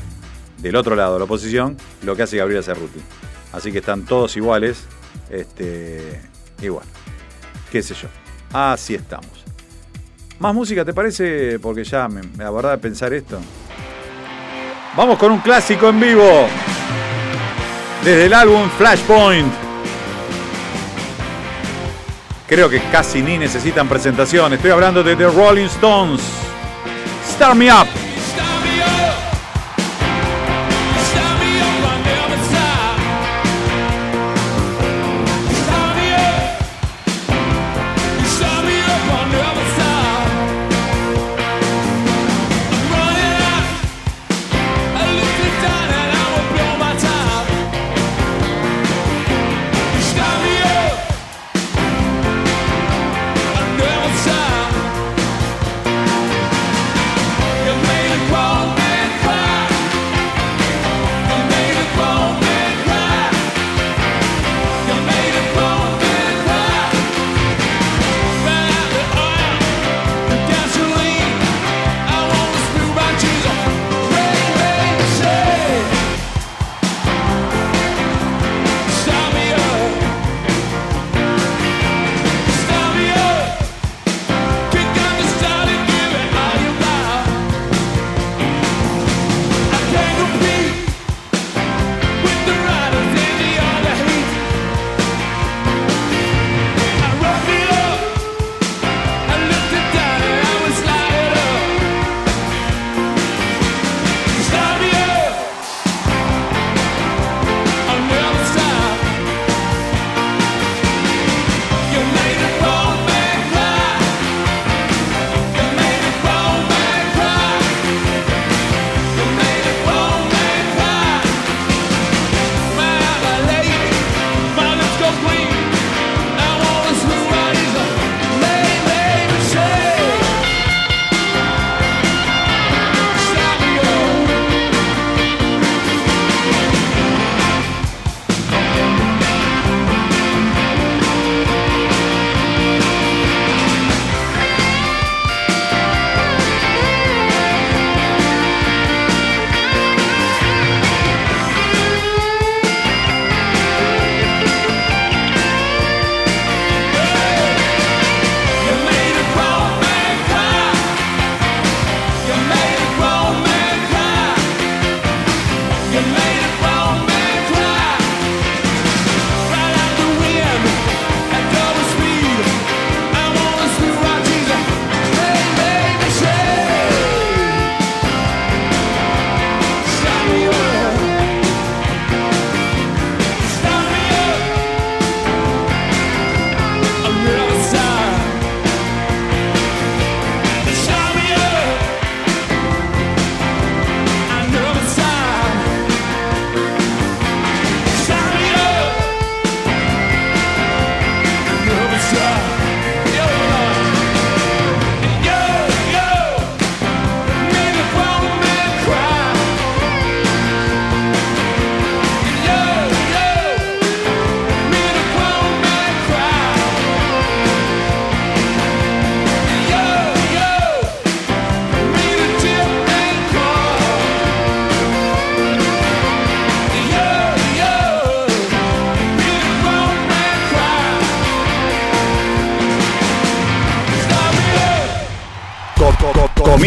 del 0.59 0.75
otro 0.75 0.95
lado, 0.95 1.17
la 1.17 1.25
oposición, 1.25 1.75
lo 2.03 2.15
que 2.15 2.21
hace 2.21 2.37
Gabriela 2.37 2.61
Cerruti. 2.61 2.99
Así 3.51 3.71
que 3.71 3.79
están 3.79 4.05
todos 4.05 4.37
iguales, 4.37 4.83
este, 5.31 6.21
igual. 6.61 6.85
Qué 7.71 7.81
sé 7.81 7.95
yo. 7.95 8.09
Así 8.53 8.93
estamos. 8.93 9.43
¿Más 10.37 10.53
música 10.53 10.85
te 10.85 10.93
parece? 10.93 11.57
Porque 11.57 11.83
ya 11.83 12.07
me, 12.07 12.21
me 12.37 12.43
la 12.43 12.77
pensar 12.77 13.11
esto. 13.11 13.39
Vamos 14.95 15.17
con 15.17 15.31
un 15.31 15.39
clásico 15.39 15.89
en 15.89 15.99
vivo. 15.99 16.47
Desde 18.03 18.25
el 18.25 18.33
álbum 18.33 18.67
Flashpoint. 18.77 19.53
Creo 22.47 22.67
que 22.67 22.81
casi 22.91 23.21
ni 23.21 23.37
necesitan 23.37 23.87
presentación. 23.87 24.53
Estoy 24.53 24.71
hablando 24.71 25.03
de 25.03 25.15
The 25.15 25.29
Rolling 25.29 25.67
Stones. 25.67 26.21
Start 27.29 27.55
Me 27.55 27.71
Up. 27.71 27.87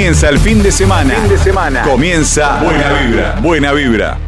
Comienza 0.04 0.28
el 0.28 0.38
fin 0.38 0.62
de 0.62 0.70
semana. 0.70 1.14
Fin 1.14 1.28
de 1.30 1.38
semana. 1.38 1.82
Comienza 1.82 2.60
Buena 2.62 2.92
Vibra. 2.92 3.36
Buena 3.40 3.72
Vibra. 3.72 4.23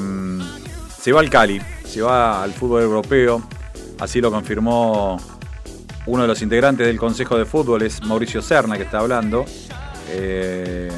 se 1.02 1.12
va 1.12 1.20
al 1.20 1.32
Cali, 1.32 1.60
se 1.84 2.02
va 2.02 2.44
al 2.44 2.54
fútbol 2.54 2.84
europeo. 2.84 3.42
Así 4.00 4.22
lo 4.22 4.30
confirmó 4.30 5.18
uno 6.06 6.22
de 6.22 6.28
los 6.28 6.42
integrantes 6.44 6.86
del 6.86 6.98
Consejo 6.98 7.38
de 7.38 7.46
Fútbol, 7.46 7.82
es 7.82 8.04
Mauricio 8.04 8.42
Serna, 8.42 8.78
que 8.78 8.84
está 8.84 9.00
hablando. 9.00 9.46
Eh, 10.10 10.92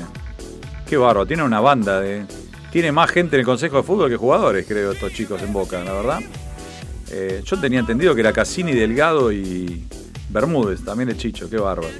qué 0.85 0.97
barro, 0.97 1.25
tiene 1.25 1.43
una 1.43 1.61
banda 1.61 2.01
de. 2.01 2.25
Tiene 2.69 2.91
más 2.91 3.11
gente 3.11 3.37
en 3.37 3.41
el 3.41 3.45
Consejo 3.45 3.77
de 3.77 3.83
Fútbol 3.83 4.09
que 4.09 4.17
jugadores, 4.17 4.65
creo, 4.67 4.91
estos 4.91 5.13
chicos 5.13 5.41
en 5.41 5.53
Boca, 5.53 5.81
la 5.83 5.93
verdad. 5.93 6.19
Eh, 7.09 7.41
yo 7.45 7.57
tenía 7.59 7.79
entendido 7.79 8.13
que 8.13 8.21
era 8.21 8.33
Cassini, 8.33 8.73
Delgado 8.73 9.31
y 9.31 9.87
Bermúdez, 10.29 10.83
también 10.83 11.09
el 11.09 11.17
Chicho, 11.17 11.49
qué 11.49 11.57
bárbaro. 11.57 11.93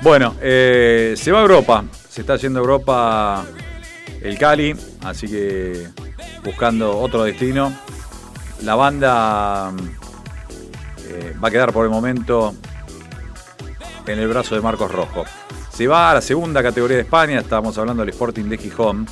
Bueno, 0.00 0.36
eh, 0.40 1.14
se 1.16 1.30
va 1.30 1.40
a 1.40 1.42
Europa, 1.42 1.84
se 2.08 2.22
está 2.22 2.34
a 2.34 2.40
Europa 2.40 3.44
el 4.22 4.38
Cali, 4.38 4.74
así 5.02 5.26
que 5.26 5.88
buscando 6.44 6.98
otro 6.98 7.24
destino. 7.24 7.72
La 8.62 8.74
banda 8.74 9.72
eh, 11.06 11.34
va 11.42 11.48
a 11.48 11.50
quedar 11.50 11.72
por 11.72 11.84
el 11.84 11.90
momento 11.90 12.54
en 14.06 14.18
el 14.18 14.28
brazo 14.28 14.54
de 14.54 14.60
Marcos 14.60 14.90
Rojo. 14.90 15.24
Se 15.70 15.86
va 15.86 16.10
a 16.10 16.14
la 16.14 16.20
segunda 16.20 16.62
categoría 16.62 16.96
de 16.96 17.02
España, 17.02 17.38
estábamos 17.38 17.78
hablando 17.78 18.02
del 18.02 18.10
Sporting 18.10 18.44
de 18.44 18.58
Gijón. 18.58 19.06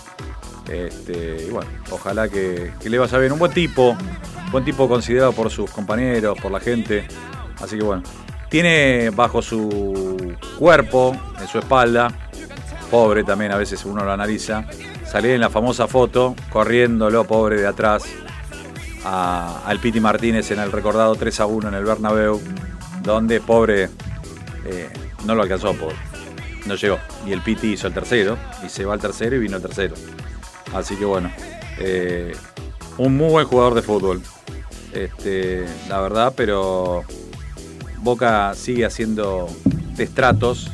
Este, 0.69 1.49
ojalá 1.91 2.29
que, 2.29 2.73
que 2.81 2.91
le 2.91 2.99
vaya 2.99 3.19
bien. 3.19 3.33
Un 3.33 3.39
buen 3.39 3.53
tipo, 3.53 3.97
buen 4.51 4.65
tipo 4.65 4.89
considerado 4.89 5.33
por 5.33 5.51
sus 5.51 5.71
compañeros, 5.71 6.37
por 6.41 6.51
la 6.51 6.59
gente. 6.59 7.07
Así 7.61 7.79
que 7.79 7.85
bueno, 7.85 8.03
tiene 8.49 9.11
bajo 9.11 9.43
su 9.43 10.35
cuerpo, 10.59 11.17
en 11.41 11.49
su 11.49 11.59
espalda, 11.59 12.09
pobre 12.91 13.25
también, 13.25 13.53
a 13.53 13.57
veces 13.57 13.85
uno 13.85 14.05
lo 14.05 14.13
analiza, 14.13 14.65
salir 15.11 15.33
en 15.33 15.41
la 15.41 15.51
famosa 15.51 15.87
foto, 15.87 16.35
corriéndolo, 16.51 17.25
pobre 17.25 17.61
de 17.61 17.67
atrás, 17.67 18.05
al 19.05 19.79
Piti 19.79 20.01
Martínez 20.01 20.51
en 20.51 20.59
el 20.59 20.73
recordado 20.73 21.15
3 21.15 21.41
a 21.41 21.47
1 21.47 21.69
en 21.69 21.75
el 21.75 21.85
Bernabéu, 21.85 22.41
donde 23.03 23.41
pobre 23.41 23.89
eh, 24.65 24.89
no 25.25 25.35
lo 25.35 25.43
alcanzó, 25.43 25.75
pobre. 25.75 25.97
No 26.67 26.75
llegó. 26.75 26.99
Y 27.25 27.33
el 27.33 27.43
Piti 27.43 27.75
hizo 27.75 27.87
el 27.87 27.95
tercero, 27.95 28.37
y 28.65 28.69
se 28.69 28.85
va 28.85 28.95
al 28.95 29.01
tercero 29.01 29.37
y 29.37 29.39
vino 29.39 29.57
el 29.57 29.63
tercero. 29.63 29.95
Así 30.75 30.97
que 30.97 31.05
bueno, 31.05 31.31
eh, 31.79 32.35
un 32.99 33.17
muy 33.17 33.31
buen 33.31 33.47
jugador 33.47 33.75
de 33.75 33.83
fútbol. 33.83 34.23
Este, 34.93 35.67
la 35.89 36.01
verdad, 36.01 36.33
pero 36.37 37.05
Boca 37.99 38.55
sigue 38.55 38.85
haciendo 38.85 39.49
destratos 39.95 40.71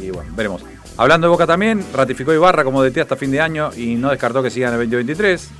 y 0.00 0.10
bueno, 0.10 0.30
veremos. 0.36 0.62
Hablando 0.98 1.28
de 1.28 1.30
Boca 1.30 1.46
también, 1.46 1.84
ratificó 1.94 2.32
Ibarra 2.32 2.64
como 2.64 2.82
DT 2.82 2.98
hasta 2.98 3.14
fin 3.14 3.30
de 3.30 3.40
año 3.40 3.70
y 3.76 3.94
no 3.94 4.10
descartó 4.10 4.42
que 4.42 4.50
siga 4.50 4.66
en 4.66 4.74
el 4.74 4.80
2023. 4.80 5.50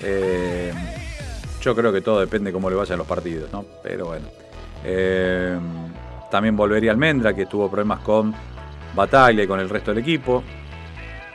Eh, 0.00 0.72
yo 1.60 1.76
creo 1.76 1.92
que 1.92 2.00
todo 2.00 2.18
depende 2.18 2.50
cómo 2.50 2.68
le 2.68 2.74
vayan 2.74 2.98
los 2.98 3.06
partidos, 3.06 3.52
¿no? 3.52 3.64
Pero 3.84 4.06
bueno. 4.06 4.26
Eh, 4.84 5.56
también 6.32 6.56
volvería 6.56 6.90
Almendra, 6.90 7.32
que 7.32 7.46
tuvo 7.46 7.70
problemas 7.70 8.00
con 8.00 8.34
Bataglia 8.96 9.44
y 9.44 9.46
con 9.46 9.60
el 9.60 9.68
resto 9.68 9.92
del 9.92 10.02
equipo. 10.02 10.42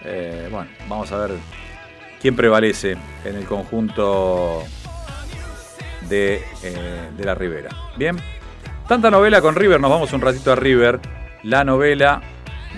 Eh, 0.03 0.49
bueno, 0.51 0.69
vamos 0.89 1.09
a 1.13 1.25
ver 1.25 1.31
quién 2.21 2.35
prevalece 2.35 2.97
en 3.23 3.35
el 3.37 3.45
conjunto 3.45 4.61
de, 6.09 6.43
de 7.17 7.23
la 7.23 7.33
Ribera. 7.33 7.69
Bien, 7.95 8.17
tanta 8.89 9.09
novela 9.09 9.39
con 9.39 9.55
River, 9.55 9.79
nos 9.79 9.89
vamos 9.89 10.11
un 10.11 10.19
ratito 10.19 10.51
a 10.51 10.55
River. 10.57 10.99
La 11.43 11.63
novela 11.63 12.21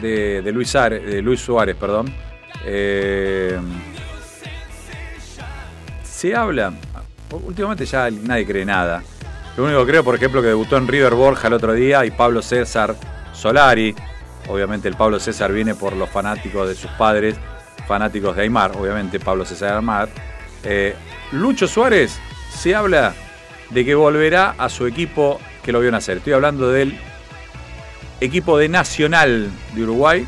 de, 0.02 0.52
Luis 0.52 1.40
Suárez, 1.41 1.76
perdón. 1.76 2.14
Eh, 2.65 3.60
se 6.03 6.36
habla, 6.36 6.74
últimamente 7.32 7.86
ya 7.86 8.10
nadie 8.10 8.45
cree 8.45 8.65
nada. 8.65 9.03
Lo 9.57 9.65
único 9.65 9.86
que 9.86 9.91
creo, 9.91 10.03
por 10.03 10.15
ejemplo, 10.15 10.41
que 10.41 10.48
debutó 10.48 10.78
en 10.78 10.88
River 10.88 11.14
Borja 11.14 11.48
el 11.48 11.53
otro 11.53 11.74
día 11.74 12.06
y 12.06 12.11
Pablo 12.11 12.41
César 12.41 12.95
Solari. 13.34 13.94
Obviamente 14.48 14.88
el 14.88 14.95
Pablo 14.95 15.20
César 15.20 15.52
viene 15.52 15.76
por 15.76 15.95
los 15.95 16.10
fanáticos 16.10 16.68
de 16.68 16.76
sus 16.76 16.90
padres, 16.91 17.36
fanáticos 17.88 18.36
de 18.36 18.44
Aymar, 18.44 18.72
obviamente 18.76 19.20
Pablo 19.20 19.45
César 19.45 19.76
Aymar. 19.76 20.10
Eh, 20.64 20.95
Lucho 21.34 21.68
Suárez 21.68 22.20
se 22.49 22.74
habla 22.74 23.14
de 23.70 23.86
que 23.86 23.95
volverá 23.95 24.56
a 24.57 24.70
su 24.70 24.88
equipo 24.88 25.40
que 25.61 25.72
lo 25.72 25.80
vio 25.80 25.91
nacer. 25.91 26.18
Estoy 26.18 26.34
hablando 26.34 26.70
del 26.70 26.98
equipo 28.23 28.57
de 28.57 28.69
Nacional 28.69 29.49
de 29.73 29.83
Uruguay. 29.83 30.27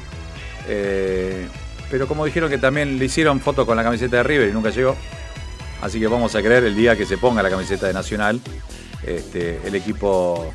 Eh, 0.68 1.48
pero 1.90 2.08
como 2.08 2.26
dijeron 2.26 2.50
que 2.50 2.58
también 2.58 2.98
le 2.98 3.06
hicieron 3.06 3.40
foto 3.40 3.66
con 3.66 3.78
la 3.78 3.84
camiseta 3.84 4.18
de 4.18 4.24
River 4.24 4.50
y 4.50 4.52
nunca 4.52 4.70
llegó. 4.70 4.96
Así 5.82 6.00
que 6.00 6.08
vamos 6.08 6.36
a 6.36 6.42
creer 6.42 6.64
el 6.64 6.76
día 6.76 6.96
que 6.96 7.06
se 7.06 7.18
ponga 7.18 7.44
la 7.44 7.50
camiseta 7.50 7.88
de 7.88 7.94
Nacional. 7.94 8.40
Este, 9.04 9.60
el 9.66 9.76
equipo 9.76 10.54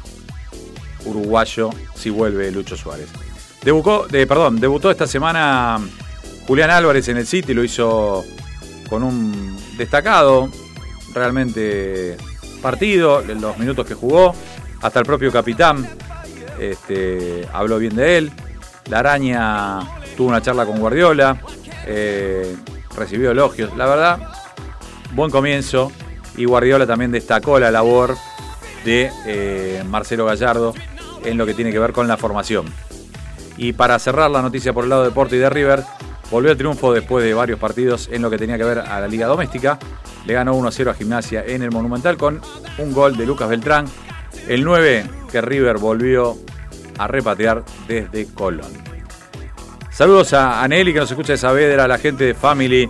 uruguayo 1.04 1.70
si 1.94 2.10
vuelve 2.10 2.50
Lucho 2.50 2.76
Suárez. 2.76 3.08
Debutó, 3.62 4.06
de, 4.08 4.26
perdón, 4.26 4.58
debutó 4.58 4.90
esta 4.90 5.06
semana 5.06 5.78
Julián 6.46 6.70
Álvarez 6.70 7.08
en 7.08 7.18
el 7.18 7.26
City, 7.26 7.54
lo 7.54 7.62
hizo 7.62 8.24
con 8.88 9.02
un 9.02 9.56
destacado 9.76 10.50
realmente 11.14 12.16
partido, 12.60 13.22
los 13.22 13.56
minutos 13.58 13.86
que 13.86 13.94
jugó, 13.94 14.34
hasta 14.80 14.98
el 14.98 15.06
propio 15.06 15.30
capitán 15.30 15.88
este, 16.60 17.48
habló 17.52 17.78
bien 17.78 17.96
de 17.96 18.18
él. 18.18 18.32
La 18.88 19.00
araña 19.00 19.80
tuvo 20.16 20.28
una 20.28 20.42
charla 20.42 20.66
con 20.66 20.78
Guardiola, 20.78 21.40
eh, 21.86 22.54
recibió 22.96 23.30
elogios. 23.30 23.76
La 23.76 23.86
verdad, 23.86 24.18
buen 25.14 25.30
comienzo. 25.30 25.90
Y 26.36 26.44
Guardiola 26.44 26.86
también 26.86 27.10
destacó 27.10 27.58
la 27.58 27.70
labor 27.70 28.16
de 28.84 29.10
eh, 29.26 29.82
Marcelo 29.86 30.24
Gallardo 30.24 30.74
en 31.24 31.36
lo 31.36 31.44
que 31.44 31.54
tiene 31.54 31.72
que 31.72 31.78
ver 31.78 31.92
con 31.92 32.08
la 32.08 32.16
formación. 32.16 32.66
Y 33.56 33.72
para 33.72 33.98
cerrar 33.98 34.30
la 34.30 34.40
noticia 34.42 34.72
por 34.72 34.84
el 34.84 34.90
lado 34.90 35.04
de 35.04 35.10
Porto 35.10 35.34
y 35.34 35.38
de 35.38 35.50
River, 35.50 35.82
volvió 36.30 36.52
el 36.52 36.56
triunfo 36.56 36.92
después 36.92 37.24
de 37.24 37.34
varios 37.34 37.58
partidos 37.58 38.08
en 38.10 38.22
lo 38.22 38.30
que 38.30 38.38
tenía 38.38 38.56
que 38.56 38.64
ver 38.64 38.78
a 38.78 39.00
la 39.00 39.08
liga 39.08 39.26
doméstica. 39.26 39.78
Le 40.24 40.34
ganó 40.34 40.54
1-0 40.54 40.90
a 40.90 40.94
Gimnasia 40.94 41.44
en 41.46 41.62
el 41.62 41.70
Monumental 41.70 42.16
con 42.16 42.40
un 42.78 42.92
gol 42.92 43.16
de 43.16 43.26
Lucas 43.26 43.48
Beltrán. 43.48 43.86
El 44.48 44.64
9 44.64 45.04
que 45.30 45.40
River 45.40 45.78
volvió 45.78 46.38
a 47.00 47.06
repatear 47.06 47.64
desde 47.88 48.26
Colón. 48.26 48.70
Saludos 49.90 50.34
a 50.34 50.66
Nelly 50.68 50.92
que 50.92 51.00
nos 51.00 51.10
escucha 51.10 51.32
de 51.32 51.38
Saavedra, 51.38 51.84
a 51.84 51.88
la 51.88 51.96
gente 51.96 52.24
de 52.24 52.34
Family. 52.34 52.88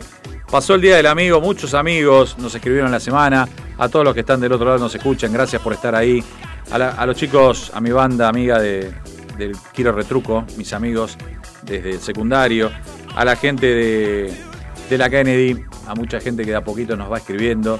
Pasó 0.51 0.74
el 0.74 0.81
Día 0.81 0.97
del 0.97 1.07
Amigo, 1.07 1.41
muchos 1.41 1.74
amigos 1.74 2.37
nos 2.39 2.53
escribieron 2.53 2.91
la 2.91 2.99
semana. 2.99 3.49
A 3.78 3.89
todos 3.89 4.05
los 4.05 4.12
que 4.12 4.20
están 4.20 4.41
del 4.41 4.53
otro 4.53 4.66
lado 4.66 4.81
nos 4.81 4.95
escuchan, 4.95 5.32
gracias 5.32 5.62
por 5.62 5.73
estar 5.73 5.95
ahí. 5.95 6.23
A, 6.73 7.07
los 7.07 7.16
chicos, 7.16 7.70
a 7.73 7.81
mi 7.81 7.91
banda 7.91 8.28
amiga 8.28 8.59
de, 8.59 8.93
del 9.39 9.57
Quiero 9.73 9.93
Retruco, 9.93 10.45
mis 10.57 10.73
amigos 10.73 11.16
desde 11.62 11.91
el 11.91 12.01
secundario. 12.01 12.70
A 13.15 13.24
la 13.24 13.37
gente 13.37 13.66
de, 13.66 14.99
la 14.99 15.09
Kennedy, 15.09 15.65
a 15.87 15.95
mucha 15.95 16.20
gente 16.20 16.45
que 16.45 16.51
de 16.51 16.57
a 16.57 16.65
poquito 16.65 16.97
nos 16.97 17.11
va 17.11 17.19
escribiendo. 17.19 17.78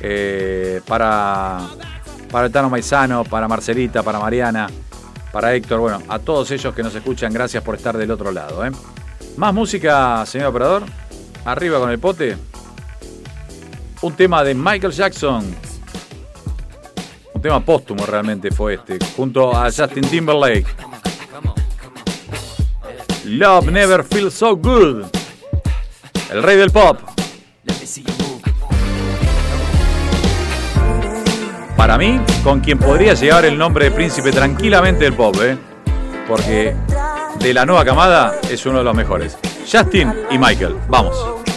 Eh, 0.00 0.80
para, 0.86 1.58
para 2.30 2.48
Tano 2.48 2.70
Maizano, 2.70 3.24
para 3.24 3.48
Marcelita, 3.48 4.02
para 4.02 4.18
Mariana, 4.18 4.68
para 5.32 5.54
Héctor, 5.54 5.80
bueno, 5.80 6.02
a 6.08 6.18
todos 6.18 6.50
ellos 6.50 6.74
que 6.74 6.82
nos 6.82 6.94
escuchan, 6.94 7.32
gracias 7.32 7.62
por 7.62 7.74
estar 7.74 7.96
del 7.96 8.10
otro 8.10 8.32
lado. 8.32 8.64
¿eh? 8.64 8.70
Más 9.36 9.52
música, 9.52 10.24
señor 10.26 10.48
operador. 10.48 10.84
Arriba 11.44 11.78
con 11.78 11.90
el 11.90 11.98
pote. 11.98 12.36
Un 14.02 14.14
tema 14.14 14.42
de 14.44 14.54
Michael 14.54 14.92
Jackson. 14.92 15.44
Un 17.34 17.42
tema 17.42 17.64
póstumo 17.64 18.04
realmente 18.06 18.50
fue 18.50 18.74
este, 18.74 18.98
junto 19.16 19.56
a 19.56 19.66
Justin 19.66 20.02
Timberlake. 20.08 20.66
Love 23.24 23.70
Never 23.70 24.04
Feels 24.04 24.34
So 24.34 24.56
Good. 24.56 25.04
El 26.30 26.42
rey 26.42 26.56
del 26.56 26.70
pop. 26.70 27.17
Para 31.78 31.96
mí, 31.96 32.20
con 32.42 32.58
quien 32.58 32.76
podría 32.76 33.14
llevar 33.14 33.44
el 33.44 33.56
nombre 33.56 33.84
de 33.84 33.90
príncipe 33.92 34.32
tranquilamente 34.32 35.04
del 35.04 35.12
pop, 35.12 35.36
¿eh? 35.40 35.56
Porque 36.26 36.74
de 37.38 37.54
la 37.54 37.64
nueva 37.64 37.84
camada 37.84 38.34
es 38.50 38.66
uno 38.66 38.78
de 38.78 38.84
los 38.84 38.96
mejores. 38.96 39.38
Justin 39.60 40.12
y 40.28 40.38
Michael. 40.38 40.74
Vamos. 40.88 41.47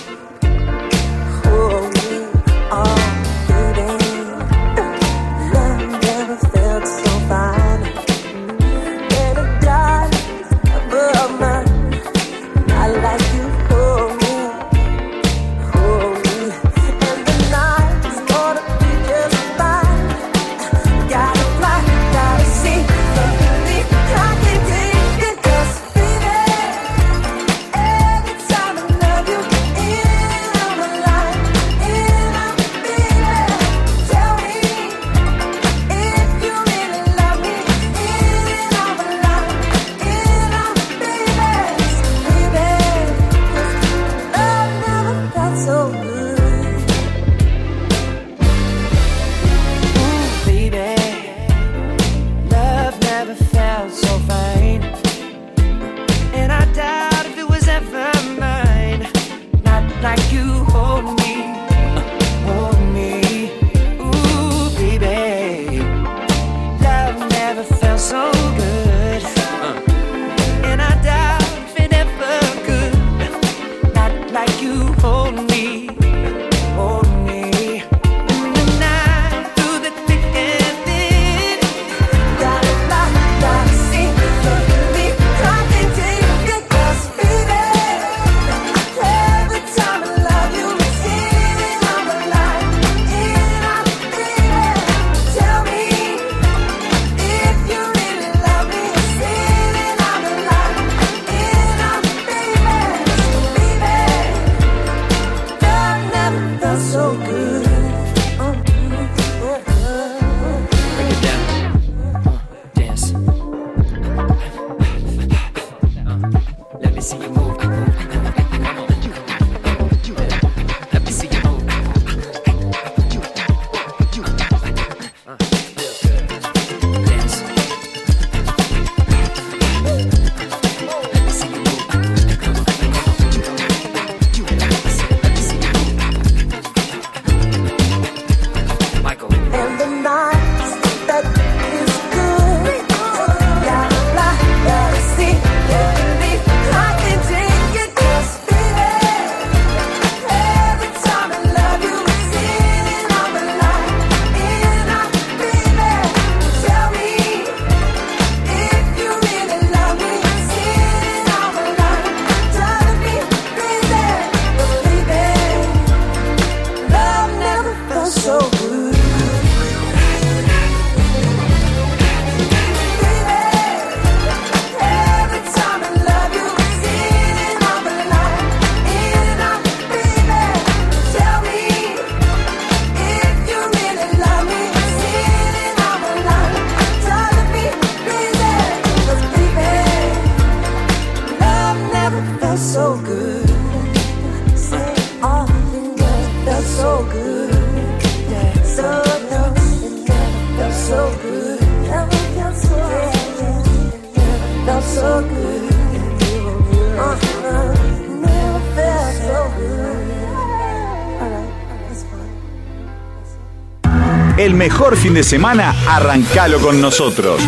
Mejor 214.61 214.95
fin 214.95 215.15
de 215.15 215.23
semana, 215.23 215.73
arrancalo 215.87 216.59
con 216.59 216.79
nosotros. 216.79 217.41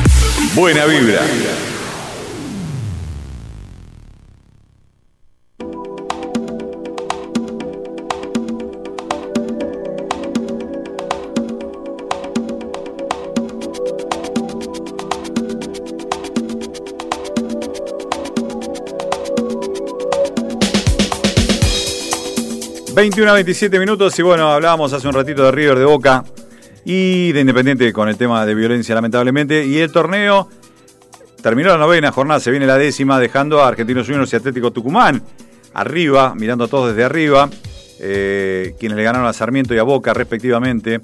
Buena 0.56 0.88
vibra. 0.88 1.22
...21 22.96 23.28
a 23.28 23.34
27 23.34 23.80
minutos 23.80 24.18
y 24.18 24.22
bueno, 24.22 24.50
hablábamos 24.50 24.94
hace 24.94 25.08
un 25.08 25.14
ratito 25.14 25.44
de 25.44 25.52
River 25.52 25.78
de 25.78 25.86
Boca 25.86 26.24
y 26.86 27.32
de 27.32 27.42
Independiente 27.42 27.92
con 27.94 28.10
el 28.10 28.18
tema 28.18 28.46
de 28.46 28.56
violencia 28.56 28.96
lamentablemente 28.96 29.66
y 29.66 29.78
el 29.78 29.92
torneo 29.92 30.50
terminó 31.42 31.70
la 31.70 31.78
novena 31.78 32.12
jornada, 32.12 32.40
se 32.40 32.52
viene 32.52 32.66
la 32.66 32.78
décima 32.78 33.20
dejando 33.20 33.62
a 33.62 33.68
Argentinos 33.68 34.08
Juniors 34.08 34.32
y 34.34 34.36
Atlético 34.36 34.72
Tucumán 34.72 35.22
arriba, 35.74 36.34
mirando 36.36 36.66
a 36.66 36.68
todos 36.68 36.90
desde 36.90 37.04
arriba, 37.04 37.50
eh, 38.00 38.76
quienes 38.80 38.98
le 38.98 39.04
ganaron 39.04 39.28
a 39.28 39.34
Sarmiento 39.34 39.74
y 39.74 39.78
a 39.78 39.84
Boca 39.84 40.14
respectivamente. 40.14 41.02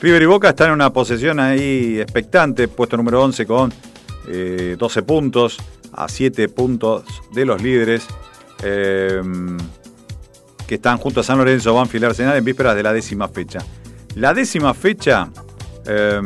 River 0.00 0.22
y 0.22 0.26
Boca 0.26 0.50
están 0.50 0.68
en 0.68 0.74
una 0.74 0.92
posesión 0.92 1.40
ahí 1.40 1.98
expectante, 2.00 2.68
puesto 2.68 2.96
número 2.96 3.22
11 3.22 3.46
con 3.46 3.72
eh, 4.28 4.76
12 4.78 5.02
puntos, 5.02 5.58
a 5.92 6.08
7 6.08 6.48
puntos 6.48 7.04
de 7.32 7.44
los 7.44 7.62
líderes, 7.62 8.06
eh, 8.62 9.22
que 10.66 10.74
están 10.74 10.98
junto 10.98 11.20
a 11.20 11.22
San 11.22 11.38
Lorenzo, 11.38 11.74
Banfield 11.74 12.04
y 12.04 12.06
Arsenal 12.06 12.36
en 12.36 12.44
vísperas 12.44 12.74
de 12.74 12.82
la 12.82 12.92
décima 12.92 13.28
fecha. 13.28 13.60
La 14.16 14.32
décima 14.32 14.72
fecha, 14.72 15.28
eh, 15.86 16.20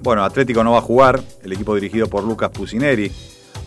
bueno, 0.00 0.22
Atlético 0.22 0.62
no 0.62 0.70
va 0.70 0.78
a 0.78 0.82
jugar, 0.82 1.20
el 1.42 1.52
equipo 1.52 1.74
dirigido 1.74 2.06
por 2.06 2.22
Lucas 2.22 2.50
Pusineri, 2.50 3.10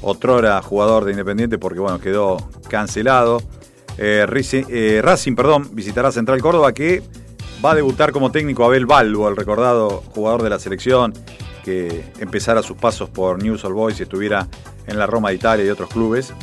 otrora 0.02 0.62
jugador 0.62 1.04
de 1.04 1.12
Independiente 1.12 1.58
porque 1.58 1.82
bueno, 1.82 2.00
quedó 2.00 2.38
cancelado. 2.70 3.42
Eh, 3.98 4.26
eh, 4.70 5.02
Racing, 5.04 5.36
perdón, 5.36 5.70
visitará 5.74 6.10
Central 6.14 6.42
Córdoba 6.42 6.72
que 6.72 7.04
va 7.64 7.72
a 7.72 7.76
debutar 7.76 8.14
como 8.14 8.32
técnico 8.32 8.64
Abel 8.64 8.86
Balbo, 8.86 9.28
el 9.28 9.36
recordado 9.36 10.04
jugador 10.16 10.42
de 10.42 10.50
la 10.50 10.58
selección 10.58 11.14
que 11.66 12.02
empezara 12.20 12.64
sus 12.64 12.78
pasos 12.78 13.10
por 13.10 13.44
News 13.44 13.66
All 13.66 13.74
Boys 13.74 14.00
y 14.00 14.04
estuviera 14.04 14.48
en 14.88 14.98
la 14.98 15.06
Roma 15.06 15.32
de 15.32 15.36
Italia 15.36 15.66
y 15.66 15.70
otros 15.70 15.90
clubes. 15.90 16.34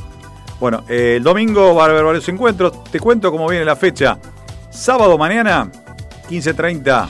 Bueno, 0.60 0.84
eh, 0.86 1.14
el 1.16 1.22
domingo 1.22 1.74
va 1.74 1.84
a 1.84 1.86
haber 1.86 2.04
varios 2.04 2.28
encuentros. 2.28 2.84
Te 2.84 3.00
cuento 3.00 3.32
cómo 3.32 3.48
viene 3.48 3.64
la 3.64 3.76
fecha. 3.76 4.18
Sábado 4.70 5.16
mañana, 5.16 5.70
15.30, 6.30 7.08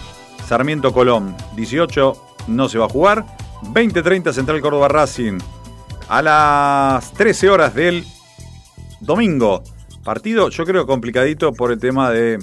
Sarmiento 0.49 0.95
Colón. 0.95 1.37
18 1.55 2.37
no 2.49 2.71
se 2.71 2.79
va 2.79 2.87
a 2.87 2.89
jugar. 2.89 3.27
20.30 3.65 4.33
Central 4.33 4.63
Córdoba 4.63 4.89
Racing. 4.89 5.39
A 6.09 6.23
las 6.23 7.13
13 7.13 7.51
horas 7.51 7.75
del 7.75 8.07
domingo. 9.01 9.63
Partido, 10.03 10.49
yo 10.49 10.65
creo, 10.65 10.87
complicadito 10.87 11.53
por 11.53 11.71
el 11.71 11.79
tema 11.79 12.11
de 12.11 12.39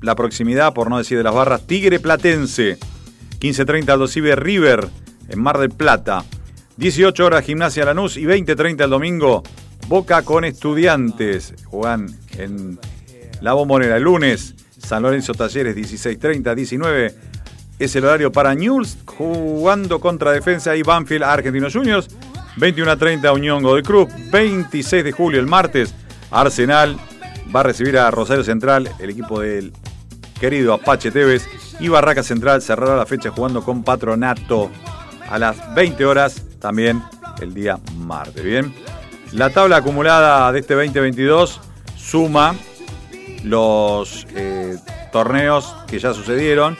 la 0.00 0.16
proximidad, 0.16 0.72
por 0.72 0.88
no 0.88 0.96
decir 0.96 1.18
de 1.18 1.24
las 1.24 1.34
barras. 1.34 1.66
Tigre 1.66 2.00
Platense. 2.00 2.78
15.30 3.38 3.90
Aldo 3.90 4.08
Cibe 4.08 4.36
River 4.36 4.88
en 5.28 5.42
Mar 5.42 5.58
del 5.58 5.68
Plata. 5.68 6.24
18 6.78 7.26
horas 7.26 7.44
Gimnasia 7.44 7.84
Lanús 7.84 8.16
y 8.16 8.24
20.30 8.24 8.84
el 8.84 8.90
domingo 8.90 9.42
Boca 9.88 10.22
con 10.22 10.46
Estudiantes. 10.46 11.52
Juegan 11.66 12.16
en 12.38 12.78
la 13.42 13.52
bombonera 13.52 13.98
el 13.98 14.04
lunes. 14.04 14.54
San 14.82 15.02
Lorenzo 15.02 15.34
Talleres 15.34 15.76
16.30, 15.76 16.54
19 16.54 17.14
es 17.80 17.96
el 17.96 18.04
horario 18.04 18.30
para 18.30 18.54
News 18.54 18.98
jugando 19.06 20.00
contra 20.00 20.32
Defensa 20.32 20.76
y 20.76 20.82
Banfield 20.82 21.24
Argentinos 21.24 21.72
Juniors. 21.72 22.08
21.30 22.58 23.34
Unión 23.34 23.62
Godoy 23.62 23.82
Cruz. 23.82 24.08
26 24.30 25.02
de 25.02 25.12
julio 25.12 25.40
el 25.40 25.46
martes 25.46 25.94
Arsenal 26.30 26.98
va 27.54 27.60
a 27.60 27.62
recibir 27.62 27.96
a 27.96 28.10
Rosario 28.10 28.44
Central, 28.44 28.90
el 28.98 29.10
equipo 29.10 29.40
del 29.40 29.72
querido 30.38 30.74
Apache 30.74 31.10
Tevez. 31.10 31.46
Y 31.80 31.88
Barraca 31.88 32.22
Central 32.22 32.60
cerrará 32.60 32.96
la 32.96 33.06
fecha 33.06 33.30
jugando 33.30 33.62
con 33.64 33.82
Patronato 33.82 34.70
a 35.30 35.38
las 35.38 35.74
20 35.74 36.04
horas 36.04 36.44
también 36.58 37.02
el 37.40 37.54
día 37.54 37.78
martes. 37.96 38.44
Bien, 38.44 38.74
la 39.32 39.48
tabla 39.48 39.76
acumulada 39.76 40.52
de 40.52 40.60
este 40.60 40.74
2022 40.74 41.60
suma 41.96 42.54
los 43.44 44.26
eh, 44.34 44.76
torneos 45.12 45.74
que 45.88 45.98
ya 45.98 46.12
sucedieron. 46.12 46.76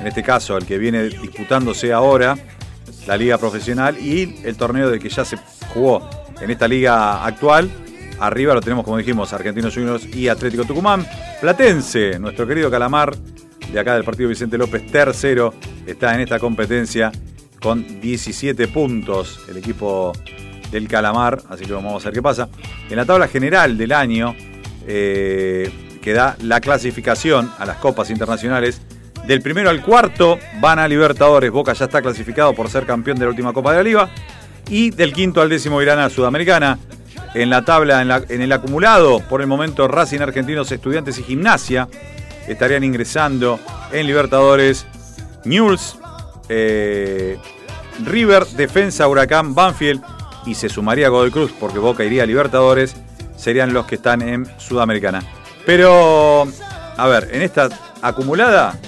En 0.00 0.06
este 0.06 0.22
caso, 0.22 0.56
el 0.56 0.66
que 0.66 0.78
viene 0.78 1.04
disputándose 1.04 1.92
ahora, 1.92 2.36
la 3.06 3.16
liga 3.16 3.38
profesional, 3.38 3.98
y 3.98 4.40
el 4.44 4.56
torneo 4.56 4.90
del 4.90 5.00
que 5.00 5.08
ya 5.08 5.24
se 5.24 5.36
jugó 5.72 6.08
en 6.40 6.50
esta 6.50 6.66
liga 6.68 7.24
actual. 7.24 7.70
Arriba 8.18 8.54
lo 8.54 8.60
tenemos, 8.60 8.84
como 8.84 8.98
dijimos, 8.98 9.32
Argentinos 9.32 9.74
Juniors 9.74 10.04
y 10.14 10.28
Atlético 10.28 10.64
Tucumán. 10.64 11.06
Platense, 11.40 12.18
nuestro 12.18 12.46
querido 12.46 12.70
Calamar, 12.70 13.16
de 13.72 13.80
acá 13.80 13.94
del 13.94 14.04
partido 14.04 14.28
Vicente 14.28 14.58
López, 14.58 14.86
tercero, 14.90 15.54
está 15.86 16.14
en 16.14 16.20
esta 16.20 16.38
competencia 16.38 17.10
con 17.60 18.00
17 18.00 18.68
puntos 18.68 19.40
el 19.48 19.56
equipo 19.56 20.12
del 20.70 20.88
Calamar, 20.88 21.42
así 21.48 21.64
que 21.64 21.72
vamos 21.72 22.02
a 22.04 22.08
ver 22.08 22.14
qué 22.14 22.22
pasa. 22.22 22.48
En 22.90 22.96
la 22.96 23.04
tabla 23.04 23.28
general 23.28 23.78
del 23.78 23.92
año, 23.92 24.34
eh, 24.86 25.70
que 26.02 26.12
da 26.12 26.36
la 26.42 26.60
clasificación 26.60 27.50
a 27.58 27.64
las 27.64 27.78
copas 27.78 28.10
internacionales, 28.10 28.82
del 29.26 29.40
primero 29.40 29.70
al 29.70 29.82
cuarto 29.82 30.38
van 30.60 30.78
a 30.80 30.88
Libertadores, 30.88 31.50
Boca 31.50 31.72
ya 31.72 31.84
está 31.86 32.02
clasificado 32.02 32.52
por 32.54 32.68
ser 32.68 32.84
campeón 32.84 33.18
de 33.18 33.24
la 33.24 33.30
última 33.30 33.52
Copa 33.52 33.72
de 33.72 33.84
la 33.84 34.10
y 34.68 34.90
del 34.90 35.12
quinto 35.12 35.40
al 35.40 35.48
décimo 35.48 35.80
irán 35.80 35.98
a 36.00 36.10
Sudamericana. 36.10 36.78
En 37.34 37.48
la 37.48 37.62
tabla, 37.64 38.02
en, 38.02 38.08
la- 38.08 38.22
en 38.28 38.42
el 38.42 38.52
acumulado, 38.52 39.20
por 39.28 39.40
el 39.40 39.46
momento 39.46 39.88
Racing 39.88 40.20
Argentinos, 40.20 40.70
Estudiantes 40.72 41.18
y 41.18 41.22
Gimnasia 41.22 41.88
estarían 42.46 42.84
ingresando 42.84 43.58
en 43.92 44.06
Libertadores. 44.06 44.86
Newell's, 45.44 45.96
eh, 46.48 47.38
River, 48.04 48.46
Defensa, 48.48 49.08
Huracán, 49.08 49.54
Banfield 49.54 50.02
y 50.46 50.54
se 50.54 50.68
sumaría 50.68 51.08
Godoy 51.08 51.30
Cruz 51.30 51.52
porque 51.58 51.78
Boca 51.78 52.04
iría 52.04 52.24
a 52.24 52.26
Libertadores, 52.26 52.96
serían 53.36 53.72
los 53.72 53.86
que 53.86 53.94
están 53.96 54.20
en 54.22 54.46
Sudamericana. 54.58 55.22
Pero, 55.64 56.46
a 56.96 57.08
ver, 57.08 57.28
en 57.32 57.42
esta 57.42 57.68
acumulada, 58.02 58.78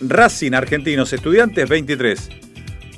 Racing, 0.00 0.52
Argentinos, 0.52 1.12
Estudiantes 1.12 1.68
23, 1.68 2.30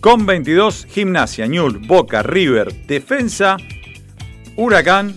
con 0.00 0.26
22, 0.26 0.86
Gimnasia, 0.88 1.46
Ñul, 1.46 1.78
Boca, 1.78 2.22
River, 2.22 2.72
Defensa, 2.86 3.56
Huracán. 4.56 5.16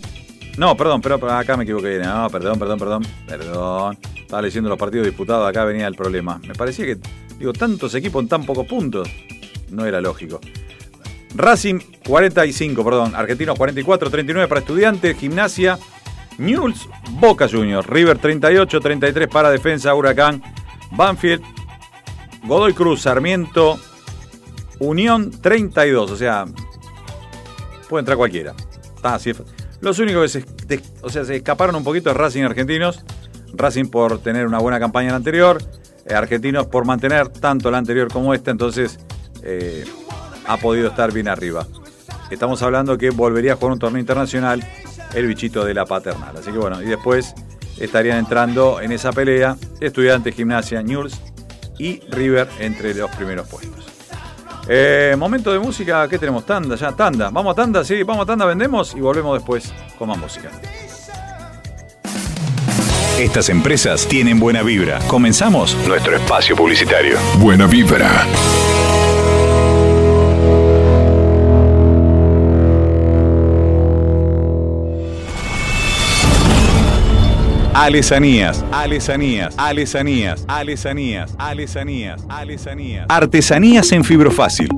No, 0.57 0.77
perdón, 0.77 1.01
pero 1.01 1.15
acá 1.31 1.57
me 1.57 1.63
equivoqué. 1.63 1.99
No, 1.99 2.29
perdón, 2.29 2.59
perdón, 2.59 2.79
perdón. 2.79 3.03
Perdón. 3.27 3.97
Estaba 4.15 4.41
leyendo 4.41 4.69
los 4.69 4.79
partidos 4.79 5.05
disputados, 5.05 5.47
acá 5.47 5.63
venía 5.65 5.87
el 5.87 5.95
problema. 5.95 6.39
Me 6.47 6.53
parecía 6.53 6.85
que, 6.85 6.97
digo, 7.37 7.53
tantos 7.53 7.93
equipos 7.95 8.23
en 8.23 8.29
tan 8.29 8.45
pocos 8.45 8.65
puntos. 8.67 9.09
No 9.69 9.85
era 9.85 10.01
lógico. 10.01 10.39
Racing 11.35 11.79
45, 12.05 12.83
perdón. 12.83 13.15
Argentinos 13.15 13.57
44, 13.57 14.09
39 14.09 14.47
para 14.47 14.61
Estudiantes, 14.61 15.17
Gimnasia, 15.17 15.77
Newell's, 16.37 16.87
Boca 17.19 17.47
Juniors. 17.47 17.87
River 17.87 18.17
38, 18.17 18.79
33 18.79 19.27
para 19.27 19.49
Defensa, 19.51 19.93
Huracán, 19.93 20.41
Banfield, 20.91 21.43
Godoy 22.45 22.73
Cruz, 22.73 23.01
Sarmiento, 23.01 23.79
Unión 24.79 25.31
32. 25.31 26.11
O 26.11 26.17
sea, 26.17 26.45
puede 27.89 28.01
entrar 28.01 28.17
cualquiera. 28.17 28.53
Los 29.81 29.99
únicos 29.99 30.31
que 30.31 30.41
se, 30.41 30.83
o 31.01 31.09
sea, 31.09 31.25
se 31.25 31.35
escaparon 31.35 31.75
un 31.75 31.83
poquito 31.83 32.09
es 32.09 32.17
Racing 32.17 32.43
Argentinos. 32.43 33.03
Racing 33.53 33.85
por 33.85 34.19
tener 34.19 34.47
una 34.47 34.59
buena 34.59 34.79
campaña 34.79 35.07
en 35.07 35.11
la 35.11 35.17
anterior. 35.17 35.61
eh, 36.05 36.13
Argentinos 36.13 36.67
por 36.67 36.85
mantener 36.85 37.29
tanto 37.29 37.69
la 37.69 37.77
anterior 37.77 38.11
como 38.11 38.33
esta. 38.33 38.51
Entonces 38.51 38.99
eh, 39.43 39.85
ha 40.47 40.57
podido 40.57 40.87
estar 40.89 41.11
bien 41.13 41.27
arriba. 41.27 41.67
Estamos 42.33 42.61
hablando 42.61 42.97
que 42.97 43.11
volvería 43.11 43.53
a 43.53 43.55
jugar 43.55 43.73
un 43.73 43.79
torneo 43.79 43.99
internacional 43.99 44.63
el 45.13 45.27
bichito 45.27 45.63
de 45.63 45.73
la 45.73 45.85
paternal. 45.85 46.35
Así 46.35 46.51
que 46.51 46.57
bueno, 46.57 46.81
y 46.81 46.85
después 46.85 47.33
estarían 47.77 48.17
entrando 48.17 48.81
en 48.81 48.91
esa 48.91 49.11
pelea 49.11 49.55
Estudiantes, 49.79 50.35
Gimnasia, 50.35 50.81
Newell's 50.81 51.21
y 51.77 51.99
River 52.09 52.47
entre 52.59 52.93
los 52.93 53.09
primeros 53.11 53.47
puestos. 53.47 53.85
Eh, 54.67 55.15
momento 55.17 55.51
de 55.51 55.59
música, 55.59 56.07
¿qué 56.07 56.17
tenemos? 56.17 56.45
Tanda, 56.45 56.75
ya, 56.75 56.91
tanda. 56.93 57.29
Vamos 57.29 57.51
a 57.51 57.55
tanda, 57.55 57.83
sí, 57.83 58.01
vamos 58.03 58.23
a 58.23 58.25
tanda, 58.25 58.45
vendemos 58.45 58.95
y 58.95 58.99
volvemos 59.01 59.37
después 59.37 59.73
con 59.97 60.07
más 60.07 60.17
música. 60.17 60.49
Estas 63.19 63.49
empresas 63.49 64.07
tienen 64.07 64.39
buena 64.39 64.63
vibra. 64.63 64.99
Comenzamos 65.07 65.77
nuestro 65.87 66.15
espacio 66.15 66.55
publicitario. 66.55 67.17
Buena 67.37 67.67
vibra. 67.67 68.25
Alesanías, 77.73 78.63
alesanías, 78.71 79.55
alesanías, 79.57 80.45
alesanías, 80.47 81.33
alesanías, 81.39 82.21
alesanías. 82.29 83.05
Artesanías 83.09 83.91
en 83.91 84.03
fibrofácil. 84.03 84.69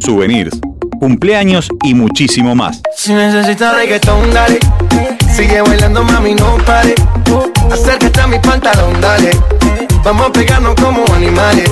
Souvenirs, 0.00 0.58
cumpleaños 0.98 1.68
y 1.84 1.92
muchísimo 1.92 2.54
más. 2.54 2.80
Si 2.96 3.12
necesitas 3.12 3.76
reggaetón, 3.76 4.32
dale. 4.32 4.58
Sigue 5.30 5.60
bailando, 5.60 6.02
mami, 6.02 6.34
no 6.34 6.56
pare. 6.64 6.94
Acércate 7.70 8.20
a 8.20 8.26
mi 8.26 8.38
pantalón, 8.38 8.98
dale. 8.98 9.30
Vamos 10.02 10.28
a 10.28 10.32
pegarnos 10.32 10.74
como 10.76 11.04
animales. 11.14 11.70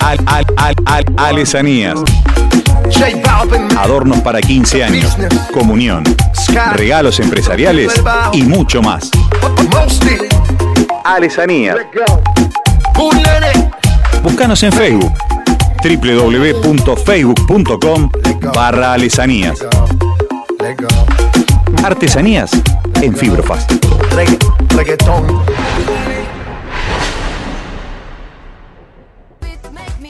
Al, 0.00 0.18
al, 0.26 0.46
al, 0.56 0.74
al, 0.86 1.04
alesanías. 1.18 2.00
Adornos 3.78 4.20
para 4.20 4.40
15 4.40 4.84
años, 4.84 5.16
comunión, 5.52 6.04
regalos 6.74 7.18
empresariales 7.20 7.92
y 8.32 8.42
mucho 8.42 8.82
más. 8.82 9.10
Alesanías. 11.04 11.76
Búscanos 14.22 14.62
en 14.62 14.72
Facebook 14.72 15.12
www.facebook.com 15.82 18.10
barra 18.54 18.94
alesanías. 18.94 19.58
Artesanías 21.82 22.52
en. 23.02 23.66
Reggaetón. 24.70 25.42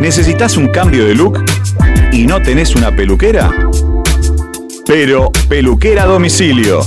¿Necesitas 0.00 0.56
un 0.56 0.68
cambio 0.68 1.04
de 1.04 1.14
look 1.14 1.44
y 2.12 2.26
no 2.26 2.40
tenés 2.42 2.74
una 2.74 2.94
peluquera? 2.94 3.50
Pero 4.86 5.30
peluquera 5.48 6.04
domicilio. 6.04 6.80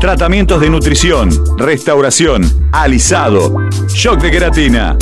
Tratamientos 0.00 0.60
de 0.60 0.70
nutrición, 0.70 1.30
restauración, 1.56 2.42
alisado, 2.72 3.68
shock 3.88 4.20
de 4.20 4.30
queratina. 4.30 4.96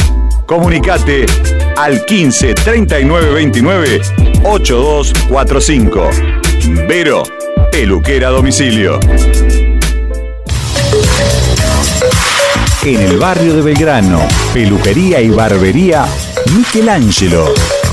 Comunicate 0.46 1.26
al 1.76 2.04
15 2.04 2.54
39 2.54 3.32
29 3.32 4.02
8245. 4.44 6.10
Vero, 6.86 7.22
peluquera 7.72 8.28
domicilio. 8.28 9.00
En 12.82 13.00
el 13.00 13.18
barrio 13.18 13.56
de 13.56 13.62
Belgrano, 13.62 14.20
peluquería 14.52 15.20
y 15.20 15.30
barbería 15.30 16.06
Michelangelo. 16.54 17.52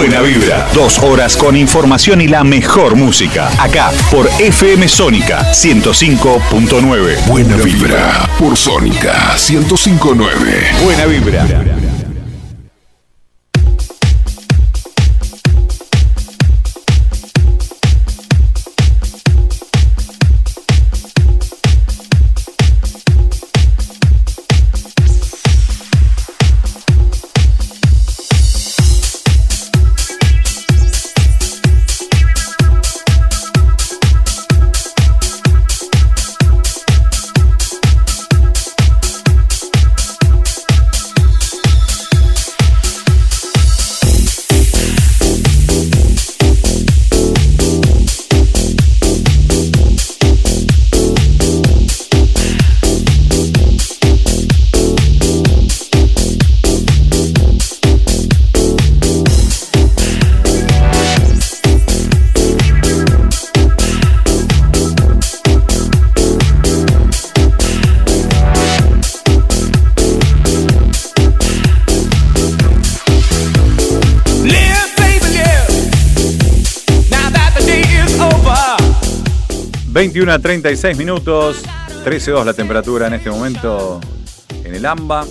Buena 0.00 0.22
vibra, 0.22 0.66
dos 0.72 0.98
horas 1.00 1.36
con 1.36 1.54
información 1.54 2.22
y 2.22 2.26
la 2.26 2.42
mejor 2.42 2.96
música. 2.96 3.50
Acá 3.62 3.92
por 4.10 4.30
FM 4.38 4.88
Sónica 4.88 5.52
105.9. 5.52 7.26
Buena 7.26 7.56
vibra 7.56 8.26
por 8.38 8.56
Sónica 8.56 9.34
1059. 9.36 10.72
Buena 10.82 11.04
vibra. 11.04 11.79
21 80.12 80.32
a 80.32 80.40
36 80.40 80.98
minutos, 80.98 81.62
13.2 82.04 82.44
la 82.44 82.52
temperatura 82.52 83.06
en 83.06 83.14
este 83.14 83.30
momento 83.30 84.00
en 84.64 84.74
el 84.74 84.84
AMBA. 84.84 85.24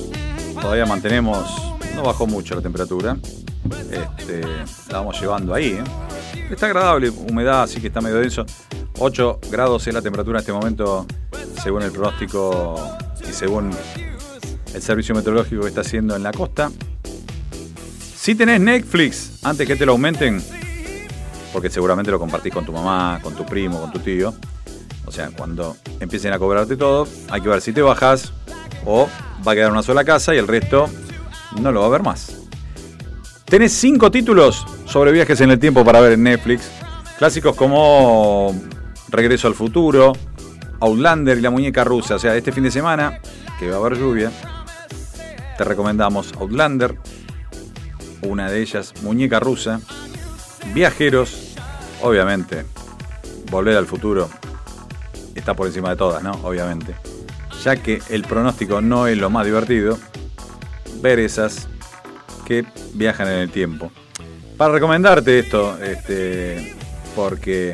Todavía 0.53 0.85
mantenemos, 0.85 1.49
no 1.95 2.03
bajó 2.03 2.25
mucho 2.25 2.55
la 2.55 2.61
temperatura. 2.61 3.17
Este, 3.91 4.41
llevando 5.19 5.53
ahí. 5.53 5.71
¿eh? 5.71 5.83
Está 6.49 6.67
agradable, 6.67 7.09
humedad, 7.09 7.63
así 7.63 7.81
que 7.81 7.87
está 7.87 7.99
medio 7.99 8.19
denso. 8.19 8.45
8 8.99 9.41
grados 9.51 9.85
es 9.85 9.93
la 9.93 10.01
temperatura 10.01 10.39
en 10.39 10.43
este 10.43 10.53
momento, 10.53 11.05
según 11.61 11.81
el 11.81 11.91
pronóstico 11.91 12.81
y 13.29 13.33
según 13.33 13.71
el 14.73 14.81
servicio 14.81 15.13
meteorológico 15.13 15.63
que 15.63 15.67
está 15.67 15.81
haciendo 15.81 16.15
en 16.15 16.23
la 16.23 16.31
costa. 16.31 16.71
Si 18.15 18.33
tenés 18.33 18.61
Netflix, 18.61 19.43
antes 19.43 19.67
que 19.67 19.75
te 19.75 19.85
lo 19.85 19.91
aumenten, 19.91 20.41
porque 21.51 21.69
seguramente 21.69 22.11
lo 22.11 22.17
compartís 22.17 22.53
con 22.53 22.65
tu 22.65 22.71
mamá, 22.71 23.19
con 23.21 23.35
tu 23.35 23.45
primo, 23.45 23.81
con 23.81 23.91
tu 23.91 23.99
tío. 23.99 24.33
O 25.09 25.11
sea, 25.11 25.31
cuando 25.35 25.75
empiecen 25.99 26.33
a 26.33 26.37
cobrarte 26.37 26.77
todo, 26.77 27.07
hay 27.31 27.41
que 27.41 27.49
ver 27.49 27.61
si 27.61 27.73
te 27.73 27.81
bajas 27.81 28.31
o 28.85 29.09
va 29.45 29.53
a 29.53 29.55
quedar 29.55 29.71
una 29.71 29.81
sola 29.81 30.03
casa 30.03 30.35
y 30.35 30.37
el 30.37 30.47
resto 30.47 30.87
no 31.59 31.71
lo 31.71 31.81
va 31.81 31.87
a 31.87 31.89
ver 31.89 32.03
más. 32.03 32.43
Tenés 33.45 33.73
cinco 33.73 34.11
títulos 34.11 34.67
sobre 34.85 35.11
viajes 35.11 35.41
en 35.41 35.49
el 35.49 35.57
tiempo 35.57 35.83
para 35.83 35.99
ver 35.99 36.11
en 36.11 36.21
Netflix. 36.21 36.69
Clásicos 37.17 37.55
como 37.55 38.55
Regreso 39.07 39.47
al 39.47 39.55
futuro, 39.55 40.13
Outlander 40.79 41.39
y 41.39 41.41
la 41.41 41.49
muñeca 41.49 41.83
rusa. 41.83 42.13
O 42.13 42.19
sea, 42.19 42.35
este 42.35 42.51
fin 42.51 42.65
de 42.65 42.69
semana, 42.69 43.19
que 43.57 43.67
va 43.67 43.77
a 43.77 43.79
haber 43.79 43.97
lluvia, 43.97 44.31
te 45.57 45.63
recomendamos 45.63 46.33
Outlander, 46.33 46.95
una 48.21 48.51
de 48.51 48.61
ellas, 48.61 48.93
Muñeca 49.01 49.39
rusa, 49.39 49.81
Viajeros, 50.71 51.55
obviamente, 52.03 52.63
Volver 53.49 53.75
al 53.75 53.87
futuro 53.87 54.29
está 55.39 55.53
por 55.53 55.67
encima 55.67 55.89
de 55.89 55.95
todas, 55.95 56.23
¿no? 56.23 56.31
Obviamente. 56.43 56.95
Ya 57.63 57.75
que 57.75 58.01
el 58.09 58.23
pronóstico 58.23 58.81
no 58.81 59.07
es 59.07 59.17
lo 59.17 59.29
más 59.29 59.45
divertido, 59.45 59.97
ver 61.01 61.19
esas 61.19 61.67
que 62.45 62.65
viajan 62.93 63.27
en 63.27 63.39
el 63.39 63.51
tiempo. 63.51 63.91
Para 64.57 64.73
recomendarte 64.73 65.39
esto, 65.39 65.77
este, 65.81 66.75
porque 67.15 67.73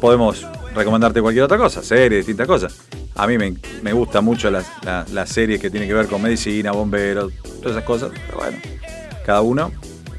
podemos 0.00 0.46
recomendarte 0.74 1.20
cualquier 1.22 1.44
otra 1.44 1.58
cosa, 1.58 1.82
series, 1.82 2.26
distintas 2.26 2.46
cosas. 2.46 2.76
A 3.14 3.26
mí 3.26 3.38
me, 3.38 3.54
me 3.82 3.92
gustan 3.92 4.24
mucho 4.24 4.50
las, 4.50 4.66
las, 4.84 5.10
las 5.12 5.28
series 5.28 5.60
que 5.60 5.70
tienen 5.70 5.88
que 5.88 5.94
ver 5.94 6.08
con 6.08 6.20
medicina, 6.20 6.72
bomberos, 6.72 7.32
todas 7.62 7.72
esas 7.72 7.84
cosas. 7.84 8.10
Pero 8.26 8.38
bueno, 8.38 8.58
cada 9.24 9.40
uno, 9.40 9.70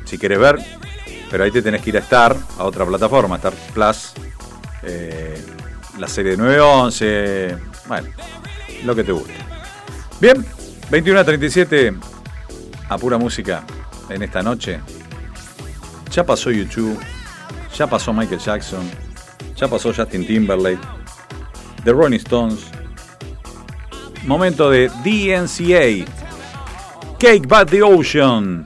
si 0.06 0.18
quieres 0.18 0.40
ver, 0.40 0.58
pero 1.30 1.44
ahí 1.44 1.52
te 1.52 1.62
tenés 1.62 1.82
que 1.82 1.90
ir 1.90 1.98
a 1.98 2.00
Star, 2.00 2.36
a 2.58 2.64
otra 2.64 2.86
plataforma, 2.86 3.36
Star 3.36 3.54
Plus, 3.74 4.14
eh, 4.84 5.44
la 5.98 6.08
serie 6.08 6.32
de 6.32 6.38
911, 6.38 7.58
bueno, 7.88 8.10
lo 8.84 8.96
que 8.96 9.04
te 9.04 9.12
guste. 9.12 9.34
Bien, 10.20 10.46
21 10.90 11.20
a 11.20 11.24
37, 11.24 11.94
a 12.90 12.98
pura 12.98 13.18
música 13.18 13.64
en 14.10 14.24
esta 14.24 14.44
noche. 14.44 14.80
Ya 16.12 16.26
pasó 16.26 16.52
YouTube, 16.52 17.00
ya 17.76 17.88
pasó 17.88 18.14
Michael 18.14 18.40
Jackson, 18.40 18.90
ya 19.56 19.68
pasó 19.68 19.94
Justin 19.94 20.26
Timberlake, 20.26 20.80
The 21.84 21.92
Rolling 21.92 22.18
Stones. 22.18 22.66
Momento 24.26 24.70
de 24.70 24.90
DNCA, 25.04 26.10
Cake 27.20 27.48
by 27.48 27.66
the 27.66 27.84
Ocean. 27.84 28.66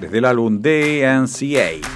Desde 0.00 0.18
el 0.18 0.24
álbum 0.24 0.60
DNCA. 0.60 1.95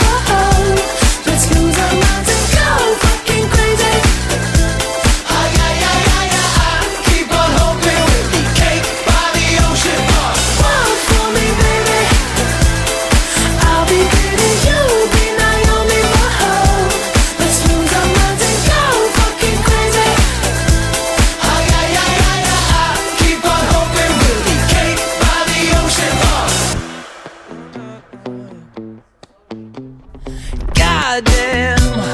Goddamn. 31.11 32.10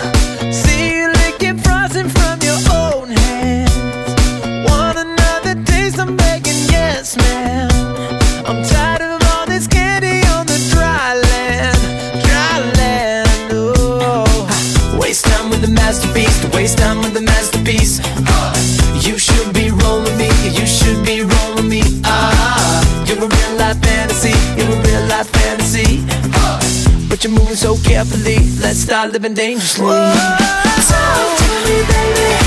You're 27.28 27.40
moving 27.40 27.56
so 27.56 27.78
carefully. 27.78 28.38
Let's 28.60 28.80
start 28.80 29.12
living 29.12 29.34
dangerously. 29.34 29.86
Talk 29.86 31.38
to 31.38 31.48
me, 31.66 31.84
baby. 31.88 32.47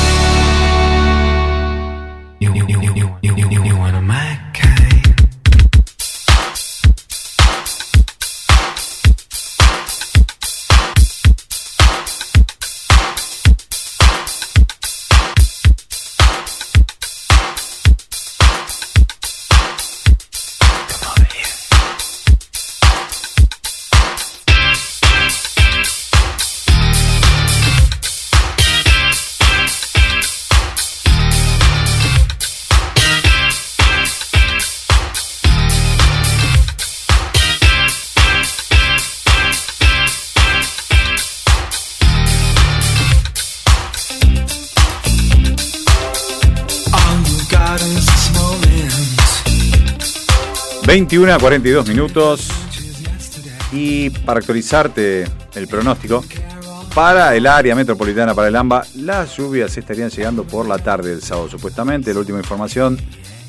21 51.11 51.33
a 51.33 51.39
42 51.39 51.89
minutos. 51.89 52.47
Y 53.73 54.11
para 54.11 54.39
actualizarte 54.39 55.25
el 55.55 55.67
pronóstico, 55.67 56.23
para 56.95 57.35
el 57.35 57.47
área 57.47 57.75
metropolitana, 57.75 58.33
para 58.33 58.47
el 58.47 58.55
AMBA, 58.55 58.85
las 58.95 59.35
lluvias 59.35 59.75
estarían 59.77 60.09
llegando 60.09 60.45
por 60.45 60.65
la 60.65 60.77
tarde 60.77 61.09
del 61.09 61.21
sábado, 61.21 61.49
supuestamente. 61.49 62.13
La 62.13 62.21
última 62.21 62.37
información, 62.37 62.97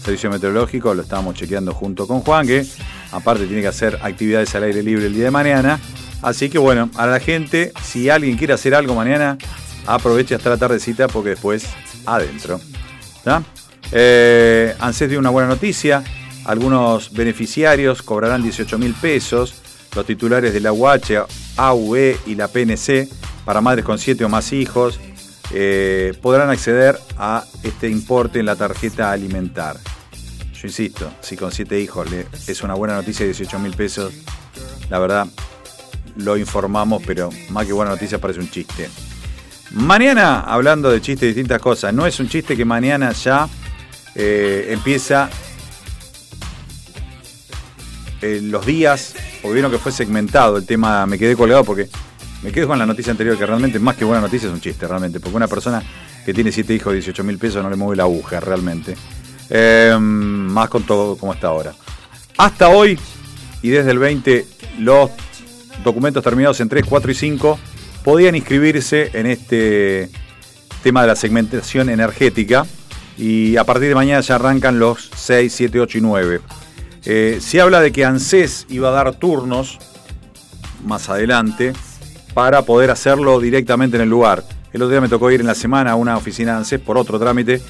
servicio 0.02 0.28
meteorológico, 0.28 0.92
lo 0.92 1.02
estábamos 1.02 1.36
chequeando 1.36 1.72
junto 1.72 2.08
con 2.08 2.22
Juan, 2.22 2.48
que 2.48 2.66
aparte 3.12 3.46
tiene 3.46 3.62
que 3.62 3.68
hacer 3.68 3.96
actividades 4.02 4.52
al 4.56 4.64
aire 4.64 4.82
libre 4.82 5.06
el 5.06 5.14
día 5.14 5.26
de 5.26 5.30
mañana. 5.30 5.78
Así 6.20 6.50
que 6.50 6.58
bueno, 6.58 6.90
a 6.96 7.06
la 7.06 7.20
gente, 7.20 7.70
si 7.84 8.10
alguien 8.10 8.36
quiere 8.36 8.54
hacer 8.54 8.74
algo 8.74 8.96
mañana, 8.96 9.38
aproveche 9.86 10.34
hasta 10.34 10.50
la 10.50 10.56
tardecita 10.56 11.06
porque 11.06 11.30
después 11.30 11.68
adentro. 12.06 12.60
¿Está? 13.18 13.44
Eh, 13.92 14.74
ANSES 14.80 15.10
dio 15.10 15.20
una 15.20 15.30
buena 15.30 15.48
noticia. 15.48 16.02
Algunos 16.44 17.12
beneficiarios 17.12 18.02
cobrarán 18.02 18.42
18 18.42 18.78
mil 18.78 18.94
pesos. 18.94 19.54
Los 19.94 20.06
titulares 20.06 20.52
de 20.52 20.60
la 20.60 20.72
UH, 20.72 21.26
AUE 21.56 22.18
y 22.26 22.34
la 22.34 22.48
PNC 22.48 23.08
para 23.44 23.60
madres 23.60 23.84
con 23.84 23.98
7 23.98 24.24
o 24.24 24.28
más 24.28 24.52
hijos 24.52 24.98
eh, 25.50 26.14
podrán 26.22 26.48
acceder 26.48 26.98
a 27.18 27.44
este 27.62 27.88
importe 27.88 28.40
en 28.40 28.46
la 28.46 28.56
tarjeta 28.56 29.12
alimentar. 29.12 29.76
Yo 30.54 30.68
insisto, 30.68 31.12
si 31.20 31.36
con 31.36 31.52
7 31.52 31.78
hijos 31.78 32.08
es 32.46 32.62
una 32.62 32.74
buena 32.74 32.94
noticia 32.94 33.26
18 33.26 33.58
mil 33.58 33.74
pesos, 33.74 34.14
la 34.88 34.98
verdad 34.98 35.26
lo 36.16 36.36
informamos, 36.36 37.02
pero 37.06 37.30
más 37.50 37.66
que 37.66 37.72
buena 37.72 37.90
noticia 37.90 38.18
parece 38.18 38.40
un 38.40 38.50
chiste. 38.50 38.88
Mañana, 39.72 40.40
hablando 40.40 40.90
de 40.90 41.00
chistes 41.00 41.24
y 41.24 41.28
distintas 41.28 41.60
cosas, 41.60 41.92
no 41.92 42.06
es 42.06 42.18
un 42.20 42.28
chiste 42.28 42.56
que 42.56 42.64
mañana 42.64 43.12
ya 43.12 43.48
eh, 44.14 44.68
empieza 44.70 45.30
eh, 48.22 48.40
los 48.42 48.64
días, 48.64 49.14
porque 49.40 49.54
vieron 49.54 49.70
que 49.70 49.78
fue 49.78 49.92
segmentado 49.92 50.56
el 50.56 50.66
tema, 50.66 51.06
me 51.06 51.18
quedé 51.18 51.36
colgado 51.36 51.64
porque 51.64 51.88
me 52.42 52.50
quedé 52.50 52.66
con 52.66 52.78
la 52.78 52.86
noticia 52.86 53.10
anterior, 53.10 53.36
que 53.36 53.46
realmente 53.46 53.78
más 53.78 53.96
que 53.96 54.04
buena 54.04 54.20
noticia 54.20 54.48
es 54.48 54.54
un 54.54 54.60
chiste, 54.60 54.86
realmente, 54.88 55.20
porque 55.20 55.36
una 55.36 55.48
persona 55.48 55.82
que 56.24 56.32
tiene 56.32 56.50
siete 56.50 56.74
hijos 56.74 56.92
de 56.92 56.98
18 56.98 57.24
mil 57.24 57.38
pesos 57.38 57.62
no 57.62 57.70
le 57.70 57.76
mueve 57.76 57.96
la 57.96 58.04
aguja, 58.04 58.40
realmente. 58.40 58.96
Eh, 59.50 59.96
más 60.00 60.68
con 60.68 60.84
todo 60.84 61.16
como 61.16 61.34
está 61.34 61.48
ahora. 61.48 61.74
Hasta 62.38 62.68
hoy 62.68 62.98
y 63.60 63.70
desde 63.70 63.90
el 63.92 63.98
20, 63.98 64.46
los 64.78 65.10
documentos 65.84 66.22
terminados 66.22 66.60
en 66.60 66.68
3, 66.68 66.84
4 66.88 67.10
y 67.10 67.14
5 67.14 67.58
podían 68.04 68.34
inscribirse 68.34 69.10
en 69.12 69.26
este 69.26 70.10
tema 70.82 71.02
de 71.02 71.08
la 71.08 71.16
segmentación 71.16 71.88
energética 71.88 72.66
y 73.16 73.56
a 73.56 73.64
partir 73.64 73.88
de 73.88 73.94
mañana 73.94 74.20
ya 74.20 74.34
arrancan 74.34 74.78
los 74.78 75.10
6, 75.14 75.52
7, 75.52 75.80
8 75.80 75.98
y 75.98 76.00
9. 76.00 76.40
Eh, 77.04 77.38
se 77.40 77.60
habla 77.60 77.80
de 77.80 77.92
que 77.92 78.04
ANSES 78.04 78.66
iba 78.68 78.88
a 78.88 78.92
dar 78.92 79.14
turnos 79.14 79.78
más 80.84 81.08
adelante 81.08 81.72
para 82.34 82.62
poder 82.62 82.90
hacerlo 82.90 83.40
directamente 83.40 83.96
en 83.96 84.02
el 84.02 84.08
lugar. 84.08 84.44
El 84.72 84.82
otro 84.82 84.90
día 84.90 85.00
me 85.00 85.08
tocó 85.08 85.30
ir 85.30 85.40
en 85.40 85.46
la 85.46 85.54
semana 85.54 85.92
a 85.92 85.94
una 85.96 86.16
oficina 86.16 86.52
de 86.52 86.58
ANSES 86.58 86.80
por 86.80 86.96
otro 86.96 87.18
trámite 87.18 87.60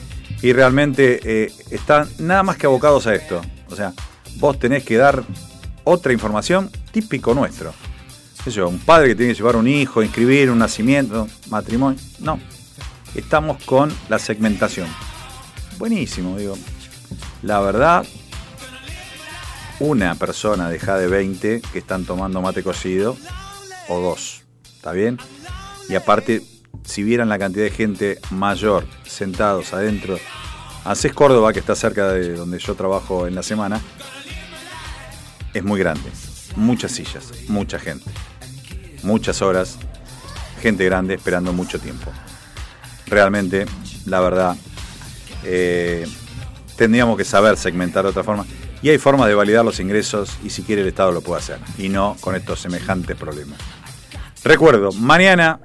y 0.42 0.52
realmente 0.52 1.20
eh, 1.24 1.52
están 1.70 2.08
nada 2.18 2.42
más 2.42 2.56
que 2.56 2.66
abocados 2.66 3.06
a 3.06 3.14
esto. 3.14 3.40
O 3.70 3.76
sea, 3.76 3.92
vos 4.36 4.58
tenés 4.58 4.84
que 4.84 4.96
dar 4.96 5.22
otra 5.84 6.12
información 6.12 6.70
típico 6.90 7.34
nuestro. 7.34 7.72
¿Qué 8.44 8.50
sé 8.50 8.56
yo, 8.56 8.68
un 8.68 8.80
padre 8.80 9.08
que 9.08 9.14
tiene 9.14 9.32
que 9.32 9.38
llevar 9.38 9.56
un 9.56 9.68
hijo, 9.68 10.02
inscribir 10.02 10.50
un 10.50 10.58
nacimiento, 10.58 11.28
matrimonio. 11.48 11.98
No, 12.18 12.40
estamos 13.14 13.62
con 13.64 13.92
la 14.08 14.18
segmentación. 14.18 14.88
Buenísimo, 15.78 16.36
digo. 16.36 16.56
La 17.42 17.60
verdad, 17.60 18.04
una 19.82 20.14
persona 20.14 20.70
deja 20.70 20.96
de 20.96 21.08
20 21.08 21.60
que 21.72 21.78
están 21.80 22.04
tomando 22.04 22.40
mate 22.40 22.62
cocido, 22.62 23.16
o 23.88 24.00
dos, 24.00 24.42
¿está 24.76 24.92
bien? 24.92 25.18
Y 25.88 25.96
aparte, 25.96 26.40
si 26.84 27.02
vieran 27.02 27.28
la 27.28 27.36
cantidad 27.36 27.64
de 27.64 27.72
gente 27.72 28.18
mayor 28.30 28.86
sentados 29.04 29.72
adentro, 29.72 30.20
ANSES 30.84 31.12
Córdoba, 31.12 31.52
que 31.52 31.58
está 31.58 31.74
cerca 31.74 32.12
de 32.12 32.34
donde 32.34 32.60
yo 32.60 32.76
trabajo 32.76 33.26
en 33.26 33.34
la 33.34 33.42
semana, 33.42 33.80
es 35.52 35.64
muy 35.64 35.80
grande. 35.80 36.08
Muchas 36.54 36.92
sillas, 36.92 37.32
mucha 37.48 37.80
gente, 37.80 38.08
muchas 39.02 39.42
horas, 39.42 39.78
gente 40.60 40.84
grande 40.84 41.14
esperando 41.14 41.52
mucho 41.52 41.80
tiempo. 41.80 42.12
Realmente, 43.06 43.66
la 44.06 44.20
verdad, 44.20 44.56
eh, 45.42 46.06
tendríamos 46.76 47.16
que 47.16 47.24
saber 47.24 47.56
segmentar 47.56 48.04
de 48.04 48.10
otra 48.10 48.22
forma. 48.22 48.46
Y 48.82 48.90
hay 48.90 48.98
formas 48.98 49.28
de 49.28 49.34
validar 49.34 49.64
los 49.64 49.78
ingresos 49.80 50.36
y 50.44 50.50
si 50.50 50.62
quiere 50.62 50.82
el 50.82 50.88
Estado 50.88 51.12
lo 51.12 51.20
puede 51.20 51.40
hacer. 51.40 51.58
Y 51.78 51.88
no 51.88 52.16
con 52.20 52.34
estos 52.34 52.60
semejantes 52.60 53.16
problemas. 53.16 53.58
Recuerdo, 54.44 54.90
mañana 54.92 55.60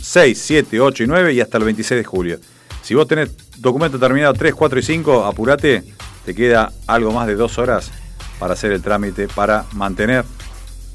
6, 0.00 0.40
7, 0.44 0.80
8 0.80 1.04
y 1.04 1.06
9 1.06 1.32
y 1.34 1.40
hasta 1.40 1.58
el 1.58 1.64
26 1.64 2.00
de 2.00 2.04
julio. 2.04 2.38
Si 2.82 2.94
vos 2.94 3.06
tenés 3.06 3.30
documento 3.58 3.98
terminado 3.98 4.34
3, 4.34 4.54
4 4.54 4.78
y 4.80 4.82
5, 4.82 5.24
apurate, 5.24 5.84
te 6.24 6.34
queda 6.34 6.72
algo 6.88 7.12
más 7.12 7.28
de 7.28 7.36
dos 7.36 7.58
horas 7.58 7.92
para 8.40 8.54
hacer 8.54 8.72
el 8.72 8.82
trámite 8.82 9.28
para 9.28 9.64
mantener 9.72 10.24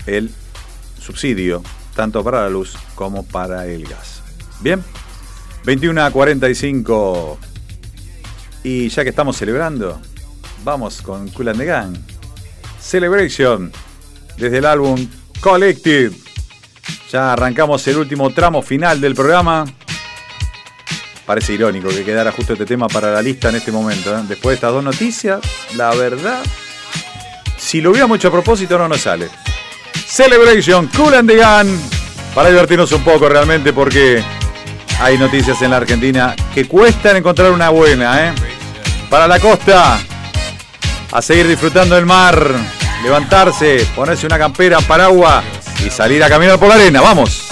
el 0.05 0.29
subsidio, 0.99 1.63
tanto 1.95 2.21
para 2.23 2.41
la 2.41 2.49
luz 2.49 2.75
como 2.93 3.23
para 3.23 3.65
el 3.67 3.87
gas. 3.87 4.21
Bien, 4.59 4.83
21 5.63 6.03
a 6.03 6.11
45. 6.11 7.39
Y 8.63 8.89
ya 8.89 9.03
que 9.03 9.09
estamos 9.11 9.37
celebrando, 9.37 10.01
vamos 10.67 11.01
con 11.01 11.29
Cool 11.29 11.47
and 11.47 11.59
the 11.59 11.65
Gang. 11.65 11.95
Celebration, 12.77 13.71
desde 14.35 14.57
el 14.57 14.65
álbum 14.65 15.07
Collective. 15.39 16.11
Ya 17.09 17.31
arrancamos 17.31 17.87
el 17.87 17.95
último 17.95 18.29
tramo 18.31 18.61
final 18.61 18.99
del 18.99 19.15
programa. 19.15 19.63
Parece 21.25 21.53
irónico 21.53 21.87
que 21.87 22.03
quedara 22.03 22.33
justo 22.33 22.51
este 22.51 22.65
tema 22.65 22.89
para 22.89 23.13
la 23.13 23.21
lista 23.21 23.47
en 23.47 23.55
este 23.55 23.71
momento. 23.71 24.13
¿eh? 24.13 24.23
Después 24.27 24.51
de 24.51 24.55
estas 24.55 24.73
dos 24.73 24.83
noticias, 24.83 25.39
la 25.77 25.95
verdad, 25.95 26.43
si 27.57 27.79
lo 27.79 27.91
hubiéramos 27.91 28.17
hecho 28.17 28.27
a 28.27 28.31
propósito, 28.31 28.77
no 28.77 28.89
nos 28.89 28.99
sale. 28.99 29.29
Celebration, 30.05 30.87
Cool 30.87 31.13
and 31.13 31.29
the 31.29 31.37
Gun. 31.37 31.79
Para 32.35 32.49
divertirnos 32.49 32.91
un 32.91 33.05
poco 33.05 33.29
realmente, 33.29 33.71
porque 33.71 34.21
hay 34.99 35.17
noticias 35.17 35.61
en 35.61 35.71
la 35.71 35.77
Argentina 35.77 36.35
que 36.53 36.67
cuestan 36.67 37.15
encontrar 37.15 37.53
una 37.53 37.69
buena. 37.69 38.27
¿eh? 38.27 38.33
Para 39.09 39.29
la 39.29 39.39
costa, 39.39 39.97
a 41.11 41.21
seguir 41.21 41.47
disfrutando 41.47 41.95
del 41.95 42.05
mar, 42.05 42.53
levantarse, 43.03 43.87
ponerse 43.95 44.25
una 44.25 44.37
campera, 44.37 44.79
paraguas 44.81 45.43
y 45.85 45.89
salir 45.89 46.23
a 46.23 46.29
caminar 46.29 46.59
por 46.59 46.69
la 46.69 46.75
arena. 46.75 47.01
¡Vamos! 47.01 47.47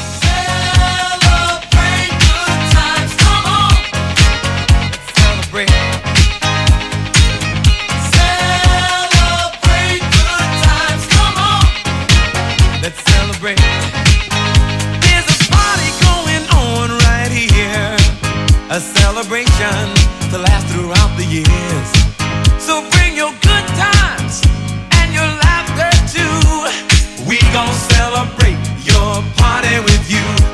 party 29.38 29.80
with 29.80 30.12
you. 30.12 30.45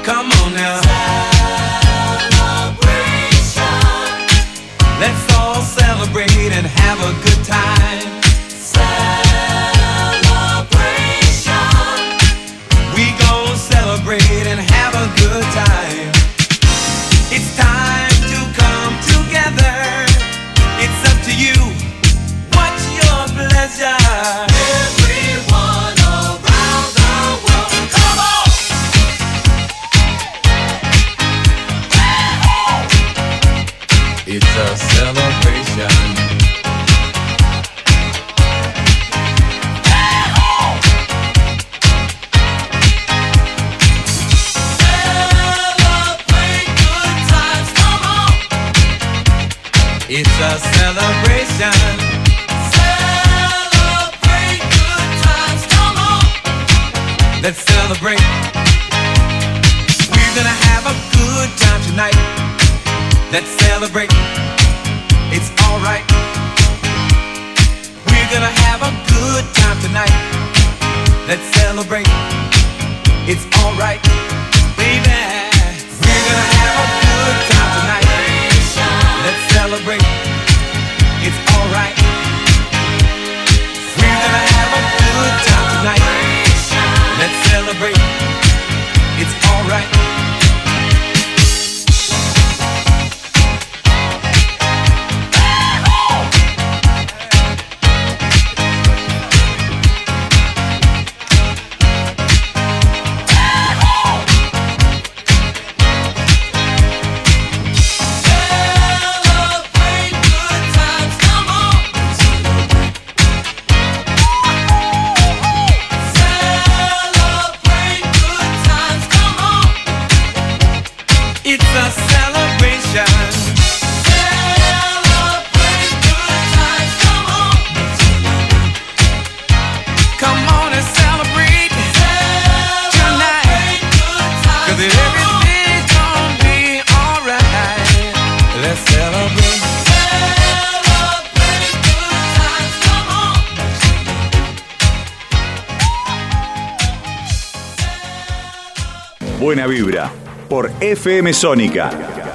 FM 150.91 151.33
Sónica. 151.33 151.89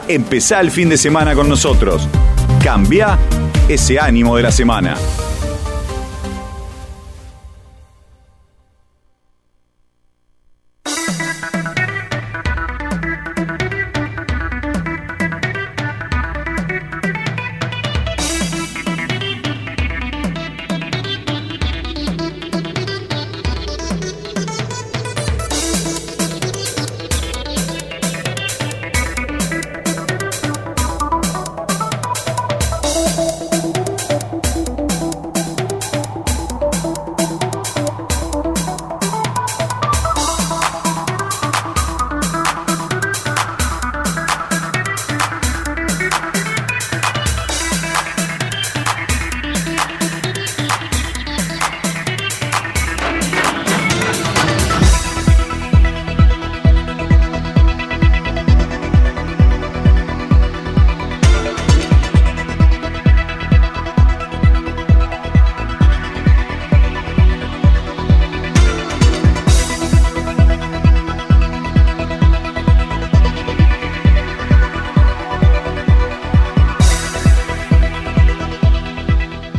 Empezá 0.09 0.61
el 0.61 0.71
fin 0.71 0.89
de 0.89 0.97
semana 0.97 1.35
con 1.35 1.49
nosotros. 1.49 2.09
Cambia 2.63 3.19
ese 3.69 3.99
ánimo 3.99 4.37
de 4.37 4.43
la 4.45 4.51
semana. 4.51 4.97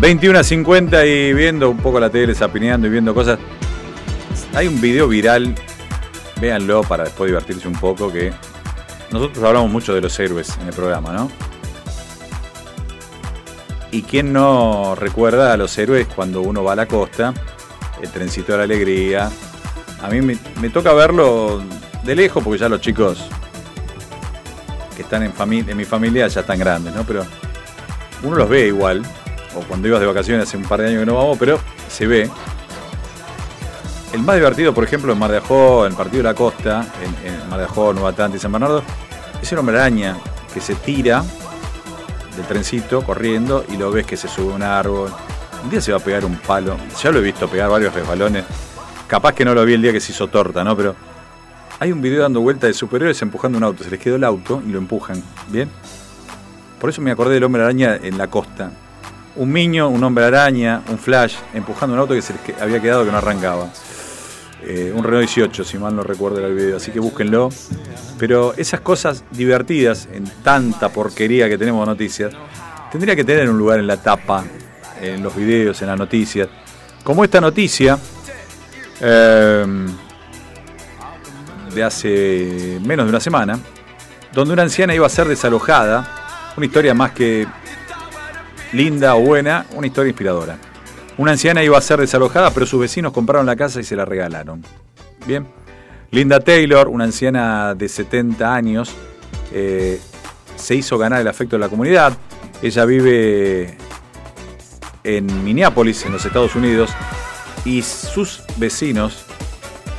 ...21.50 0.07 1.05
y 1.05 1.34
viendo 1.34 1.69
un 1.69 1.79
poco 1.79 1.99
la 1.99 2.09
tele, 2.09 2.34
zapineando 2.34 2.88
y 2.88 2.89
viendo 2.89 3.13
cosas. 3.13 3.38
Hay 4.53 4.65
un 4.69 4.79
video 4.79 5.09
viral, 5.09 5.53
véanlo 6.39 6.81
para 6.84 7.03
después 7.03 7.27
divertirse 7.27 7.67
un 7.67 7.73
poco, 7.73 8.09
que 8.09 8.31
nosotros 9.11 9.43
hablamos 9.43 9.69
mucho 9.69 9.93
de 9.93 9.99
los 9.99 10.17
héroes 10.17 10.57
en 10.61 10.67
el 10.67 10.73
programa, 10.73 11.11
¿no? 11.11 11.29
¿Y 13.91 14.03
quién 14.03 14.31
no 14.31 14.95
recuerda 14.95 15.51
a 15.51 15.57
los 15.57 15.77
héroes 15.77 16.07
cuando 16.07 16.41
uno 16.41 16.63
va 16.63 16.71
a 16.71 16.77
la 16.77 16.85
costa? 16.85 17.34
El 18.01 18.09
trencito 18.09 18.53
de 18.53 18.59
la 18.59 18.63
alegría. 18.63 19.29
A 20.01 20.07
mí 20.07 20.21
me, 20.21 20.69
toca 20.69 20.93
verlo 20.93 21.61
de 22.05 22.15
lejos 22.15 22.41
porque 22.45 22.59
ya 22.59 22.69
los 22.69 22.79
chicos 22.79 23.25
que 24.95 25.01
están 25.01 25.23
en, 25.23 25.34
en 25.69 25.75
mi 25.75 25.84
familia 25.84 26.29
ya 26.29 26.39
están 26.39 26.59
grandes, 26.59 26.95
¿no? 26.95 27.03
Pero 27.03 27.25
uno 28.23 28.38
los 28.38 28.47
ve 28.47 28.67
igual. 28.67 29.03
O 29.57 29.61
cuando 29.61 29.88
ibas 29.88 29.99
de 29.99 30.05
vacaciones 30.05 30.47
hace 30.47 30.57
un 30.57 30.63
par 30.63 30.81
de 30.81 30.88
años 30.88 30.99
que 31.01 31.05
no 31.05 31.15
vamos, 31.15 31.38
pero 31.38 31.59
se 31.89 32.05
ve. 32.07 32.29
El 34.13 34.21
más 34.21 34.35
divertido, 34.35 34.73
por 34.73 34.84
ejemplo, 34.84 35.11
en 35.11 35.19
Mar 35.19 35.31
de 35.31 35.38
Ajó, 35.38 35.85
en 35.85 35.93
Partido 35.93 36.17
de 36.17 36.29
la 36.29 36.34
Costa, 36.34 36.85
en, 37.23 37.49
Mar 37.49 37.59
de 37.59 37.65
Ajó, 37.65 37.91
Nueva 37.93 38.09
Atlanta 38.09 38.38
y 38.38 38.39
San 38.39 38.51
Bernardo, 38.51 38.84
es 39.41 39.51
el 39.51 39.57
hombre 39.59 39.77
araña 39.77 40.17
que 40.53 40.61
se 40.61 40.75
tira 40.75 41.23
del 42.35 42.45
trencito 42.45 43.01
corriendo 43.01 43.65
y 43.69 43.77
lo 43.77 43.91
ves 43.91 44.05
que 44.05 44.15
se 44.15 44.27
sube 44.27 44.53
a 44.53 44.55
un 44.55 44.63
árbol. 44.63 45.11
Un 45.63 45.69
día 45.69 45.81
se 45.81 45.91
va 45.91 45.97
a 45.97 46.01
pegar 46.01 46.23
un 46.23 46.38
palo. 46.38 46.77
Ya 47.01 47.11
lo 47.11 47.19
he 47.19 47.21
visto 47.21 47.49
pegar 47.49 47.69
varios 47.69 47.93
resbalones. 47.93 48.45
Capaz 49.07 49.34
que 49.34 49.43
no 49.43 49.53
lo 49.53 49.65
vi 49.65 49.73
el 49.73 49.81
día 49.81 49.91
que 49.91 49.99
se 49.99 50.11
hizo 50.11 50.27
torta, 50.27 50.63
¿no? 50.63 50.75
Pero 50.77 50.95
hay 51.79 51.91
un 51.91 52.01
video 52.01 52.21
dando 52.21 52.41
vuelta 52.41 52.67
de 52.67 52.73
superhéroes 52.73 53.21
empujando 53.21 53.57
un 53.57 53.63
auto. 53.63 53.84
Se 53.84 53.89
les 53.89 53.99
quedó 53.99 54.15
el 54.15 54.23
auto 54.23 54.61
y 54.65 54.71
lo 54.71 54.77
empujan. 54.77 55.21
¿Bien? 55.49 55.69
Por 56.79 56.89
eso 56.89 57.01
me 57.01 57.11
acordé 57.11 57.35
del 57.35 57.43
hombre 57.43 57.63
araña 57.63 57.97
en 58.01 58.17
la 58.17 58.27
costa. 58.27 58.71
Un 59.38 59.53
niño, 59.53 59.88
un 59.88 60.03
hombre 60.03 60.26
araña, 60.26 60.81
un 60.89 60.97
flash, 60.97 61.35
empujando 61.53 61.93
un 61.93 61.99
auto 61.99 62.15
que 62.15 62.23
se 62.23 62.34
les 62.34 62.59
había 62.59 62.81
quedado 62.81 63.05
que 63.05 63.11
no 63.11 63.18
arrancaba. 63.19 63.69
Eh, 64.64 64.91
un 64.93 65.03
Renault 65.03 65.27
18, 65.27 65.64
si 65.64 65.77
mal 65.77 65.95
no 65.95 66.01
recuerdo 66.01 66.43
el 66.45 66.55
video, 66.55 66.77
así 66.77 66.91
que 66.91 66.99
búsquenlo. 66.99 67.49
Pero 68.18 68.55
esas 68.57 68.81
cosas 68.81 69.23
divertidas 69.30 70.09
en 70.11 70.26
tanta 70.43 70.89
porquería 70.89 71.47
que 71.47 71.57
tenemos 71.57 71.85
de 71.85 71.93
noticias, 71.93 72.34
tendría 72.91 73.15
que 73.15 73.23
tener 73.23 73.47
un 73.47 73.59
lugar 73.59 73.80
en 73.80 73.85
la 73.85 73.97
tapa, 73.97 74.43
en 74.99 75.22
los 75.22 75.35
videos, 75.35 75.80
en 75.84 75.89
las 75.89 75.99
noticias. 75.99 76.49
Como 77.03 77.23
esta 77.23 77.39
noticia 77.39 77.99
eh, 78.99 79.65
de 81.76 81.84
hace 81.84 82.80
menos 82.84 83.05
de 83.05 83.09
una 83.11 83.19
semana, 83.19 83.59
donde 84.34 84.53
una 84.53 84.64
anciana 84.64 84.95
iba 84.95 85.05
a 85.05 85.09
ser 85.09 85.27
desalojada, 85.27 86.53
una 86.57 86.65
historia 86.65 86.95
más 86.95 87.11
que 87.11 87.45
linda 88.73 89.15
o 89.15 89.22
buena, 89.22 89.65
una 89.73 89.88
historia 89.88 90.10
inspiradora. 90.10 90.57
Una 91.18 91.31
anciana 91.31 91.64
iba 91.64 91.77
a 91.77 91.81
ser 91.81 91.99
desalojada, 91.99 92.52
pero 92.52 92.65
sus 92.65 92.80
vecinos 92.80 93.11
compraron 93.11 93.45
la 93.45 93.56
casa 93.56 93.80
y 93.80 93.84
se 93.84 93.95
la 93.95 94.06
regalaron. 94.06 94.64
Bien. 95.26 95.48
Linda 96.11 96.39
Taylor, 96.39 96.88
una 96.88 97.06
anciana 97.06 97.76
de 97.76 97.89
70 97.89 98.53
años, 98.53 98.94
eh, 99.52 99.99
se 100.56 100.76
hizo 100.76 100.98
ganar 100.98 101.22
el 101.22 101.27
afecto 101.27 101.56
de 101.56 101.60
la 101.60 101.69
comunidad. 101.69 102.14
Ella 102.61 102.85
vive 102.85 103.77
en 105.03 105.44
Minneapolis, 105.44 106.06
en 106.06 106.14
los 106.14 106.26
Estados 106.26 106.56
Unidos, 106.56 106.91
y 107.65 107.81
sus 107.81 108.44
vecinos 108.57 109.26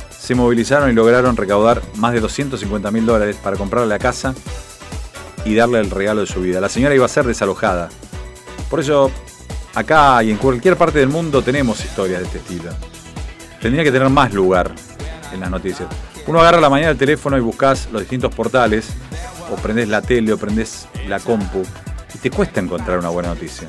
se 0.09 0.35
movilizaron 0.35 0.89
y 0.89 0.93
lograron 0.93 1.35
recaudar 1.35 1.81
más 1.95 2.13
de 2.13 2.19
250 2.19 2.91
mil 2.91 3.05
dólares 3.05 3.35
para 3.43 3.57
comprarle 3.57 3.89
la 3.89 3.99
casa 3.99 4.35
y 5.45 5.55
darle 5.55 5.79
el 5.79 5.89
regalo 5.89 6.21
de 6.21 6.27
su 6.27 6.41
vida. 6.41 6.61
La 6.61 6.69
señora 6.69 6.95
iba 6.95 7.05
a 7.05 7.09
ser 7.09 7.25
desalojada. 7.25 7.89
Por 8.69 8.79
eso, 8.79 9.11
acá 9.73 10.21
y 10.23 10.31
en 10.31 10.37
cualquier 10.37 10.77
parte 10.77 10.99
del 10.99 11.09
mundo 11.09 11.41
tenemos 11.41 11.83
historias 11.83 12.19
de 12.19 12.25
este 12.25 12.37
estilo. 12.39 12.71
Tendría 13.61 13.83
que 13.83 13.91
tener 13.91 14.09
más 14.09 14.33
lugar 14.33 14.71
en 15.33 15.39
las 15.39 15.49
noticias. 15.49 15.89
Uno 16.27 16.39
agarra 16.39 16.59
a 16.59 16.61
la 16.61 16.69
mañana 16.69 16.91
el 16.91 16.97
teléfono 16.97 17.37
y 17.37 17.41
buscas 17.41 17.89
los 17.91 18.01
distintos 18.01 18.33
portales, 18.33 18.89
o 19.51 19.55
prendés 19.55 19.87
la 19.87 20.01
tele, 20.01 20.31
o 20.33 20.37
prendés 20.37 20.87
la 21.07 21.19
compu, 21.19 21.63
y 22.13 22.17
te 22.19 22.29
cuesta 22.29 22.59
encontrar 22.59 22.99
una 22.99 23.09
buena 23.09 23.29
noticia. 23.29 23.67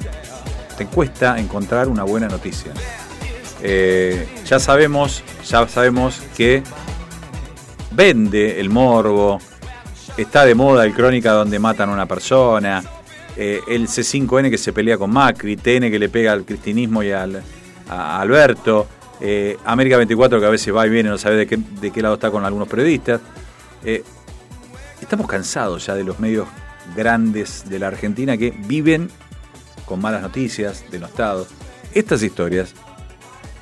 Te 0.76 0.86
cuesta 0.86 1.38
encontrar 1.38 1.88
una 1.88 2.04
buena 2.04 2.28
noticia. 2.28 2.72
Eh, 3.62 4.28
ya 4.46 4.58
sabemos, 4.58 5.22
ya 5.46 5.66
sabemos 5.68 6.20
que 6.36 6.62
vende 7.90 8.60
el 8.60 8.70
morbo, 8.70 9.38
está 10.16 10.44
de 10.44 10.54
moda 10.54 10.84
el 10.84 10.94
crónica 10.94 11.32
donde 11.32 11.58
matan 11.58 11.90
a 11.90 11.92
una 11.92 12.06
persona, 12.06 12.82
eh, 13.42 13.62
el 13.68 13.88
C5N 13.88 14.50
que 14.50 14.58
se 14.58 14.70
pelea 14.70 14.98
con 14.98 15.10
Macri, 15.10 15.56
TN 15.56 15.90
que 15.90 15.98
le 15.98 16.10
pega 16.10 16.32
al 16.32 16.44
cristinismo 16.44 17.02
y 17.02 17.10
al, 17.10 17.42
a 17.88 18.20
Alberto, 18.20 18.86
eh, 19.18 19.56
América 19.64 19.96
24 19.96 20.38
que 20.38 20.44
a 20.44 20.50
veces 20.50 20.76
va 20.76 20.86
y 20.86 20.90
viene, 20.90 21.08
no 21.08 21.16
sabe 21.16 21.46
de 21.46 21.46
qué, 21.46 22.02
lado 22.02 22.16
está 22.16 22.30
con 22.30 22.44
algunos 22.44 22.68
periodistas. 22.68 23.22
Eh, 23.82 24.04
estamos 25.00 25.26
cansados 25.26 25.86
ya 25.86 25.94
de 25.94 26.04
los 26.04 26.20
medios 26.20 26.48
grandes 26.94 27.66
de 27.66 27.78
la 27.78 27.86
Argentina 27.86 28.36
que 28.36 28.50
viven 28.50 29.08
con 29.86 30.02
malas 30.02 30.20
noticias, 30.20 30.84
denostados. 30.90 31.48
Estas 31.94 32.22
historias, 32.22 32.74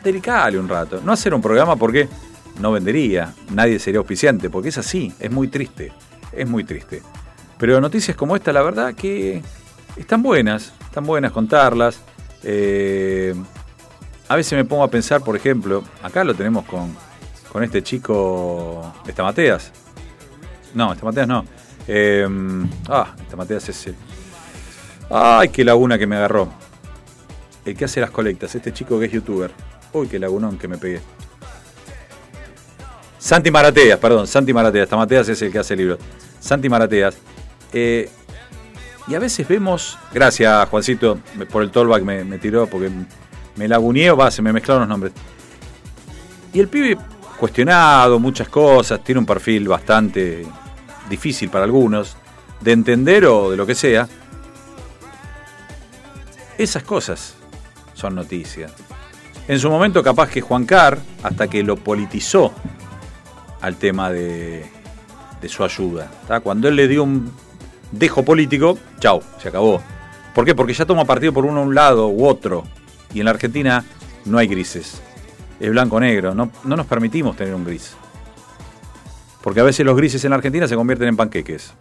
dedicale 0.03 0.59
un 0.59 0.69
rato. 0.69 1.01
No 1.05 1.13
hacer 1.13 1.33
un 1.33 1.41
programa 1.41 1.77
porque 1.77 2.09
no 2.59 2.73
vendería, 2.73 3.33
nadie 3.53 3.79
sería 3.79 4.01
auspiciante, 4.01 4.51
porque 4.51 4.71
es 4.71 4.79
así, 4.79 5.15
es 5.21 5.31
muy 5.31 5.47
triste, 5.47 5.93
es 6.33 6.49
muy 6.49 6.65
triste. 6.65 7.01
Pero 7.59 7.81
noticias 7.81 8.17
como 8.17 8.35
esta, 8.35 8.53
la 8.53 8.63
verdad 8.63 8.95
que 8.95 9.41
están 9.99 10.23
buenas, 10.23 10.73
están 10.85 11.05
buenas 11.05 11.33
contarlas. 11.33 12.01
Eh, 12.43 13.35
a 14.29 14.37
veces 14.37 14.53
me 14.57 14.65
pongo 14.65 14.85
a 14.85 14.89
pensar, 14.89 15.23
por 15.23 15.37
ejemplo, 15.37 15.83
acá 16.03 16.25
lo 16.25 16.35
tenemos 16.35 16.65
con, 16.65 16.95
con 17.53 17.63
este 17.65 17.83
chico, 17.83 18.95
Estamateas. 19.07 19.73
No, 20.75 20.93
Estamateas 20.93 21.27
no. 21.29 21.45
Eh, 21.87 22.27
ah, 22.89 23.15
Estamateas 23.21 23.69
es 23.69 23.87
el... 23.87 23.97
Ay, 25.11 25.49
qué 25.49 25.65
laguna 25.65 25.99
que 25.99 26.07
me 26.07 26.17
agarró. 26.17 26.49
El 27.65 27.77
que 27.77 27.87
hace 27.87 28.01
las 28.01 28.11
colectas, 28.11 28.55
este 28.55 28.73
chico 28.73 28.99
que 28.99 29.07
es 29.07 29.13
youtuber. 29.13 29.51
Uy, 29.93 30.07
qué 30.07 30.19
lagunón 30.19 30.59
que 30.59 30.69
me 30.69 30.77
pegué. 30.77 31.01
Santi 33.19 33.51
Marateas, 33.51 33.99
perdón, 33.99 34.27
Santi 34.27 34.53
Marateas. 34.53 34.89
Tamateas 34.89 35.29
es 35.31 35.43
el 35.43 35.51
que 35.51 35.59
hace 35.59 35.75
libros. 35.75 35.99
Santi 36.39 36.69
Marateas. 36.69 37.17
Eh, 37.73 38.11
y 39.09 39.15
a 39.15 39.19
veces 39.19 39.49
vemos, 39.49 39.99
gracias 40.13 40.69
Juancito 40.69 41.19
por 41.51 41.63
el 41.63 41.71
tollback 41.71 42.03
me, 42.03 42.25
me 42.25 42.39
tiró 42.39 42.67
porque 42.67 42.91
me 43.57 43.69
laguneó, 43.69 44.17
va, 44.17 44.31
se 44.31 44.43
me 44.43 44.53
mezclaron 44.53 44.83
los 44.83 44.89
nombres. 44.89 45.13
Y 46.53 46.61
el 46.61 46.69
pibe 46.69 46.97
cuestionado, 47.39 48.19
muchas 48.19 48.49
cosas, 48.49 49.03
tiene 49.03 49.21
un 49.21 49.27
perfil 49.27 49.69
bastante 49.69 50.47
difícil 51.09 51.51
para 51.51 51.65
algunos, 51.65 52.17
de 52.61 52.73
entender 52.73 53.25
o 53.27 53.51
de 53.51 53.57
lo 53.57 53.67
que 53.67 53.75
sea. 53.75 54.09
Esas 56.57 56.83
cosas 56.83 57.35
son 57.95 58.15
noticias. 58.15 58.73
En 59.47 59.59
su 59.59 59.71
momento 59.71 60.03
capaz 60.03 60.29
que 60.29 60.41
Juan 60.41 60.67
Carr, 60.67 60.99
hasta 61.23 61.49
que 61.49 61.63
lo 61.63 61.77
politizó 61.77 62.53
al 63.61 63.77
tema 63.77 64.11
de, 64.11 64.67
su 65.47 65.65
ayuda. 65.65 66.11
Cuando 66.43 66.69
él 66.69 66.77
le 66.77 66.89
dio 66.89 67.05
un 67.05 67.33
dejo 67.93 68.25
político, 68.25 68.79
chau, 69.01 69.23
se 69.41 69.49
acabó. 69.49 69.83
¿Por 70.35 70.45
qué? 70.45 70.55
Porque 70.55 70.73
ya 70.73 70.87
toma 70.87 71.05
partido 71.05 71.33
por 71.33 71.45
uno 71.45 71.63
un 71.63 71.75
lado 71.75 72.09
u 72.09 72.27
otro. 72.27 72.65
Y 73.13 73.21
en 73.21 73.25
la 73.25 73.33
Argentina 73.33 73.85
no 74.25 74.39
hay 74.39 74.47
grises. 74.47 75.01
Es 75.59 75.71
blanco-negro. 75.71 76.35
No, 76.35 76.51
no 76.65 76.77
nos 76.77 76.87
permitimos 76.87 77.37
tener 77.37 77.55
un 77.55 77.65
gris. 77.65 77.97
Porque 79.43 79.61
a 79.61 79.65
veces 79.65 79.85
los 79.85 79.97
grises 79.97 80.25
en 80.25 80.31
la 80.31 80.37
Argentina 80.37 80.69
se 80.69 80.77
convierten 80.77 81.09
en 81.09 81.17
panqueques. 81.17 81.73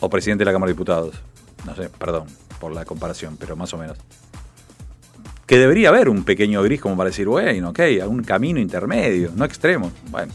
O 0.00 0.08
presidente 0.08 0.42
de 0.42 0.46
la 0.46 0.52
Cámara 0.52 0.68
de 0.68 0.74
Diputados. 0.74 1.20
No 1.66 1.74
sé, 1.74 1.88
perdón 1.88 2.26
por 2.58 2.72
la 2.72 2.84
comparación, 2.84 3.36
pero 3.36 3.56
más 3.56 3.72
o 3.74 3.78
menos. 3.78 3.96
Que 5.46 5.58
debería 5.58 5.90
haber 5.90 6.08
un 6.08 6.24
pequeño 6.24 6.62
gris 6.62 6.80
como 6.80 6.96
para 6.96 7.10
decir, 7.10 7.28
bueno, 7.28 7.70
ok, 7.70 7.80
un 8.08 8.22
camino 8.22 8.58
intermedio, 8.58 9.30
no 9.34 9.44
extremo. 9.44 9.92
Bueno. 10.10 10.32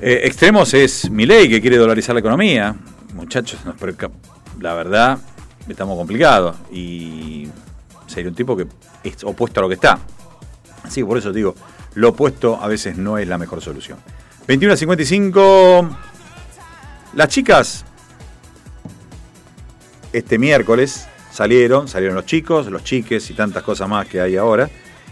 Eh, 0.00 0.20
extremos 0.24 0.72
es 0.74 1.10
Milei 1.10 1.48
que 1.48 1.60
quiere 1.60 1.76
dolarizar 1.76 2.14
la 2.14 2.20
economía. 2.20 2.74
Muchachos, 3.14 3.60
no, 3.64 3.74
pero 3.78 3.96
ca- 3.96 4.10
la 4.60 4.74
verdad, 4.74 5.18
estamos 5.68 5.96
complicados. 5.96 6.56
Y 6.72 7.48
sería 8.06 8.28
un 8.30 8.34
tipo 8.36 8.56
que 8.56 8.66
es 9.02 9.24
opuesto 9.24 9.60
a 9.60 9.62
lo 9.62 9.68
que 9.68 9.74
está. 9.74 9.98
Así 10.84 11.00
que 11.00 11.06
por 11.06 11.18
eso 11.18 11.32
digo, 11.32 11.54
lo 11.94 12.10
opuesto 12.10 12.62
a 12.62 12.68
veces 12.68 12.96
no 12.96 13.18
es 13.18 13.26
la 13.26 13.38
mejor 13.38 13.60
solución. 13.60 13.98
21 14.46 14.74
a 14.74 14.76
55. 14.76 15.96
Las 17.14 17.28
chicas, 17.28 17.84
este 20.12 20.38
miércoles, 20.38 21.06
salieron, 21.32 21.88
salieron 21.88 22.14
los 22.14 22.26
chicos, 22.26 22.66
los 22.68 22.84
chiques 22.84 23.28
y 23.30 23.34
tantas 23.34 23.62
cosas 23.62 23.88
más 23.88 24.06
que 24.06 24.20
hay 24.20 24.36
ahora. 24.36 24.70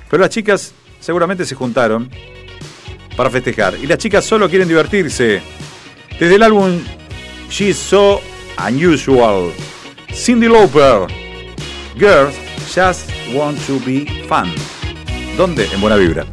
Pero 0.08 0.20
las 0.22 0.30
chicas 0.30 0.72
seguramente 1.00 1.44
se 1.44 1.54
juntaron 1.54 2.08
para 3.16 3.30
festejar. 3.30 3.76
Y 3.82 3.86
las 3.86 3.98
chicas 3.98 4.24
solo 4.24 4.48
quieren 4.48 4.68
divertirse. 4.68 5.40
Desde 6.18 6.34
el 6.34 6.42
álbum 6.42 6.80
She's 7.50 7.76
So 7.76 8.20
Unusual, 8.66 9.52
Cindy 10.12 10.48
Lauper, 10.48 11.06
Girls 11.98 12.34
Just 12.74 13.10
Want 13.34 13.58
to 13.66 13.78
Be 13.84 14.06
Fun. 14.28 14.52
¿Dónde? 15.36 15.68
En 15.72 15.80
Buena 15.80 15.96
Vibra. 15.96 16.24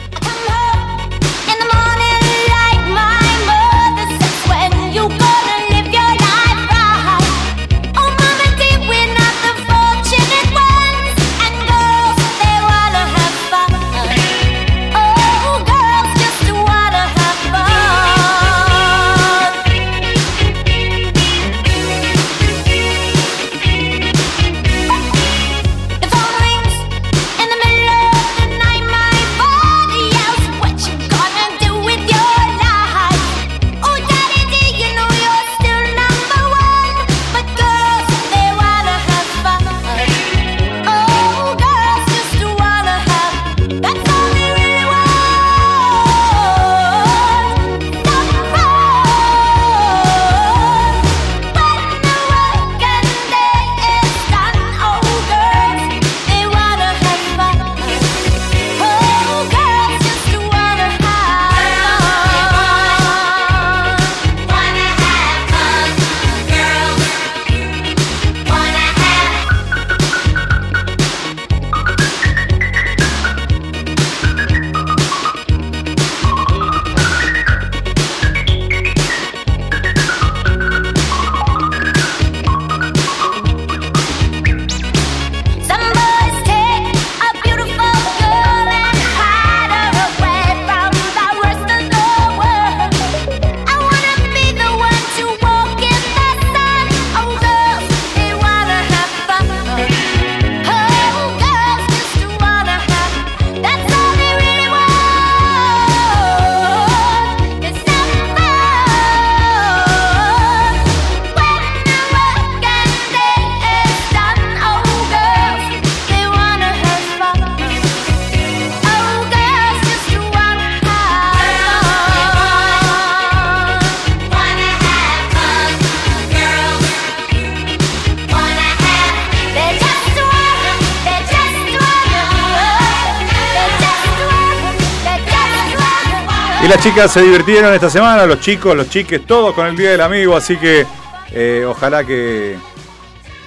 Chicas 136.84 137.14
se 137.14 137.22
divirtieron 137.22 137.74
esta 137.74 137.90
semana, 137.90 138.26
los 138.26 138.42
chicos, 138.42 138.76
los 138.76 138.90
chiques, 138.90 139.26
todos 139.26 139.56
con 139.56 139.68
el 139.68 139.78
Día 139.78 139.92
del 139.92 140.02
Amigo, 140.02 140.36
así 140.36 140.58
que 140.58 140.86
eh, 141.32 141.64
ojalá 141.66 142.04
que, 142.04 142.58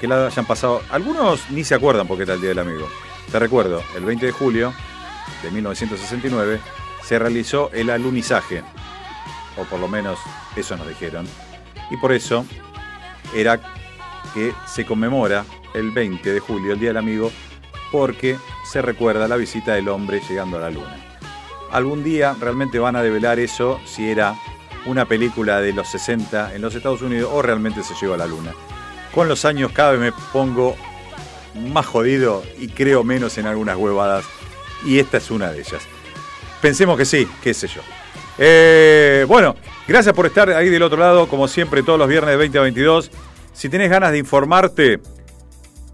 que 0.00 0.08
la 0.08 0.28
hayan 0.28 0.46
pasado. 0.46 0.80
Algunos 0.90 1.50
ni 1.50 1.62
se 1.62 1.74
acuerdan 1.74 2.06
porque 2.06 2.22
era 2.22 2.32
el 2.32 2.40
Día 2.40 2.48
del 2.48 2.60
Amigo. 2.60 2.88
Te 3.30 3.38
recuerdo, 3.38 3.82
el 3.94 4.06
20 4.06 4.24
de 4.24 4.32
julio 4.32 4.72
de 5.42 5.50
1969 5.50 6.60
se 7.04 7.18
realizó 7.18 7.70
el 7.74 7.90
alunizaje, 7.90 8.62
o 9.58 9.64
por 9.64 9.80
lo 9.80 9.88
menos 9.88 10.18
eso 10.56 10.74
nos 10.78 10.88
dijeron, 10.88 11.28
y 11.90 11.98
por 11.98 12.12
eso 12.12 12.46
era 13.34 13.60
que 14.32 14.54
se 14.66 14.86
conmemora 14.86 15.44
el 15.74 15.90
20 15.90 16.32
de 16.32 16.40
julio, 16.40 16.72
el 16.72 16.80
Día 16.80 16.88
del 16.88 16.96
Amigo, 16.96 17.30
porque 17.92 18.38
se 18.64 18.80
recuerda 18.80 19.28
la 19.28 19.36
visita 19.36 19.74
del 19.74 19.90
hombre 19.90 20.22
llegando 20.26 20.56
a 20.56 20.60
la 20.60 20.70
luna. 20.70 21.05
Algún 21.70 22.04
día 22.04 22.36
realmente 22.40 22.78
van 22.78 22.96
a 22.96 23.02
develar 23.02 23.38
eso 23.38 23.80
si 23.84 24.08
era 24.08 24.34
una 24.86 25.04
película 25.04 25.60
de 25.60 25.72
los 25.72 25.88
60 25.88 26.54
en 26.54 26.62
los 26.62 26.74
Estados 26.74 27.02
Unidos 27.02 27.30
o 27.32 27.42
realmente 27.42 27.82
se 27.82 27.94
lleva 28.00 28.14
a 28.14 28.18
la 28.18 28.26
luna. 28.26 28.52
Con 29.12 29.28
los 29.28 29.44
años 29.44 29.72
cada 29.72 29.92
vez 29.92 30.00
me 30.00 30.12
pongo 30.32 30.76
más 31.72 31.86
jodido 31.86 32.42
y 32.58 32.68
creo 32.68 33.02
menos 33.02 33.38
en 33.38 33.46
algunas 33.46 33.76
huevadas 33.76 34.24
y 34.84 34.98
esta 34.98 35.16
es 35.16 35.30
una 35.30 35.50
de 35.50 35.60
ellas. 35.60 35.82
Pensemos 36.60 36.96
que 36.96 37.04
sí, 37.04 37.28
qué 37.42 37.52
sé 37.52 37.66
yo. 37.66 37.80
Eh, 38.38 39.24
bueno, 39.28 39.56
gracias 39.88 40.14
por 40.14 40.26
estar 40.26 40.50
ahí 40.50 40.68
del 40.68 40.82
otro 40.82 40.98
lado, 40.98 41.28
como 41.28 41.48
siempre, 41.48 41.82
todos 41.82 41.98
los 41.98 42.08
viernes 42.08 42.30
de 42.30 42.36
20 42.36 42.58
a 42.58 42.62
22. 42.62 43.10
Si 43.52 43.68
tenés 43.68 43.90
ganas 43.90 44.12
de 44.12 44.18
informarte 44.18 45.00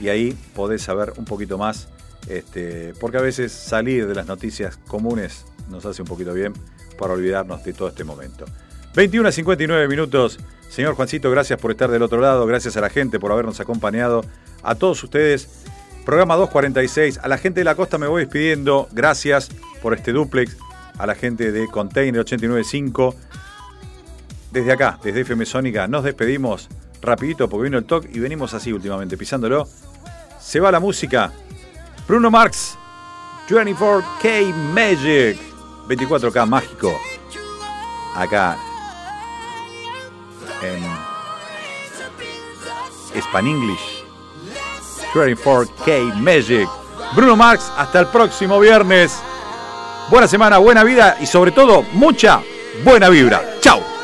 y 0.00 0.08
ahí 0.08 0.36
podés 0.56 0.82
saber 0.82 1.12
un 1.16 1.24
poquito 1.24 1.58
más, 1.58 1.88
este, 2.28 2.92
porque 2.98 3.18
a 3.18 3.22
veces 3.22 3.52
salir 3.52 4.08
de 4.08 4.16
las 4.16 4.26
noticias 4.26 4.78
comunes 4.88 5.46
nos 5.68 5.86
hace 5.86 6.02
un 6.02 6.08
poquito 6.08 6.34
bien 6.34 6.54
para 6.98 7.12
olvidarnos 7.12 7.62
de 7.62 7.72
todo 7.72 7.86
este 7.86 8.02
momento. 8.02 8.46
21 8.94 9.28
a 9.28 9.32
59 9.32 9.88
minutos. 9.88 10.38
Señor 10.68 10.94
Juancito, 10.94 11.30
gracias 11.30 11.58
por 11.58 11.70
estar 11.70 11.90
del 11.90 12.02
otro 12.02 12.20
lado, 12.20 12.46
gracias 12.46 12.76
a 12.76 12.80
la 12.80 12.90
gente 12.90 13.18
por 13.18 13.32
habernos 13.32 13.60
acompañado, 13.60 14.24
a 14.62 14.74
todos 14.74 15.02
ustedes. 15.02 15.64
Programa 16.04 16.36
246, 16.36 17.18
a 17.22 17.28
la 17.28 17.38
gente 17.38 17.60
de 17.60 17.64
la 17.64 17.74
costa 17.74 17.98
me 17.98 18.06
voy 18.06 18.22
despidiendo, 18.22 18.88
gracias 18.92 19.50
por 19.82 19.94
este 19.94 20.12
duplex, 20.12 20.56
a 20.98 21.06
la 21.06 21.14
gente 21.14 21.52
de 21.52 21.68
Container 21.68 22.20
895. 22.20 23.14
Desde 24.50 24.72
acá, 24.72 24.98
desde 25.02 25.20
FM 25.20 25.44
Sónica, 25.44 25.86
nos 25.86 26.04
despedimos 26.04 26.68
rapidito 27.02 27.48
porque 27.48 27.64
vino 27.64 27.78
el 27.78 27.84
talk 27.84 28.08
y 28.12 28.18
venimos 28.18 28.54
así 28.54 28.72
últimamente, 28.72 29.16
pisándolo. 29.16 29.68
Se 30.40 30.60
va 30.60 30.72
la 30.72 30.80
música. 30.80 31.32
Bruno 32.06 32.30
Marx, 32.30 32.78
24K 33.48 34.54
Magic, 34.54 35.38
24K 35.88 36.46
mágico. 36.46 36.98
Acá 38.14 38.56
en 40.62 40.82
Span 43.20 43.46
English. 43.46 44.04
24K 45.14 46.14
Magic. 46.16 46.68
Bruno 47.14 47.36
Marx, 47.36 47.72
hasta 47.76 48.00
el 48.00 48.06
próximo 48.08 48.60
viernes. 48.60 49.18
Buena 50.10 50.28
semana, 50.28 50.58
buena 50.58 50.84
vida 50.84 51.16
y 51.20 51.26
sobre 51.26 51.50
todo 51.50 51.82
mucha 51.92 52.42
buena 52.84 53.08
vibra. 53.08 53.42
Chao. 53.60 53.97